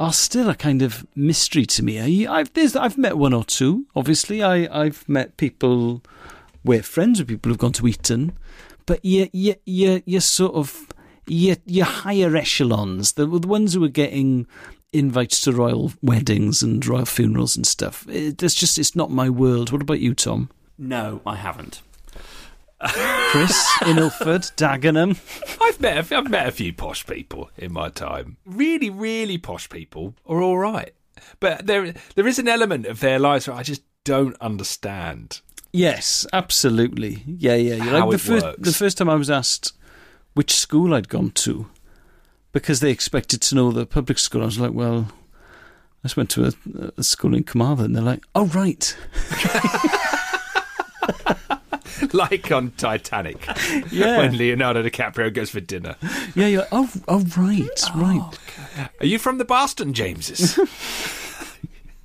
are 0.00 0.12
still 0.12 0.50
a 0.50 0.56
kind 0.56 0.82
of 0.82 1.06
mystery 1.14 1.64
to 1.66 1.84
me. 1.84 2.26
I, 2.26 2.40
I've, 2.40 2.52
there's, 2.54 2.74
I've 2.74 2.98
met 2.98 3.16
one 3.16 3.32
or 3.32 3.44
two, 3.44 3.86
obviously. 3.94 4.42
I, 4.42 4.66
I've 4.76 5.08
met 5.08 5.36
people, 5.36 6.02
we're 6.64 6.82
friends 6.82 7.20
with 7.20 7.28
people 7.28 7.50
who've 7.50 7.58
gone 7.58 7.72
to 7.74 7.86
Eton, 7.86 8.32
but 8.86 9.04
you, 9.04 9.28
you, 9.32 9.54
you, 9.64 10.02
you're 10.04 10.20
sort 10.20 10.56
of 10.56 10.88
your 11.26 11.56
your 11.66 11.86
higher 11.86 12.34
echelons, 12.36 13.12
the, 13.12 13.26
the 13.26 13.48
ones 13.48 13.74
who 13.74 13.84
are 13.84 13.88
getting 13.88 14.46
invites 14.92 15.40
to 15.42 15.52
royal 15.52 15.92
weddings 16.02 16.62
and 16.62 16.84
royal 16.86 17.04
funerals 17.04 17.56
and 17.56 17.66
stuff. 17.66 18.06
It, 18.08 18.42
it's 18.42 18.54
just 18.54 18.78
it's 18.78 18.96
not 18.96 19.10
my 19.10 19.28
world. 19.28 19.72
What 19.72 19.82
about 19.82 20.00
you, 20.00 20.14
Tom? 20.14 20.50
No, 20.78 21.20
I 21.26 21.36
haven't. 21.36 21.82
Chris 22.80 23.66
in 23.86 23.98
Ilford, 23.98 24.42
Dagenham. 24.56 25.18
I've 25.60 25.80
met 25.80 26.10
a, 26.10 26.16
I've 26.16 26.30
met 26.30 26.48
a 26.48 26.52
few 26.52 26.72
posh 26.72 27.06
people 27.06 27.50
in 27.56 27.72
my 27.72 27.88
time. 27.88 28.36
Really, 28.44 28.90
really 28.90 29.38
posh 29.38 29.68
people 29.68 30.14
are 30.26 30.42
all 30.42 30.58
right, 30.58 30.92
but 31.40 31.66
there 31.66 31.94
there 32.14 32.26
is 32.26 32.38
an 32.38 32.48
element 32.48 32.86
of 32.86 33.00
their 33.00 33.18
lives 33.18 33.48
where 33.48 33.56
I 33.56 33.62
just 33.62 33.82
don't 34.04 34.36
understand. 34.40 35.40
Yes, 35.72 36.26
absolutely. 36.32 37.22
Yeah, 37.26 37.56
yeah. 37.56 37.82
How 37.82 38.00
like 38.06 38.10
the 38.10 38.14
it 38.14 38.20
first 38.20 38.44
works. 38.44 38.60
the 38.60 38.72
first 38.72 38.98
time 38.98 39.08
I 39.08 39.16
was 39.16 39.30
asked 39.30 39.72
which 40.34 40.54
school 40.54 40.94
I'd 40.94 41.08
gone 41.08 41.30
to 41.30 41.66
because 42.52 42.80
they 42.80 42.90
expected 42.90 43.40
to 43.42 43.54
know 43.54 43.72
the 43.72 43.86
public 43.86 44.18
school. 44.18 44.42
I 44.42 44.46
was 44.46 44.58
like, 44.58 44.72
well, 44.72 45.08
I 46.04 46.08
just 46.08 46.16
went 46.16 46.30
to 46.30 46.46
a, 46.46 46.52
a 46.96 47.02
school 47.02 47.34
in 47.34 47.44
Carmarthen. 47.44 47.86
And 47.86 47.96
they're 47.96 48.02
like, 48.02 48.24
oh 48.34 48.46
right, 48.46 48.96
like 52.12 52.50
on 52.52 52.72
Titanic, 52.72 53.46
yeah, 53.90 54.18
when 54.18 54.36
Leonardo 54.36 54.82
DiCaprio 54.82 55.32
goes 55.32 55.50
for 55.50 55.60
dinner. 55.60 55.96
yeah. 56.34 56.46
You're 56.46 56.60
like, 56.60 56.68
oh, 56.72 56.90
oh 57.08 57.24
right, 57.36 57.82
right. 57.94 58.38
Oh, 58.78 58.88
Are 59.00 59.06
you 59.06 59.18
from 59.18 59.38
the 59.38 59.44
Boston 59.44 59.92
Jameses? 59.94 60.58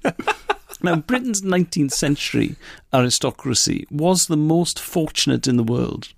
Now, 0.81 0.95
Britain's 0.95 1.41
19th 1.41 1.91
century 1.91 2.55
aristocracy 2.93 3.85
was 3.91 4.27
the 4.27 4.37
most 4.37 4.79
fortunate 4.79 5.45
in 5.45 5.57
the 5.57 5.63
world. 5.63 6.13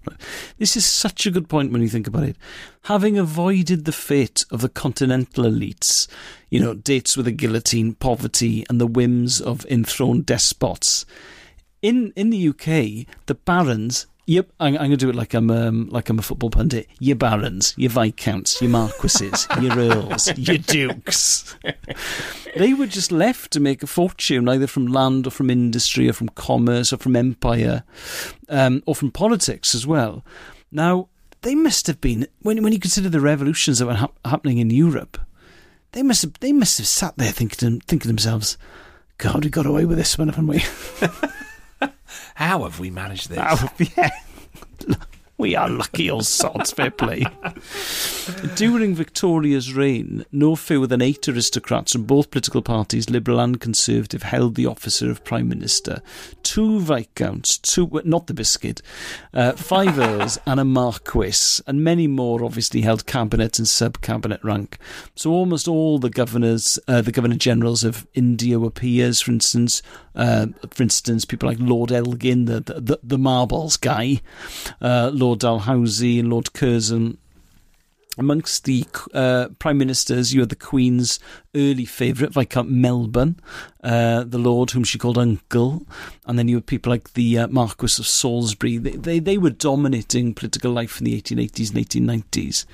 This 0.60 0.78
is 0.78 0.86
such 0.86 1.26
a 1.26 1.32
good 1.32 1.50
point 1.50 1.72
when 1.72 1.82
you 1.82 1.90
think 1.90 2.06
about 2.06 2.24
it. 2.24 2.38
Having 2.84 3.18
avoided 3.18 3.86
the 3.86 3.92
fate 3.92 4.46
of 4.52 4.62
the 4.62 4.70
continental 4.70 5.46
elites, 5.46 6.08
you 6.50 6.60
know, 6.60 6.76
dates 6.76 7.18
with 7.18 7.28
a 7.28 7.32
guillotine, 7.32 7.96
poverty, 7.96 8.64
and 8.70 8.80
the 8.80 8.88
whims 8.88 9.42
of 9.42 9.66
enthroned 9.66 10.28
despots, 10.28 11.06
in 11.82 12.14
in 12.16 12.30
the 12.30 12.50
UK, 12.50 13.08
the 13.26 13.36
barons. 13.36 14.06
Yep, 14.32 14.50
I'm, 14.62 14.76
I'm 14.76 14.80
going 14.80 14.92
to 14.92 14.98
do 14.98 15.10
it 15.10 15.16
like 15.16 15.34
I'm 15.34 15.52
um, 15.52 15.90
like 15.90 16.10
I'm 16.10 16.18
a 16.18 16.22
football 16.22 16.50
pundit. 16.50 16.88
Your 17.00 17.18
barons, 17.18 17.74
your 17.76 17.90
viscounts, 17.90 18.62
your 18.62 18.70
marquises, 18.70 19.46
your 19.62 19.78
earls, 19.78 20.38
your 20.38 20.58
dukes. 20.58 21.54
they 22.56 22.74
were 22.74 22.86
just 22.88 23.12
left 23.12 23.52
to 23.52 23.60
make 23.60 23.84
a 23.84 23.88
fortune, 23.88 24.48
either 24.48 24.68
from 24.68 24.88
land 24.88 25.28
or 25.28 25.32
from 25.32 25.50
industry 25.50 26.08
or 26.08 26.14
from 26.14 26.30
commerce 26.30 26.94
or 26.94 26.98
from 26.98 27.18
empire, 27.18 27.84
um, 28.48 28.82
or 28.86 28.96
from 28.96 29.12
politics 29.12 29.76
as 29.76 29.86
well. 29.86 30.24
Now, 30.72 31.10
they 31.42 31.54
must 31.54 31.88
have 31.88 32.00
been 32.00 32.26
when 32.42 32.64
when 32.64 32.72
you 32.72 32.80
consider 32.80 33.10
the 33.10 33.20
revolutions 33.20 33.80
that 33.80 33.88
were 33.88 33.96
hap- 33.96 34.16
happening 34.24 34.60
in 34.60 34.70
Europe. 34.70 35.20
They 35.92 36.04
must 36.04 36.22
have 36.22 36.40
they 36.40 36.54
must 36.54 36.78
have 36.78 36.88
sat 36.88 37.18
there 37.18 37.34
thinking 37.34 37.82
thinking 37.82 38.00
to 38.00 38.08
themselves, 38.08 38.58
"God, 39.18 39.44
we 39.44 39.50
got 39.50 39.66
away 39.66 39.84
with 39.84 39.98
this 39.98 40.18
one, 40.18 40.30
haven't 40.30 40.48
we?" 40.48 40.64
How 42.36 42.64
have 42.64 42.80
we 42.80 42.90
managed 42.90 43.30
this? 43.30 43.40
Oh, 43.42 43.70
yeah. 43.98 44.10
We 45.42 45.56
are 45.56 45.68
lucky 45.68 46.12
old 46.12 46.28
sods, 46.28 46.72
fair 46.72 46.92
play. 46.92 47.26
During 48.56 48.94
Victoria's 48.94 49.74
reign, 49.74 50.24
no 50.32 50.56
fewer 50.56 50.86
than 50.86 51.02
eight 51.02 51.28
aristocrats 51.28 51.94
from 51.94 52.04
both 52.04 52.30
political 52.30 52.62
parties, 52.62 53.10
Liberal 53.10 53.40
and 53.40 53.60
Conservative, 53.60 54.22
held 54.22 54.54
the 54.54 54.68
office 54.68 55.02
of 55.02 55.24
Prime 55.24 55.50
Minister. 55.50 56.04
Two 56.44 56.80
Viscounts, 56.80 57.58
two, 57.58 57.90
not 58.06 58.28
the 58.28 58.36
biscuit, 58.36 58.84
uh, 59.34 59.54
five 59.54 59.98
Earls, 60.00 60.38
and 60.46 60.60
a 60.60 60.64
Marquis, 60.64 61.64
and 61.66 61.84
many 61.84 62.06
more 62.06 62.46
obviously 62.46 62.82
held 62.82 63.08
cabinet 63.08 63.58
and 63.58 63.68
sub 63.68 64.00
cabinet 64.02 64.44
rank. 64.44 64.78
So 65.16 65.32
almost 65.32 65.68
all 65.68 65.98
the 65.98 66.12
governors, 66.12 66.78
uh, 66.88 67.02
the 67.02 67.12
Governor 67.12 67.38
Generals 67.38 67.84
of 67.84 68.06
India 68.14 68.60
were 68.60 68.70
peers, 68.70 69.22
for 69.22 69.32
instance. 69.32 69.82
Uh, 70.14 70.48
for 70.70 70.84
instance, 70.84 71.26
people 71.26 71.48
like 71.48 71.58
Lord 71.60 71.92
Elgin, 71.92 72.46
the, 72.46 72.60
the, 72.60 73.00
the 73.02 73.18
marbles 73.18 73.78
guy, 73.78 74.22
uh, 74.82 75.10
Lord 75.32 75.40
Dalhousie, 75.40 76.20
and 76.20 76.30
Lord 76.30 76.52
Curzon. 76.52 77.18
Amongst 78.18 78.66
the 78.66 78.86
uh, 79.14 79.48
prime 79.60 79.78
ministers, 79.78 80.34
you 80.34 80.42
had 80.42 80.50
the 80.50 80.58
Queen's 80.58 81.22
early 81.56 81.86
favourite, 81.86 82.34
Viscount 82.34 82.70
Melbourne, 82.70 83.40
uh, 83.82 84.26
the 84.26 84.38
Lord 84.38 84.72
whom 84.72 84.84
she 84.84 84.98
called 84.98 85.18
Uncle, 85.18 85.88
and 86.26 86.38
then 86.38 86.50
you 86.50 86.58
had 86.58 86.66
people 86.66 86.90
like 86.90 87.14
the 87.14 87.40
uh, 87.40 87.48
Marquis 87.48 87.96
of 87.98 88.08
Salisbury. 88.08 88.78
They, 88.78 88.98
they 88.98 89.20
they 89.20 89.38
were 89.38 89.52
dominating 89.52 90.34
political 90.34 90.74
life 90.74 91.00
in 91.00 91.06
the 91.06 91.22
1880s 91.22 91.74
and 91.74 91.88
1890s. 91.88 92.66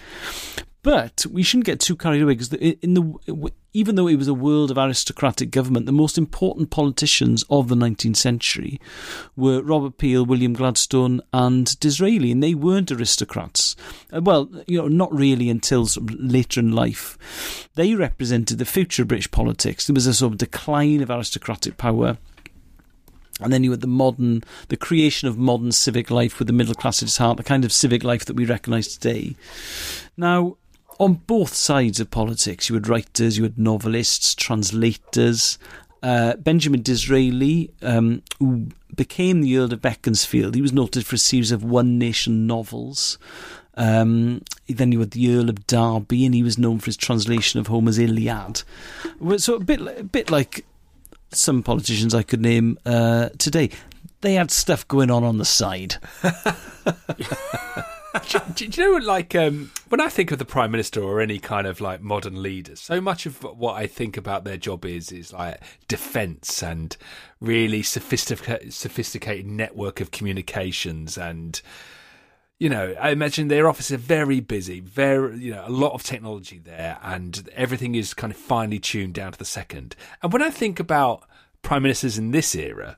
But 0.82 1.28
we 1.30 1.44
shouldn't 1.44 1.66
get 1.66 1.80
too 1.80 1.96
carried 1.96 2.24
away 2.24 2.34
because 2.34 2.54
in 2.54 2.96
the 2.96 3.52
even 3.78 3.94
though 3.94 4.08
it 4.08 4.16
was 4.16 4.28
a 4.28 4.34
world 4.34 4.72
of 4.72 4.78
aristocratic 4.80 5.52
government, 5.52 5.86
the 5.86 5.92
most 5.92 6.18
important 6.18 6.72
politicians 6.72 7.46
of 7.48 7.68
the 7.68 7.76
19th 7.76 8.16
century 8.16 8.82
were 9.36 9.62
Robert 9.62 10.00
Peel, 10.00 10.26
William 10.26 10.54
Gladstone, 10.54 11.22
and 11.32 11.80
Disraeli, 11.80 12.32
and 12.32 12.42
they 12.42 12.56
weren't 12.56 12.92
aristocrats. 12.92 13.76
Uh, 14.12 14.20
Well, 14.20 14.50
you 14.66 14.82
know, 14.82 14.88
not 14.88 15.14
really 15.14 15.48
until 15.48 15.86
sort 15.86 16.10
of 16.10 16.20
later 16.20 16.60
in 16.60 16.72
life. 16.72 17.70
They 17.76 17.94
represented 17.94 18.58
the 18.58 18.66
future 18.66 19.04
of 19.04 19.10
British 19.10 19.30
politics. 19.30 19.86
There 19.86 19.94
was 19.94 20.08
a 20.08 20.14
sort 20.16 20.34
of 20.34 20.40
decline 20.40 21.02
of 21.04 21.12
aristocratic 21.12 21.78
power. 21.78 22.18
And 23.40 23.54
then 23.54 23.64
you 23.64 23.70
had 23.70 23.82
the 23.82 23.86
modern, 23.88 24.44
the 24.70 24.78
creation 24.78 25.28
of 25.28 25.38
modern 25.38 25.72
civic 25.72 26.10
life 26.10 26.40
with 26.40 26.48
the 26.48 26.54
middle 26.54 26.74
class 26.74 27.04
at 27.04 27.10
its 27.10 27.18
heart, 27.18 27.38
the 27.38 27.44
kind 27.44 27.64
of 27.64 27.72
civic 27.72 28.04
life 28.04 28.26
that 28.26 28.36
we 28.36 28.46
recognise 28.46 28.88
today. 28.88 29.36
Now, 30.18 30.58
on 31.00 31.16
both 31.16 31.54
sides 31.54 32.00
of 32.00 32.12
politics, 32.12 32.70
you 32.70 32.76
had 32.76 32.88
writers, 32.88 33.38
you 33.38 33.44
had 33.44 33.58
novelists, 33.58 34.34
translators. 34.36 35.58
Uh, 36.02 36.36
Benjamin 36.38 36.82
Disraeli, 36.82 37.72
um, 37.82 38.22
who 38.40 38.68
became 38.96 39.42
the 39.42 39.58
Earl 39.58 39.74
of 39.74 39.82
Beaconsfield, 39.82 40.56
he 40.56 40.62
was 40.62 40.74
noted 40.74 41.06
for 41.06 41.16
a 41.16 41.20
series 41.20 41.52
of 41.52 41.64
One 41.64 41.98
Nation 41.98 42.48
novels. 42.48 43.18
Um, 43.76 44.42
then 44.68 44.92
you 44.92 45.00
had 45.00 45.12
the 45.12 45.36
Earl 45.36 45.50
of 45.50 45.68
Derby, 45.68 46.26
and 46.26 46.34
he 46.34 46.44
was 46.44 46.58
known 46.58 46.80
for 46.80 46.88
his 46.88 46.98
translation 46.98 47.60
of 47.60 47.68
Homer's 47.68 48.00
Iliad. 48.00 48.64
So 49.38 49.56
a 49.56 49.60
bit, 49.60 49.82
a 49.82 50.04
bit 50.04 50.32
like 50.32 50.66
some 51.32 51.62
politicians 51.62 52.16
I 52.16 52.24
could 52.24 52.42
name 52.42 52.80
uh, 52.86 53.30
today. 53.38 53.70
They 54.22 54.34
had 54.34 54.50
stuff 54.50 54.88
going 54.88 55.12
on 55.12 55.24
on 55.24 55.38
the 55.38 55.46
side. 55.46 55.98
do, 58.30 58.40
do 58.54 58.66
you 58.66 59.00
know, 59.00 59.06
like, 59.06 59.36
um, 59.36 59.72
when 59.90 60.02
I 60.02 60.10
think 60.10 60.32
of 60.32 60.40
the 60.40 60.46
Prime 60.46 60.72
Minister 60.72 61.02
or 61.02 61.22
any 61.22 61.40
kind 61.40 61.68
of 61.68 61.82
like 61.82 62.02
modern 62.02 62.42
leaders, 62.42 62.80
so 62.80 63.02
much 63.02 63.26
of 63.26 63.44
what 63.44 63.76
I 63.76 63.88
think 63.88 64.18
about 64.18 64.44
their 64.44 64.58
job 64.58 64.86
is 64.86 65.12
is 65.12 65.34
like 65.34 65.62
defence 65.88 66.62
and 66.62 66.96
really 67.40 67.84
sophisticated, 67.84 68.74
sophisticated 68.74 69.46
network 69.46 70.02
of 70.02 70.12
communications 70.12 71.18
and. 71.18 71.62
You 72.60 72.70
know, 72.70 72.96
I 73.00 73.12
imagine 73.12 73.50
their 73.50 73.70
office 73.70 73.92
are 73.92 73.98
very 73.98 74.40
busy, 74.40 74.80
very, 74.80 75.38
you 75.38 75.52
know, 75.52 75.64
a 75.64 75.70
lot 75.70 75.92
of 75.92 76.02
technology 76.02 76.58
there, 76.58 76.98
and 77.04 77.48
everything 77.56 77.94
is 77.94 78.16
kind 78.16 78.34
of 78.34 78.38
finely 78.40 78.80
tuned 78.80 79.14
down 79.14 79.34
to 79.34 79.38
the 79.38 79.46
second. 79.46 79.96
And 80.24 80.34
when 80.34 80.42
I 80.42 80.50
think 80.50 80.80
about 80.80 81.30
prime 81.62 81.84
ministers 81.84 82.18
in 82.18 82.32
this 82.32 82.56
era, 82.56 82.98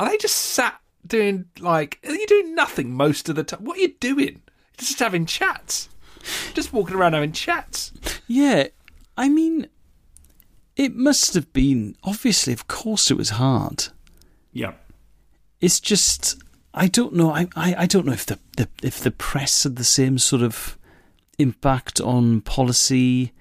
are 0.00 0.08
they 0.08 0.16
just 0.16 0.34
sat 0.34 0.80
doing 1.06 1.44
like, 1.60 2.00
you 2.02 2.26
doing 2.26 2.56
nothing 2.56 2.90
most 2.90 3.28
of 3.28 3.36
the 3.36 3.44
time? 3.44 3.64
What 3.64 3.78
are 3.78 3.82
you 3.82 3.94
doing? 4.00 4.42
Just 4.78 4.98
having 4.98 5.26
chats. 5.26 5.88
Just 6.54 6.72
walking 6.72 6.96
around 6.96 7.14
having 7.14 7.32
chats. 7.32 7.92
Yeah, 8.26 8.68
I 9.16 9.28
mean, 9.28 9.68
it 10.76 10.94
must 10.94 11.34
have 11.34 11.52
been. 11.52 11.96
Obviously, 12.04 12.52
of 12.52 12.68
course, 12.68 13.10
it 13.10 13.16
was 13.16 13.30
hard. 13.30 13.88
Yeah. 14.52 14.72
It's 15.60 15.80
just 15.80 16.40
I 16.74 16.86
don't 16.86 17.14
know. 17.14 17.32
I, 17.32 17.48
I, 17.56 17.74
I 17.78 17.86
don't 17.86 18.06
know 18.06 18.12
if 18.12 18.26
the, 18.26 18.38
the 18.56 18.68
if 18.82 19.00
the 19.00 19.10
press 19.10 19.64
had 19.64 19.76
the 19.76 19.84
same 19.84 20.18
sort 20.18 20.42
of 20.42 20.78
impact 21.38 22.00
on 22.00 22.40
policy. 22.40 23.32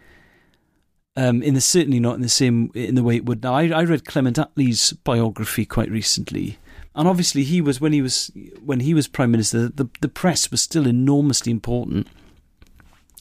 Um, 1.15 1.41
in 1.41 1.56
the 1.56 1.62
certainly 1.62 2.00
not 2.00 2.15
in 2.15 2.21
the 2.21 2.30
same 2.30 2.71
in 2.76 2.95
the 2.95 3.04
way 3.04 3.15
it 3.15 3.26
would 3.26 3.43
now. 3.43 3.54
I, 3.54 3.69
I 3.69 3.84
read 3.84 4.06
Clement 4.06 4.38
Attlee's 4.38 4.93
biography 4.93 5.65
quite 5.65 5.89
recently, 5.89 6.58
and 6.98 7.08
obviously 7.08 7.44
he 7.44 7.62
was 7.62 7.80
when 7.80 7.94
he 7.94 8.02
was 8.02 8.32
when 8.62 8.82
he 8.82 8.94
was 8.94 9.08
prime 9.08 9.32
minister. 9.32 9.70
The 9.70 9.88
the 10.02 10.10
press 10.10 10.52
was 10.52 10.62
still 10.62 10.88
enormously 10.88 11.52
important, 11.52 12.08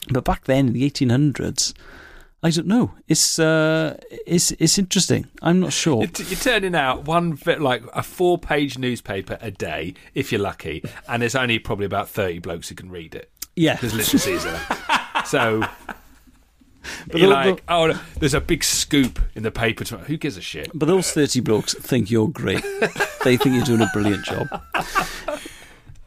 but 0.09 0.25
back 0.25 0.45
then 0.45 0.67
in 0.67 0.73
the 0.73 0.83
eighteen 0.83 1.09
hundreds, 1.09 1.73
I 2.41 2.49
don't 2.49 2.67
know. 2.67 2.93
It's 3.07 3.37
uh, 3.39 3.97
it's 4.25 4.51
it's 4.53 4.77
interesting. 4.77 5.27
I'm 5.41 5.59
not 5.59 5.73
sure. 5.73 5.99
You're, 5.99 6.07
t- 6.07 6.23
you're 6.23 6.39
turning 6.39 6.75
out 6.75 7.05
one 7.05 7.31
bit 7.31 7.61
like 7.61 7.83
a 7.93 8.01
four-page 8.01 8.79
newspaper 8.79 9.37
a 9.41 9.51
day, 9.51 9.93
if 10.15 10.31
you're 10.31 10.41
lucky, 10.41 10.83
and 11.07 11.21
there's 11.21 11.35
only 11.35 11.59
probably 11.59 11.85
about 11.85 12.09
thirty 12.09 12.39
blokes 12.39 12.69
who 12.69 12.75
can 12.75 12.89
read 12.89 13.13
it. 13.13 13.31
Yeah, 13.55 13.75
There's 13.77 13.93
literacies 13.93 14.43
there. 14.43 14.77
So 15.25 15.67
But 17.07 17.21
you're 17.21 17.29
the- 17.29 17.35
like, 17.35 17.63
oh, 17.67 17.87
no, 17.87 17.99
there's 18.19 18.33
a 18.33 18.41
big 18.41 18.63
scoop 18.63 19.19
in 19.35 19.43
the 19.43 19.51
paper. 19.51 19.83
Tomorrow. 19.83 20.05
Who 20.07 20.17
gives 20.17 20.37
a 20.37 20.41
shit? 20.41 20.71
But 20.73 20.87
those 20.87 21.11
30 21.11 21.41
blokes 21.41 21.73
think 21.73 22.11
you're 22.11 22.27
great. 22.27 22.63
they 23.23 23.37
think 23.37 23.55
you're 23.55 23.65
doing 23.65 23.81
a 23.81 23.89
brilliant 23.93 24.25
job. 24.25 24.47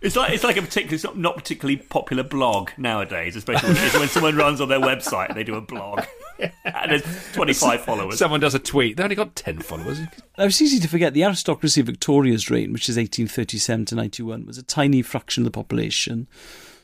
It's 0.01 0.16
like 0.16 0.33
it's 0.33 0.45
like 0.45 0.57
a 0.57 0.62
particular, 0.62 0.95
it's 0.95 1.05
not, 1.05 1.18
not 1.18 1.37
particularly 1.37 1.76
popular 1.76 2.22
blog 2.22 2.70
nowadays, 2.78 3.37
especially 3.37 3.74
when, 3.74 4.01
when 4.01 4.09
someone 4.09 4.35
runs 4.35 4.59
on 4.62 4.70
their 4.70 4.81
website 4.81 5.28
and 5.28 5.37
they 5.37 5.45
do 5.45 5.57
a 5.57 5.61
blog. 5.61 6.03
and 6.39 6.91
there's 6.91 7.33
25 7.35 7.83
followers. 7.83 8.18
Someone 8.18 8.41
does 8.41 8.55
a 8.55 8.59
tweet. 8.59 8.97
They 8.97 9.03
only 9.03 9.14
got 9.14 9.37
10 9.37 9.59
followers. 9.59 10.01
Now, 10.39 10.45
it's 10.45 10.62
easy 10.62 10.81
to 10.81 10.89
forget 10.89 11.12
the 11.12 11.22
aristocracy 11.24 11.83
of 11.83 11.87
Victoria's 11.87 12.49
reign, 12.49 12.72
which 12.72 12.89
is 12.89 12.97
1837 12.97 13.85
to 13.87 13.95
91, 13.95 14.47
was 14.47 14.57
a 14.57 14.62
tiny 14.62 15.03
fraction 15.03 15.43
of 15.43 15.45
the 15.45 15.51
population. 15.51 16.28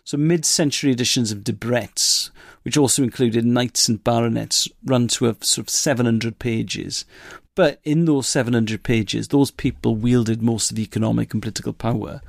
So 0.06 0.16
mid 0.16 0.44
century 0.44 0.92
editions 0.92 1.32
of 1.32 1.42
Debrett's, 1.42 2.30
which 2.62 2.76
also 2.76 3.02
included 3.02 3.44
knights 3.44 3.88
and 3.88 4.02
baronets, 4.04 4.68
run 4.84 5.08
to 5.08 5.26
a 5.26 5.36
sort 5.40 5.66
of 5.66 5.68
700 5.68 6.38
pages. 6.38 7.04
But 7.56 7.80
in 7.82 8.04
those 8.04 8.28
700 8.28 8.84
pages, 8.84 9.28
those 9.28 9.50
people 9.50 9.96
wielded 9.96 10.40
most 10.40 10.70
of 10.70 10.76
the 10.76 10.84
economic 10.84 11.32
and 11.34 11.42
political 11.42 11.72
power. 11.72 12.20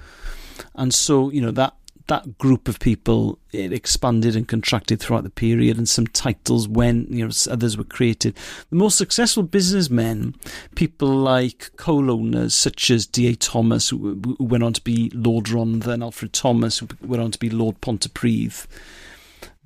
And 0.73 0.91
so, 0.91 1.29
you 1.29 1.39
know, 1.39 1.51
that 1.51 1.75
that 2.07 2.37
group 2.37 2.67
of 2.67 2.79
people 2.79 3.37
it 3.51 3.73
expanded 3.73 4.35
and 4.35 4.47
contracted 4.47 4.99
throughout 4.99 5.23
the 5.23 5.29
period, 5.29 5.77
and 5.77 5.87
some 5.87 6.07
titles 6.07 6.67
went, 6.67 7.09
you 7.11 7.25
know, 7.25 7.31
others 7.49 7.77
were 7.77 7.83
created. 7.83 8.35
The 8.69 8.75
most 8.75 8.97
successful 8.97 9.43
businessmen, 9.43 10.35
people 10.75 11.09
like 11.09 11.71
coal 11.75 12.09
owners 12.09 12.53
such 12.53 12.89
as 12.89 13.05
D.A. 13.05 13.35
Thomas, 13.35 13.89
who, 13.89 14.35
went 14.39 14.63
on 14.63 14.73
to 14.73 14.81
be 14.81 15.11
Lord 15.13 15.45
Rhondda, 15.45 15.87
and 15.87 16.03
Alfred 16.03 16.33
Thomas, 16.33 16.79
who 16.79 16.87
went 17.01 17.21
on 17.21 17.31
to 17.31 17.39
be 17.39 17.49
Lord 17.49 17.81
Pontypridd. 17.81 18.65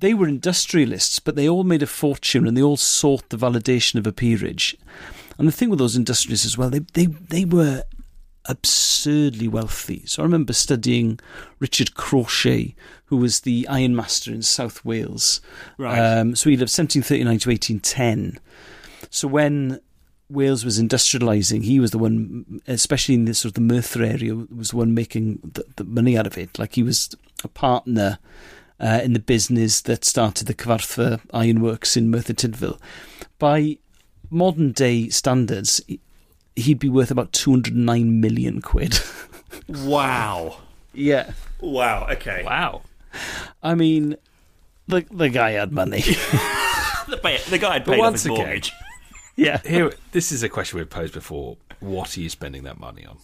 They 0.00 0.14
were 0.14 0.26
industrialists, 0.26 1.20
but 1.20 1.36
they 1.36 1.48
all 1.48 1.62
made 1.62 1.82
a 1.82 1.86
fortune 1.86 2.48
and 2.48 2.56
they 2.56 2.62
all 2.62 2.76
sought 2.76 3.28
the 3.28 3.36
validation 3.36 3.96
of 3.96 4.06
a 4.06 4.12
peerage. 4.12 4.76
And 5.38 5.46
the 5.46 5.52
thing 5.52 5.70
with 5.70 5.78
those 5.78 5.94
industrialists 5.94 6.44
as 6.44 6.58
well, 6.58 6.70
they, 6.70 6.80
they, 6.80 7.06
they 7.06 7.44
were 7.44 7.84
absurdly 8.46 9.48
wealthy. 9.48 10.02
So 10.06 10.22
I 10.22 10.24
remember 10.24 10.52
studying 10.52 11.20
Richard 11.58 11.94
Crawshay, 11.94 12.74
who 13.06 13.16
was 13.16 13.40
the 13.40 13.66
ironmaster 13.68 14.32
in 14.32 14.42
South 14.42 14.84
Wales. 14.84 15.40
Right. 15.78 15.98
Um, 15.98 16.34
so 16.34 16.50
he 16.50 16.56
lived 16.56 16.72
1739 16.72 17.38
to 17.40 17.50
1810. 17.50 18.40
So 19.10 19.28
when 19.28 19.80
Wales 20.28 20.64
was 20.64 20.80
industrialising, 20.80 21.64
he 21.64 21.78
was 21.78 21.90
the 21.90 21.98
one, 21.98 22.60
especially 22.66 23.14
in 23.14 23.26
this 23.26 23.40
sort 23.40 23.50
of 23.50 23.54
the 23.54 23.60
Merthyr 23.60 24.02
area, 24.02 24.34
was 24.34 24.70
the 24.70 24.76
one 24.76 24.94
making 24.94 25.40
the, 25.42 25.64
the 25.76 25.84
money 25.84 26.16
out 26.16 26.26
of 26.26 26.38
it. 26.38 26.58
Like 26.58 26.74
he 26.74 26.82
was 26.82 27.14
a 27.44 27.48
partner 27.48 28.18
uh, 28.80 29.00
in 29.04 29.12
the 29.12 29.20
business 29.20 29.80
that 29.82 30.04
started 30.04 30.46
the 30.46 30.54
Cyfarthfa 30.54 31.20
Ironworks 31.32 31.96
in 31.96 32.10
Merthyr 32.10 32.32
Tydfil. 32.32 32.80
By 33.38 33.78
modern 34.30 34.72
day 34.72 35.08
standards, 35.10 35.80
he'd 36.56 36.78
be 36.78 36.88
worth 36.88 37.10
about 37.10 37.32
209 37.32 38.20
million 38.20 38.60
quid. 38.60 38.98
wow. 39.68 40.58
yeah. 40.92 41.32
Wow, 41.60 42.06
okay. 42.12 42.42
Wow. 42.44 42.82
I 43.62 43.74
mean, 43.74 44.16
the 44.88 45.04
the 45.10 45.28
guy 45.28 45.52
had 45.52 45.72
money. 45.72 46.02
The, 47.08 47.16
pay- 47.18 47.40
the 47.50 47.58
guy 47.58 47.74
had 47.74 47.84
But 47.84 47.96
paid 47.96 48.00
off 48.00 48.12
his 48.12 48.26
again- 48.26 48.36
mortgage. 48.38 48.72
yeah. 49.36 49.60
Here, 49.66 49.92
this 50.12 50.30
is 50.32 50.42
a 50.44 50.48
question 50.48 50.78
we've 50.78 50.88
posed 50.88 51.12
before. 51.12 51.56
What 51.80 52.16
are 52.16 52.20
you 52.20 52.28
spending 52.30 52.62
that 52.62 52.78
money 52.78 53.04
on? 53.04 53.18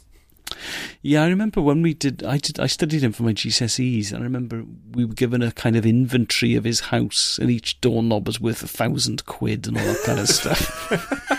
Yeah, 1.01 1.23
I 1.23 1.29
remember 1.29 1.63
when 1.63 1.81
we 1.81 1.95
did 1.95 2.23
I 2.25 2.39
did 2.39 2.59
I 2.59 2.67
studied 2.67 3.03
him 3.05 3.13
for 3.13 3.23
my 3.23 3.33
GCSEs 3.33 4.11
and 4.13 4.21
I 4.21 4.25
remember 4.25 4.65
we 4.93 5.05
were 5.05 5.15
given 5.15 5.43
a 5.43 5.53
kind 5.53 5.77
of 5.77 5.87
inventory 5.87 6.57
of 6.57 6.65
his 6.65 6.81
house 6.81 7.39
and 7.41 7.51
each 7.51 7.81
doorknob 7.81 8.27
was 8.27 8.41
worth 8.41 8.63
a 8.65 8.69
thousand 8.69 9.25
quid 9.27 9.69
and 9.69 9.79
all 9.79 9.85
that 9.85 10.03
kind 10.05 10.19
of 10.19 10.29
stuff. 10.29 10.91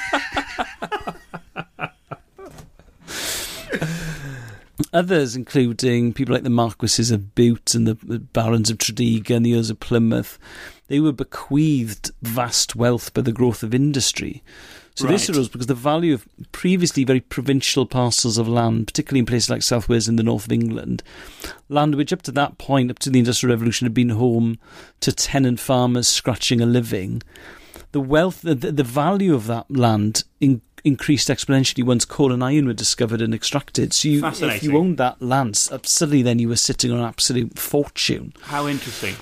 Others, 4.94 5.36
including 5.36 6.14
people 6.14 6.34
like 6.34 6.44
the 6.44 6.50
Marquises 6.50 7.12
of 7.12 7.36
Bute 7.36 7.76
and 7.76 7.86
the 7.86 7.96
Barons 7.96 8.70
of 8.70 8.78
Tredegar 8.78 9.36
and 9.36 9.46
the 9.46 9.56
Earls 9.56 9.70
of 9.70 9.80
Plymouth, 9.80 10.40
they 10.88 11.00
were 11.00 11.12
bequeathed 11.12 12.12
vast 12.22 12.76
wealth 12.76 13.14
by 13.14 13.22
the 13.22 13.34
growth 13.34 13.62
of 13.62 13.74
industry. 13.74 14.42
So 14.96 15.08
this 15.08 15.30
arose 15.30 15.48
because 15.48 15.68
the 15.68 15.76
value 15.76 16.14
of 16.14 16.28
previously 16.52 17.06
very 17.06 17.22
provincial 17.22 17.86
parcels 17.86 18.38
of 18.38 18.50
land, 18.50 18.88
particularly 18.88 19.20
in 19.20 19.26
places 19.26 19.50
like 19.50 19.62
South 19.62 19.88
Wales 19.88 20.10
and 20.10 20.20
the 20.20 20.24
north 20.24 20.46
of 20.46 20.52
England, 20.52 21.04
land 21.70 21.96
which 21.96 22.12
up 22.12 22.22
to 22.24 22.34
that 22.34 22.58
point, 22.58 22.92
up 22.92 23.00
to 23.00 23.10
the 23.10 23.20
Industrial 23.20 23.56
Revolution, 23.56 23.86
had 23.86 23.94
been 23.94 24.10
home 24.10 24.60
to 25.00 25.14
tenant 25.14 25.62
farmers 25.62 26.08
scratching 26.10 26.60
a 26.60 26.66
living. 26.66 27.22
The 27.94 28.02
wealth, 28.02 28.42
the, 28.42 28.56
the 28.56 28.84
value 28.84 29.34
of 29.34 29.48
that 29.48 29.72
land 29.72 30.26
in, 30.42 30.62
increased 30.84 31.30
exponentially 31.30 31.84
once 31.84 32.06
coal 32.06 32.32
and 32.32 32.44
iron 32.44 32.68
were 32.68 32.74
discovered 32.74 33.22
and 33.22 33.34
extracted. 33.34 33.94
So 33.94 34.08
you, 34.08 34.26
if 34.26 34.64
you 34.64 34.78
owned 34.78 34.98
that 34.98 35.22
land, 35.22 35.68
uh, 35.72 35.80
suddenly 35.84 36.22
then 36.22 36.40
you 36.40 36.50
were 36.50 36.56
sitting 36.56 36.92
on 36.92 37.00
an 37.00 37.06
absolute 37.06 37.58
fortune. 37.58 38.34
How 38.42 38.68
interesting. 38.68 39.16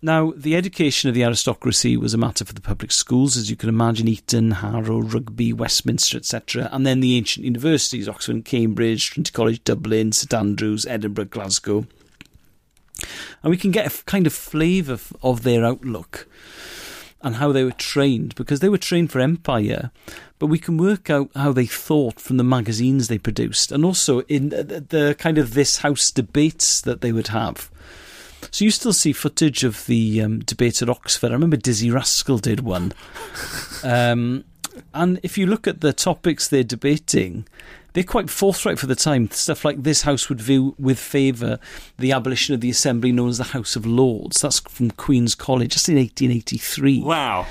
Now, 0.00 0.32
the 0.36 0.54
education 0.54 1.08
of 1.08 1.16
the 1.16 1.24
aristocracy 1.24 1.96
was 1.96 2.14
a 2.14 2.18
matter 2.18 2.44
for 2.44 2.52
the 2.52 2.60
public 2.60 2.92
schools, 2.92 3.36
as 3.36 3.50
you 3.50 3.56
can 3.56 3.68
imagine, 3.68 4.06
Eton, 4.06 4.52
Harrow, 4.52 5.00
Rugby, 5.00 5.52
Westminster, 5.52 6.16
etc., 6.18 6.68
and 6.70 6.86
then 6.86 7.00
the 7.00 7.16
ancient 7.16 7.44
universities, 7.44 8.08
Oxford 8.08 8.36
and 8.36 8.44
Cambridge, 8.44 9.10
Trinity 9.10 9.32
College, 9.32 9.64
Dublin, 9.64 10.12
St 10.12 10.32
Andrews, 10.32 10.86
Edinburgh, 10.86 11.24
Glasgow. 11.24 11.86
And 13.42 13.50
we 13.50 13.56
can 13.56 13.72
get 13.72 13.92
a 13.92 14.04
kind 14.04 14.26
of 14.28 14.32
flavour 14.32 15.00
of 15.20 15.42
their 15.42 15.64
outlook 15.64 16.28
and 17.22 17.36
how 17.36 17.52
they 17.52 17.64
were 17.64 17.72
trained, 17.72 18.34
because 18.34 18.60
they 18.60 18.68
were 18.68 18.78
trained 18.78 19.10
for 19.10 19.20
empire, 19.20 19.90
but 20.38 20.46
we 20.46 20.58
can 20.58 20.76
work 20.76 21.10
out 21.10 21.30
how 21.34 21.52
they 21.52 21.66
thought 21.66 22.20
from 22.20 22.36
the 22.36 22.44
magazines 22.44 23.08
they 23.08 23.18
produced, 23.18 23.72
and 23.72 23.84
also 23.84 24.20
in 24.22 24.50
the, 24.50 24.62
the 24.88 25.16
kind 25.18 25.38
of 25.38 25.54
this 25.54 25.78
house 25.78 26.10
debates 26.10 26.80
that 26.80 27.00
they 27.00 27.12
would 27.12 27.28
have. 27.28 27.70
So 28.50 28.64
you 28.64 28.70
still 28.70 28.92
see 28.92 29.12
footage 29.12 29.64
of 29.64 29.84
the 29.86 30.22
um, 30.22 30.38
debate 30.40 30.80
at 30.80 30.88
Oxford. 30.88 31.30
I 31.30 31.34
remember 31.34 31.56
Dizzee 31.56 31.92
Rascal 31.92 32.38
did 32.38 32.60
one. 32.60 32.92
Um, 33.84 34.44
and 34.92 35.20
if 35.22 35.38
you 35.38 35.46
look 35.46 35.68
at 35.68 35.82
the 35.82 35.92
topics 35.92 36.48
they're 36.48 36.64
debating, 36.64 37.46
they're 37.98 38.04
quite 38.04 38.30
forthright 38.30 38.78
for 38.78 38.86
the 38.86 38.94
time. 38.94 39.28
Stuff 39.32 39.64
like 39.64 39.82
this 39.82 40.02
House 40.02 40.28
would 40.28 40.40
view 40.40 40.76
with 40.78 41.00
favour 41.00 41.58
the 41.98 42.12
abolition 42.12 42.54
of 42.54 42.60
the 42.60 42.70
Assembly 42.70 43.10
known 43.10 43.28
as 43.28 43.38
the 43.38 43.44
House 43.44 43.74
of 43.74 43.84
Lords. 43.84 44.40
That's 44.40 44.60
from 44.60 44.92
Queen's 44.92 45.34
College, 45.34 45.72
just 45.72 45.88
in 45.88 45.96
1883. 45.96 47.02
Wow. 47.02 47.48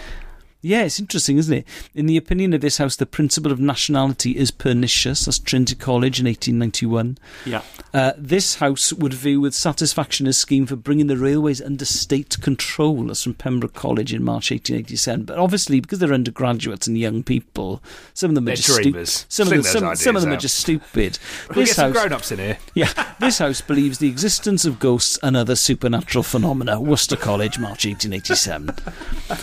Yeah, 0.61 0.83
it's 0.83 0.99
interesting, 0.99 1.37
isn't 1.37 1.53
it? 1.53 1.67
In 1.93 2.07
the 2.07 2.17
opinion 2.17 2.51
of 2.53 2.61
this 2.61 2.77
House, 2.77 2.95
the 2.95 3.05
principle 3.05 3.51
of 3.51 3.59
nationality 3.59 4.35
is 4.35 4.49
pernicious. 4.49 5.25
That's 5.25 5.37
Trinity 5.37 5.75
College 5.75 6.19
in 6.19 6.25
1891. 6.25 7.19
Yeah. 7.45 7.61
Uh, 7.93 8.13
this 8.17 8.55
House 8.55 8.91
would 8.91 9.13
view 9.13 9.39
with 9.39 9.53
satisfaction 9.53 10.25
a 10.25 10.33
scheme 10.33 10.65
for 10.65 10.75
bringing 10.75 11.07
the 11.07 11.17
railways 11.17 11.61
under 11.61 11.85
state 11.85 12.41
control. 12.41 13.03
That's 13.03 13.23
from 13.23 13.35
Pembroke 13.35 13.75
College 13.75 14.13
in 14.13 14.23
March 14.23 14.49
1887. 14.49 15.25
But 15.25 15.37
obviously, 15.37 15.79
because 15.79 15.99
they're 15.99 16.13
undergraduates 16.13 16.87
and 16.87 16.97
young 16.97 17.21
people, 17.21 17.81
some 18.15 18.31
of 18.31 18.35
them 18.35 18.45
are 18.45 18.47
They're 18.47 18.55
just 18.55 18.81
dreamers. 18.81 19.25
Some 19.29 19.47
of 19.47 19.49
them, 19.51 19.61
those 19.61 19.71
some, 19.71 19.95
some 19.95 20.15
of 20.15 20.23
ideas 20.23 20.23
them 20.23 20.31
are 20.31 20.35
out. 20.35 20.41
just 20.41 20.59
stupid. 20.59 21.19
We'll 21.49 21.65
this 21.65 21.69
get 21.69 21.75
some 21.75 21.91
grown 21.91 22.13
ups 22.13 22.31
in 22.31 22.39
here. 22.39 22.57
yeah, 22.73 23.13
this 23.19 23.37
house 23.37 23.61
believes 23.61 23.99
the 23.99 24.09
existence 24.09 24.65
of 24.65 24.79
ghosts 24.79 25.17
and 25.23 25.37
other 25.37 25.55
supernatural 25.55 26.23
phenomena. 26.23 26.79
Worcester 26.81 27.15
College, 27.15 27.59
March 27.59 27.85
1887. 27.85 28.75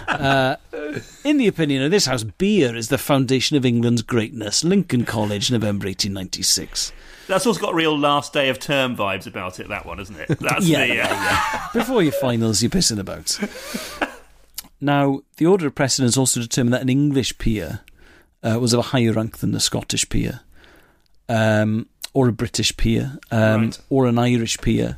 Uh, 0.08 0.56
in 1.24 1.38
the 1.38 1.46
opinion 1.46 1.82
of 1.82 1.90
this 1.90 2.06
house, 2.06 2.22
beer 2.24 2.74
is 2.76 2.88
the 2.88 2.98
foundation 2.98 3.56
of 3.56 3.64
England's 3.64 4.02
greatness. 4.02 4.62
Lincoln 4.64 5.04
College, 5.04 5.50
November 5.50 5.86
1896. 5.86 6.92
That's 7.26 7.46
also 7.46 7.60
got 7.60 7.74
real 7.74 7.98
last 7.98 8.32
day 8.34 8.50
of 8.50 8.58
term 8.58 8.94
vibes 8.96 9.26
about 9.26 9.58
it, 9.58 9.68
that 9.68 9.86
one, 9.86 9.98
isn't 10.00 10.16
it? 10.18 10.28
That's 10.40 10.66
Yeah, 10.66 10.84
the, 10.86 10.92
uh, 10.92 10.94
yeah, 10.94 11.68
Before 11.72 12.02
your 12.02 12.12
finals, 12.12 12.62
you're 12.62 12.70
pissing 12.70 12.98
about. 12.98 13.38
now, 14.80 15.20
the 15.38 15.46
order 15.46 15.66
of 15.66 15.74
precedence 15.74 16.16
also 16.16 16.40
determined 16.40 16.74
that 16.74 16.82
an 16.82 16.88
English 16.90 17.38
peer 17.38 17.80
uh, 18.42 18.58
was 18.60 18.72
of 18.74 18.80
a 18.80 18.82
higher 18.82 19.12
rank 19.12 19.38
than 19.38 19.54
a 19.54 19.60
Scottish 19.60 20.06
peer, 20.10 20.40
um, 21.28 21.86
or 22.12 22.28
a 22.28 22.32
British 22.32 22.76
peer, 22.76 23.18
um, 23.30 23.62
Right. 23.64 23.78
or 23.88 24.06
an 24.06 24.18
Irish 24.18 24.58
peer. 24.58 24.94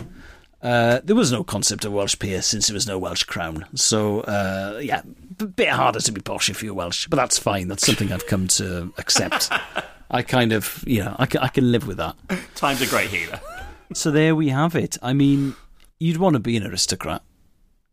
Uh, 0.63 1.01
there 1.05 1.15
was 1.15 1.31
no 1.31 1.45
concept 1.45 1.85
of 1.85 1.93
Welsh 1.93 2.19
peer 2.19 2.43
since 2.43 2.67
there 2.67 2.75
was 2.75 2.89
no 2.89 2.99
Welsh 2.99 3.23
crown. 3.23 3.67
So, 3.77 4.23
uh, 4.23 4.81
yeah, 4.83 5.03
a 5.41 5.47
bit 5.47 5.69
harder 5.69 6.01
to 6.01 6.13
be 6.13 6.21
posh 6.21 6.51
if 6.51 6.63
you're 6.63 6.75
Welsh, 6.75 7.07
but 7.09 7.17
that's 7.17 7.39
fine. 7.39 7.69
That's 7.69 7.85
something 7.87 8.13
I've 8.13 8.27
come 8.27 8.49
to 8.49 8.93
accept. 8.99 9.51
I 10.11 10.23
kind 10.23 10.53
of, 10.53 10.85
you 10.87 11.03
know, 11.05 11.17
I 11.19 11.27
can, 11.27 11.41
I 11.41 11.49
can 11.49 11.73
live 11.73 11.87
with 11.87 11.97
that. 11.97 12.15
Time's 12.55 12.81
a 12.81 12.87
great 12.87 13.11
healer. 13.11 13.41
So 13.93 14.11
there 14.11 14.35
we 14.37 14.49
have 14.51 14.75
it. 14.77 14.97
I 15.03 15.13
mean, 15.13 15.55
you'd 15.99 16.19
want 16.19 16.35
to 16.35 16.41
be 16.41 16.57
an 16.57 16.65
aristocrat. 16.67 17.23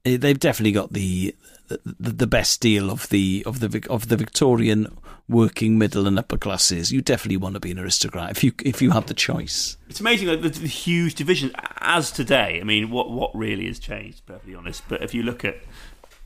Eh, 0.05 0.17
They've 0.17 0.39
definitely 0.39 0.73
got 0.73 0.93
the 0.93 1.35
the, 1.69 2.11
the 2.11 2.27
best 2.27 2.61
deal 2.61 2.91
of 2.91 3.09
the 3.09 3.43
of 3.45 3.59
the 3.59 3.85
of 3.89 4.09
the 4.09 4.17
Victorian 4.17 4.95
working 5.29 5.77
middle 5.77 6.07
and 6.07 6.19
upper 6.19 6.37
classes. 6.37 6.91
You 6.91 7.01
definitely 7.01 7.37
want 7.37 7.53
to 7.55 7.59
be 7.59 7.71
an 7.71 7.79
aristocrat 7.79 8.31
if 8.31 8.43
you 8.43 8.51
if 8.63 8.81
you 8.81 8.91
have 8.91 9.07
the 9.07 9.13
choice. 9.13 9.77
It's 9.89 9.99
amazing 9.99 10.27
like, 10.27 10.41
the, 10.41 10.49
the 10.49 10.67
huge 10.67 11.15
division 11.15 11.51
as 11.79 12.11
today. 12.11 12.59
I 12.59 12.63
mean, 12.63 12.89
what 12.91 13.11
what 13.11 13.33
really 13.35 13.67
has 13.67 13.79
changed? 13.79 14.17
To 14.17 14.23
be 14.23 14.33
perfectly 14.33 14.55
honest, 14.55 14.83
but 14.87 15.01
if 15.01 15.13
you 15.13 15.23
look 15.23 15.45
at 15.45 15.57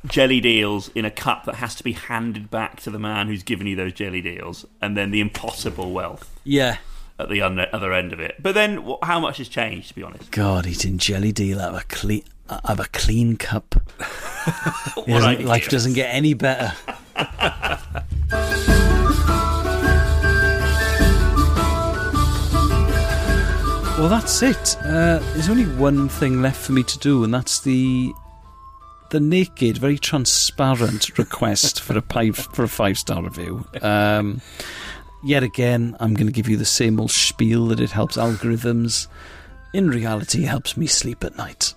jellied 0.05 0.45
eels 0.45 0.89
in 0.95 1.05
a 1.05 1.11
cup 1.11 1.45
that 1.45 1.55
has 1.55 1.75
to 1.75 1.83
be 1.83 1.93
handed 1.93 2.49
back 2.51 2.79
to 2.81 2.89
the 2.89 2.99
man 2.99 3.27
who's 3.27 3.43
given 3.43 3.67
you 3.67 3.75
those 3.75 3.93
jellied 3.93 4.25
eels, 4.25 4.65
and 4.81 4.95
then 4.95 5.11
the 5.11 5.19
impossible 5.19 5.91
wealth 5.91 6.29
Yeah. 6.43 6.77
at 7.19 7.29
the 7.29 7.41
un- 7.41 7.59
other 7.73 7.93
end 7.93 8.13
of 8.13 8.19
it. 8.19 8.35
But 8.41 8.53
then, 8.53 8.85
how 9.03 9.19
much 9.19 9.37
has 9.37 9.47
changed? 9.49 9.89
To 9.89 9.95
be 9.95 10.03
honest, 10.03 10.31
God, 10.31 10.67
eating 10.67 10.97
jellied 10.97 11.39
eel 11.39 11.59
out 11.59 11.73
of 11.75 11.81
a 11.81 11.83
clean 11.85 12.23
out 12.49 12.61
of 12.63 12.79
a 12.79 12.85
clean 12.85 13.35
cup. 13.35 13.75
Doesn't- 15.07 15.45
life 15.45 15.67
doesn't 15.69 15.93
get 15.93 16.13
any 16.13 16.33
better. 16.33 16.71
well, 23.97 24.09
that's 24.09 24.43
it. 24.43 24.77
Uh, 24.85 25.17
there's 25.33 25.49
only 25.49 25.65
one 25.65 26.07
thing 26.07 26.41
left 26.41 26.61
for 26.61 26.71
me 26.71 26.83
to 26.83 26.99
do, 26.99 27.23
and 27.23 27.33
that's 27.33 27.61
the 27.61 28.13
the 29.09 29.19
naked, 29.19 29.77
very 29.77 29.97
transparent 29.97 31.17
request 31.17 31.81
for 31.81 31.97
a 31.97 32.01
five 32.01 32.35
for 32.35 32.63
a 32.63 32.67
five 32.67 32.97
star 32.97 33.23
review. 33.23 33.65
Um, 33.81 34.41
yet 35.23 35.43
again, 35.43 35.95
I'm 35.99 36.13
going 36.13 36.27
to 36.27 36.33
give 36.33 36.49
you 36.49 36.57
the 36.57 36.65
same 36.65 36.99
old 36.99 37.11
spiel 37.11 37.67
that 37.67 37.79
it 37.79 37.91
helps 37.91 38.17
algorithms. 38.17 39.07
In 39.73 39.89
reality, 39.89 40.43
it 40.43 40.47
helps 40.47 40.77
me 40.77 40.87
sleep 40.87 41.23
at 41.23 41.37
night. 41.37 41.73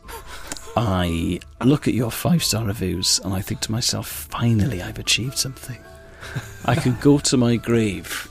I 0.77 1.41
look 1.65 1.89
at 1.89 1.95
your 1.95 2.11
five 2.11 2.45
star 2.45 2.65
reviews 2.65 3.21
and 3.25 3.35
I 3.35 3.41
think 3.41 3.61
to 3.63 3.73
myself, 3.73 4.07
finally, 4.09 4.83
I've 4.83 4.99
achieved 4.99 5.37
something. 5.37 5.79
I 6.65 6.75
can 6.75 6.97
go 7.01 7.19
to 7.19 7.37
my 7.37 7.57
grave. 7.57 8.30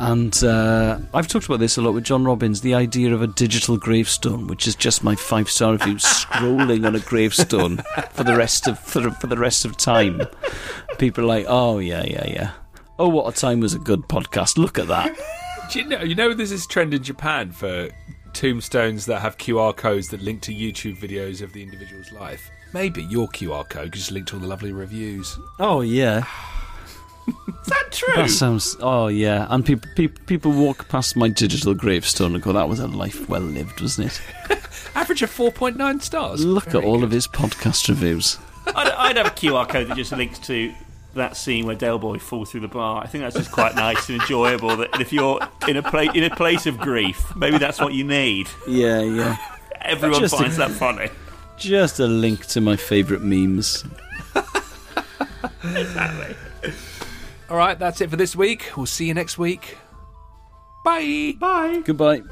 And 0.00 0.42
uh, 0.42 0.98
I've 1.12 1.28
talked 1.28 1.44
about 1.44 1.60
this 1.60 1.76
a 1.76 1.82
lot 1.82 1.92
with 1.92 2.04
John 2.04 2.24
Robbins 2.24 2.62
the 2.62 2.72
idea 2.72 3.12
of 3.12 3.20
a 3.20 3.26
digital 3.26 3.76
gravestone, 3.76 4.46
which 4.46 4.66
is 4.66 4.74
just 4.74 5.04
my 5.04 5.14
five 5.14 5.50
star 5.50 5.72
review 5.72 5.94
scrolling 5.96 6.86
on 6.86 6.96
a 6.96 7.00
gravestone 7.00 7.82
for 8.12 8.24
the 8.24 8.34
rest 8.34 8.66
of 8.66 8.78
for, 8.78 9.00
the- 9.00 9.10
for 9.10 9.26
the 9.26 9.36
rest 9.36 9.66
of 9.66 9.76
time. 9.76 10.22
People 10.96 11.24
are 11.24 11.26
like, 11.26 11.44
oh 11.48 11.80
yeah, 11.80 12.02
yeah, 12.04 12.26
yeah. 12.26 12.50
Oh, 12.98 13.10
what 13.10 13.32
a 13.34 13.38
time 13.38 13.60
was 13.60 13.74
a 13.74 13.78
good 13.78 14.00
podcast. 14.08 14.56
Look 14.56 14.78
at 14.78 14.88
that. 14.88 15.14
Do 15.70 15.80
you 15.80 15.86
know? 15.86 16.00
You 16.00 16.14
know, 16.14 16.32
there's 16.32 16.50
this 16.50 16.66
trend 16.66 16.94
in 16.94 17.02
Japan 17.02 17.52
for 17.52 17.90
tombstones 18.32 19.04
that 19.04 19.20
have 19.20 19.36
QR 19.36 19.76
codes 19.76 20.08
that 20.08 20.22
link 20.22 20.40
to 20.42 20.54
YouTube 20.54 20.96
videos 20.96 21.42
of 21.42 21.52
the 21.52 21.62
individual's 21.62 22.10
life. 22.10 22.50
Maybe 22.72 23.02
your 23.02 23.28
QR 23.28 23.68
code 23.68 23.92
could 23.92 24.00
just 24.00 24.12
link 24.12 24.28
to 24.28 24.36
all 24.36 24.40
the 24.40 24.46
lovely 24.46 24.72
reviews. 24.72 25.38
Oh 25.58 25.82
yeah. 25.82 26.24
Is 27.62 27.66
that 27.66 27.84
true? 27.92 28.14
That 28.16 28.30
sounds. 28.30 28.76
Oh 28.80 29.08
yeah, 29.08 29.46
and 29.50 29.64
people 29.64 29.90
people 29.94 30.22
people 30.26 30.52
walk 30.52 30.88
past 30.88 31.16
my 31.16 31.28
digital 31.28 31.74
gravestone 31.74 32.34
and 32.34 32.42
go, 32.42 32.52
"That 32.52 32.68
was 32.68 32.80
a 32.80 32.86
life 32.88 33.28
well 33.28 33.40
lived, 33.42 33.80
wasn't 33.80 34.08
it?" 34.08 34.20
Average 34.94 35.22
of 35.22 35.30
4.9 35.30 36.02
stars. 36.02 36.44
Look 36.44 36.64
Very 36.66 36.78
at 36.84 36.88
all 36.88 36.96
good. 36.98 37.04
of 37.04 37.10
his 37.10 37.28
podcast 37.28 37.88
reviews. 37.88 38.38
I'd, 38.66 38.88
I'd 38.88 39.16
have 39.16 39.26
a 39.26 39.30
QR 39.30 39.68
code 39.68 39.88
that 39.88 39.96
just 39.96 40.10
links 40.12 40.38
to 40.40 40.72
that 41.14 41.36
scene 41.36 41.66
where 41.66 41.76
Del 41.76 41.98
Boy 41.98 42.18
falls 42.18 42.50
through 42.50 42.60
the 42.60 42.68
bar. 42.68 43.02
I 43.02 43.06
think 43.06 43.22
that's 43.22 43.36
just 43.36 43.52
quite 43.52 43.74
nice 43.74 44.08
and 44.08 44.20
enjoyable. 44.20 44.76
That 44.76 45.00
if 45.00 45.12
you're 45.12 45.40
in 45.68 45.76
a 45.76 45.82
place 45.82 46.10
in 46.14 46.24
a 46.24 46.34
place 46.34 46.66
of 46.66 46.78
grief, 46.78 47.34
maybe 47.36 47.58
that's 47.58 47.80
what 47.80 47.92
you 47.94 48.04
need. 48.04 48.48
Yeah, 48.66 49.00
yeah. 49.02 49.36
Everyone 49.82 50.20
Just 50.20 50.34
a- 50.34 50.38
finds 50.38 50.56
that 50.56 50.70
funny. 50.70 51.08
Just 51.56 52.00
a 52.00 52.06
link 52.06 52.46
to 52.46 52.60
my 52.60 52.76
favourite 52.76 53.22
memes. 53.22 53.84
All 57.50 57.56
right, 57.56 57.76
that's 57.76 58.00
it 58.00 58.08
for 58.10 58.16
this 58.16 58.36
week. 58.36 58.70
We'll 58.76 58.86
see 58.86 59.06
you 59.06 59.14
next 59.14 59.36
week. 59.36 59.76
Bye. 60.84 61.34
Bye. 61.38 61.82
Goodbye. 61.84 62.22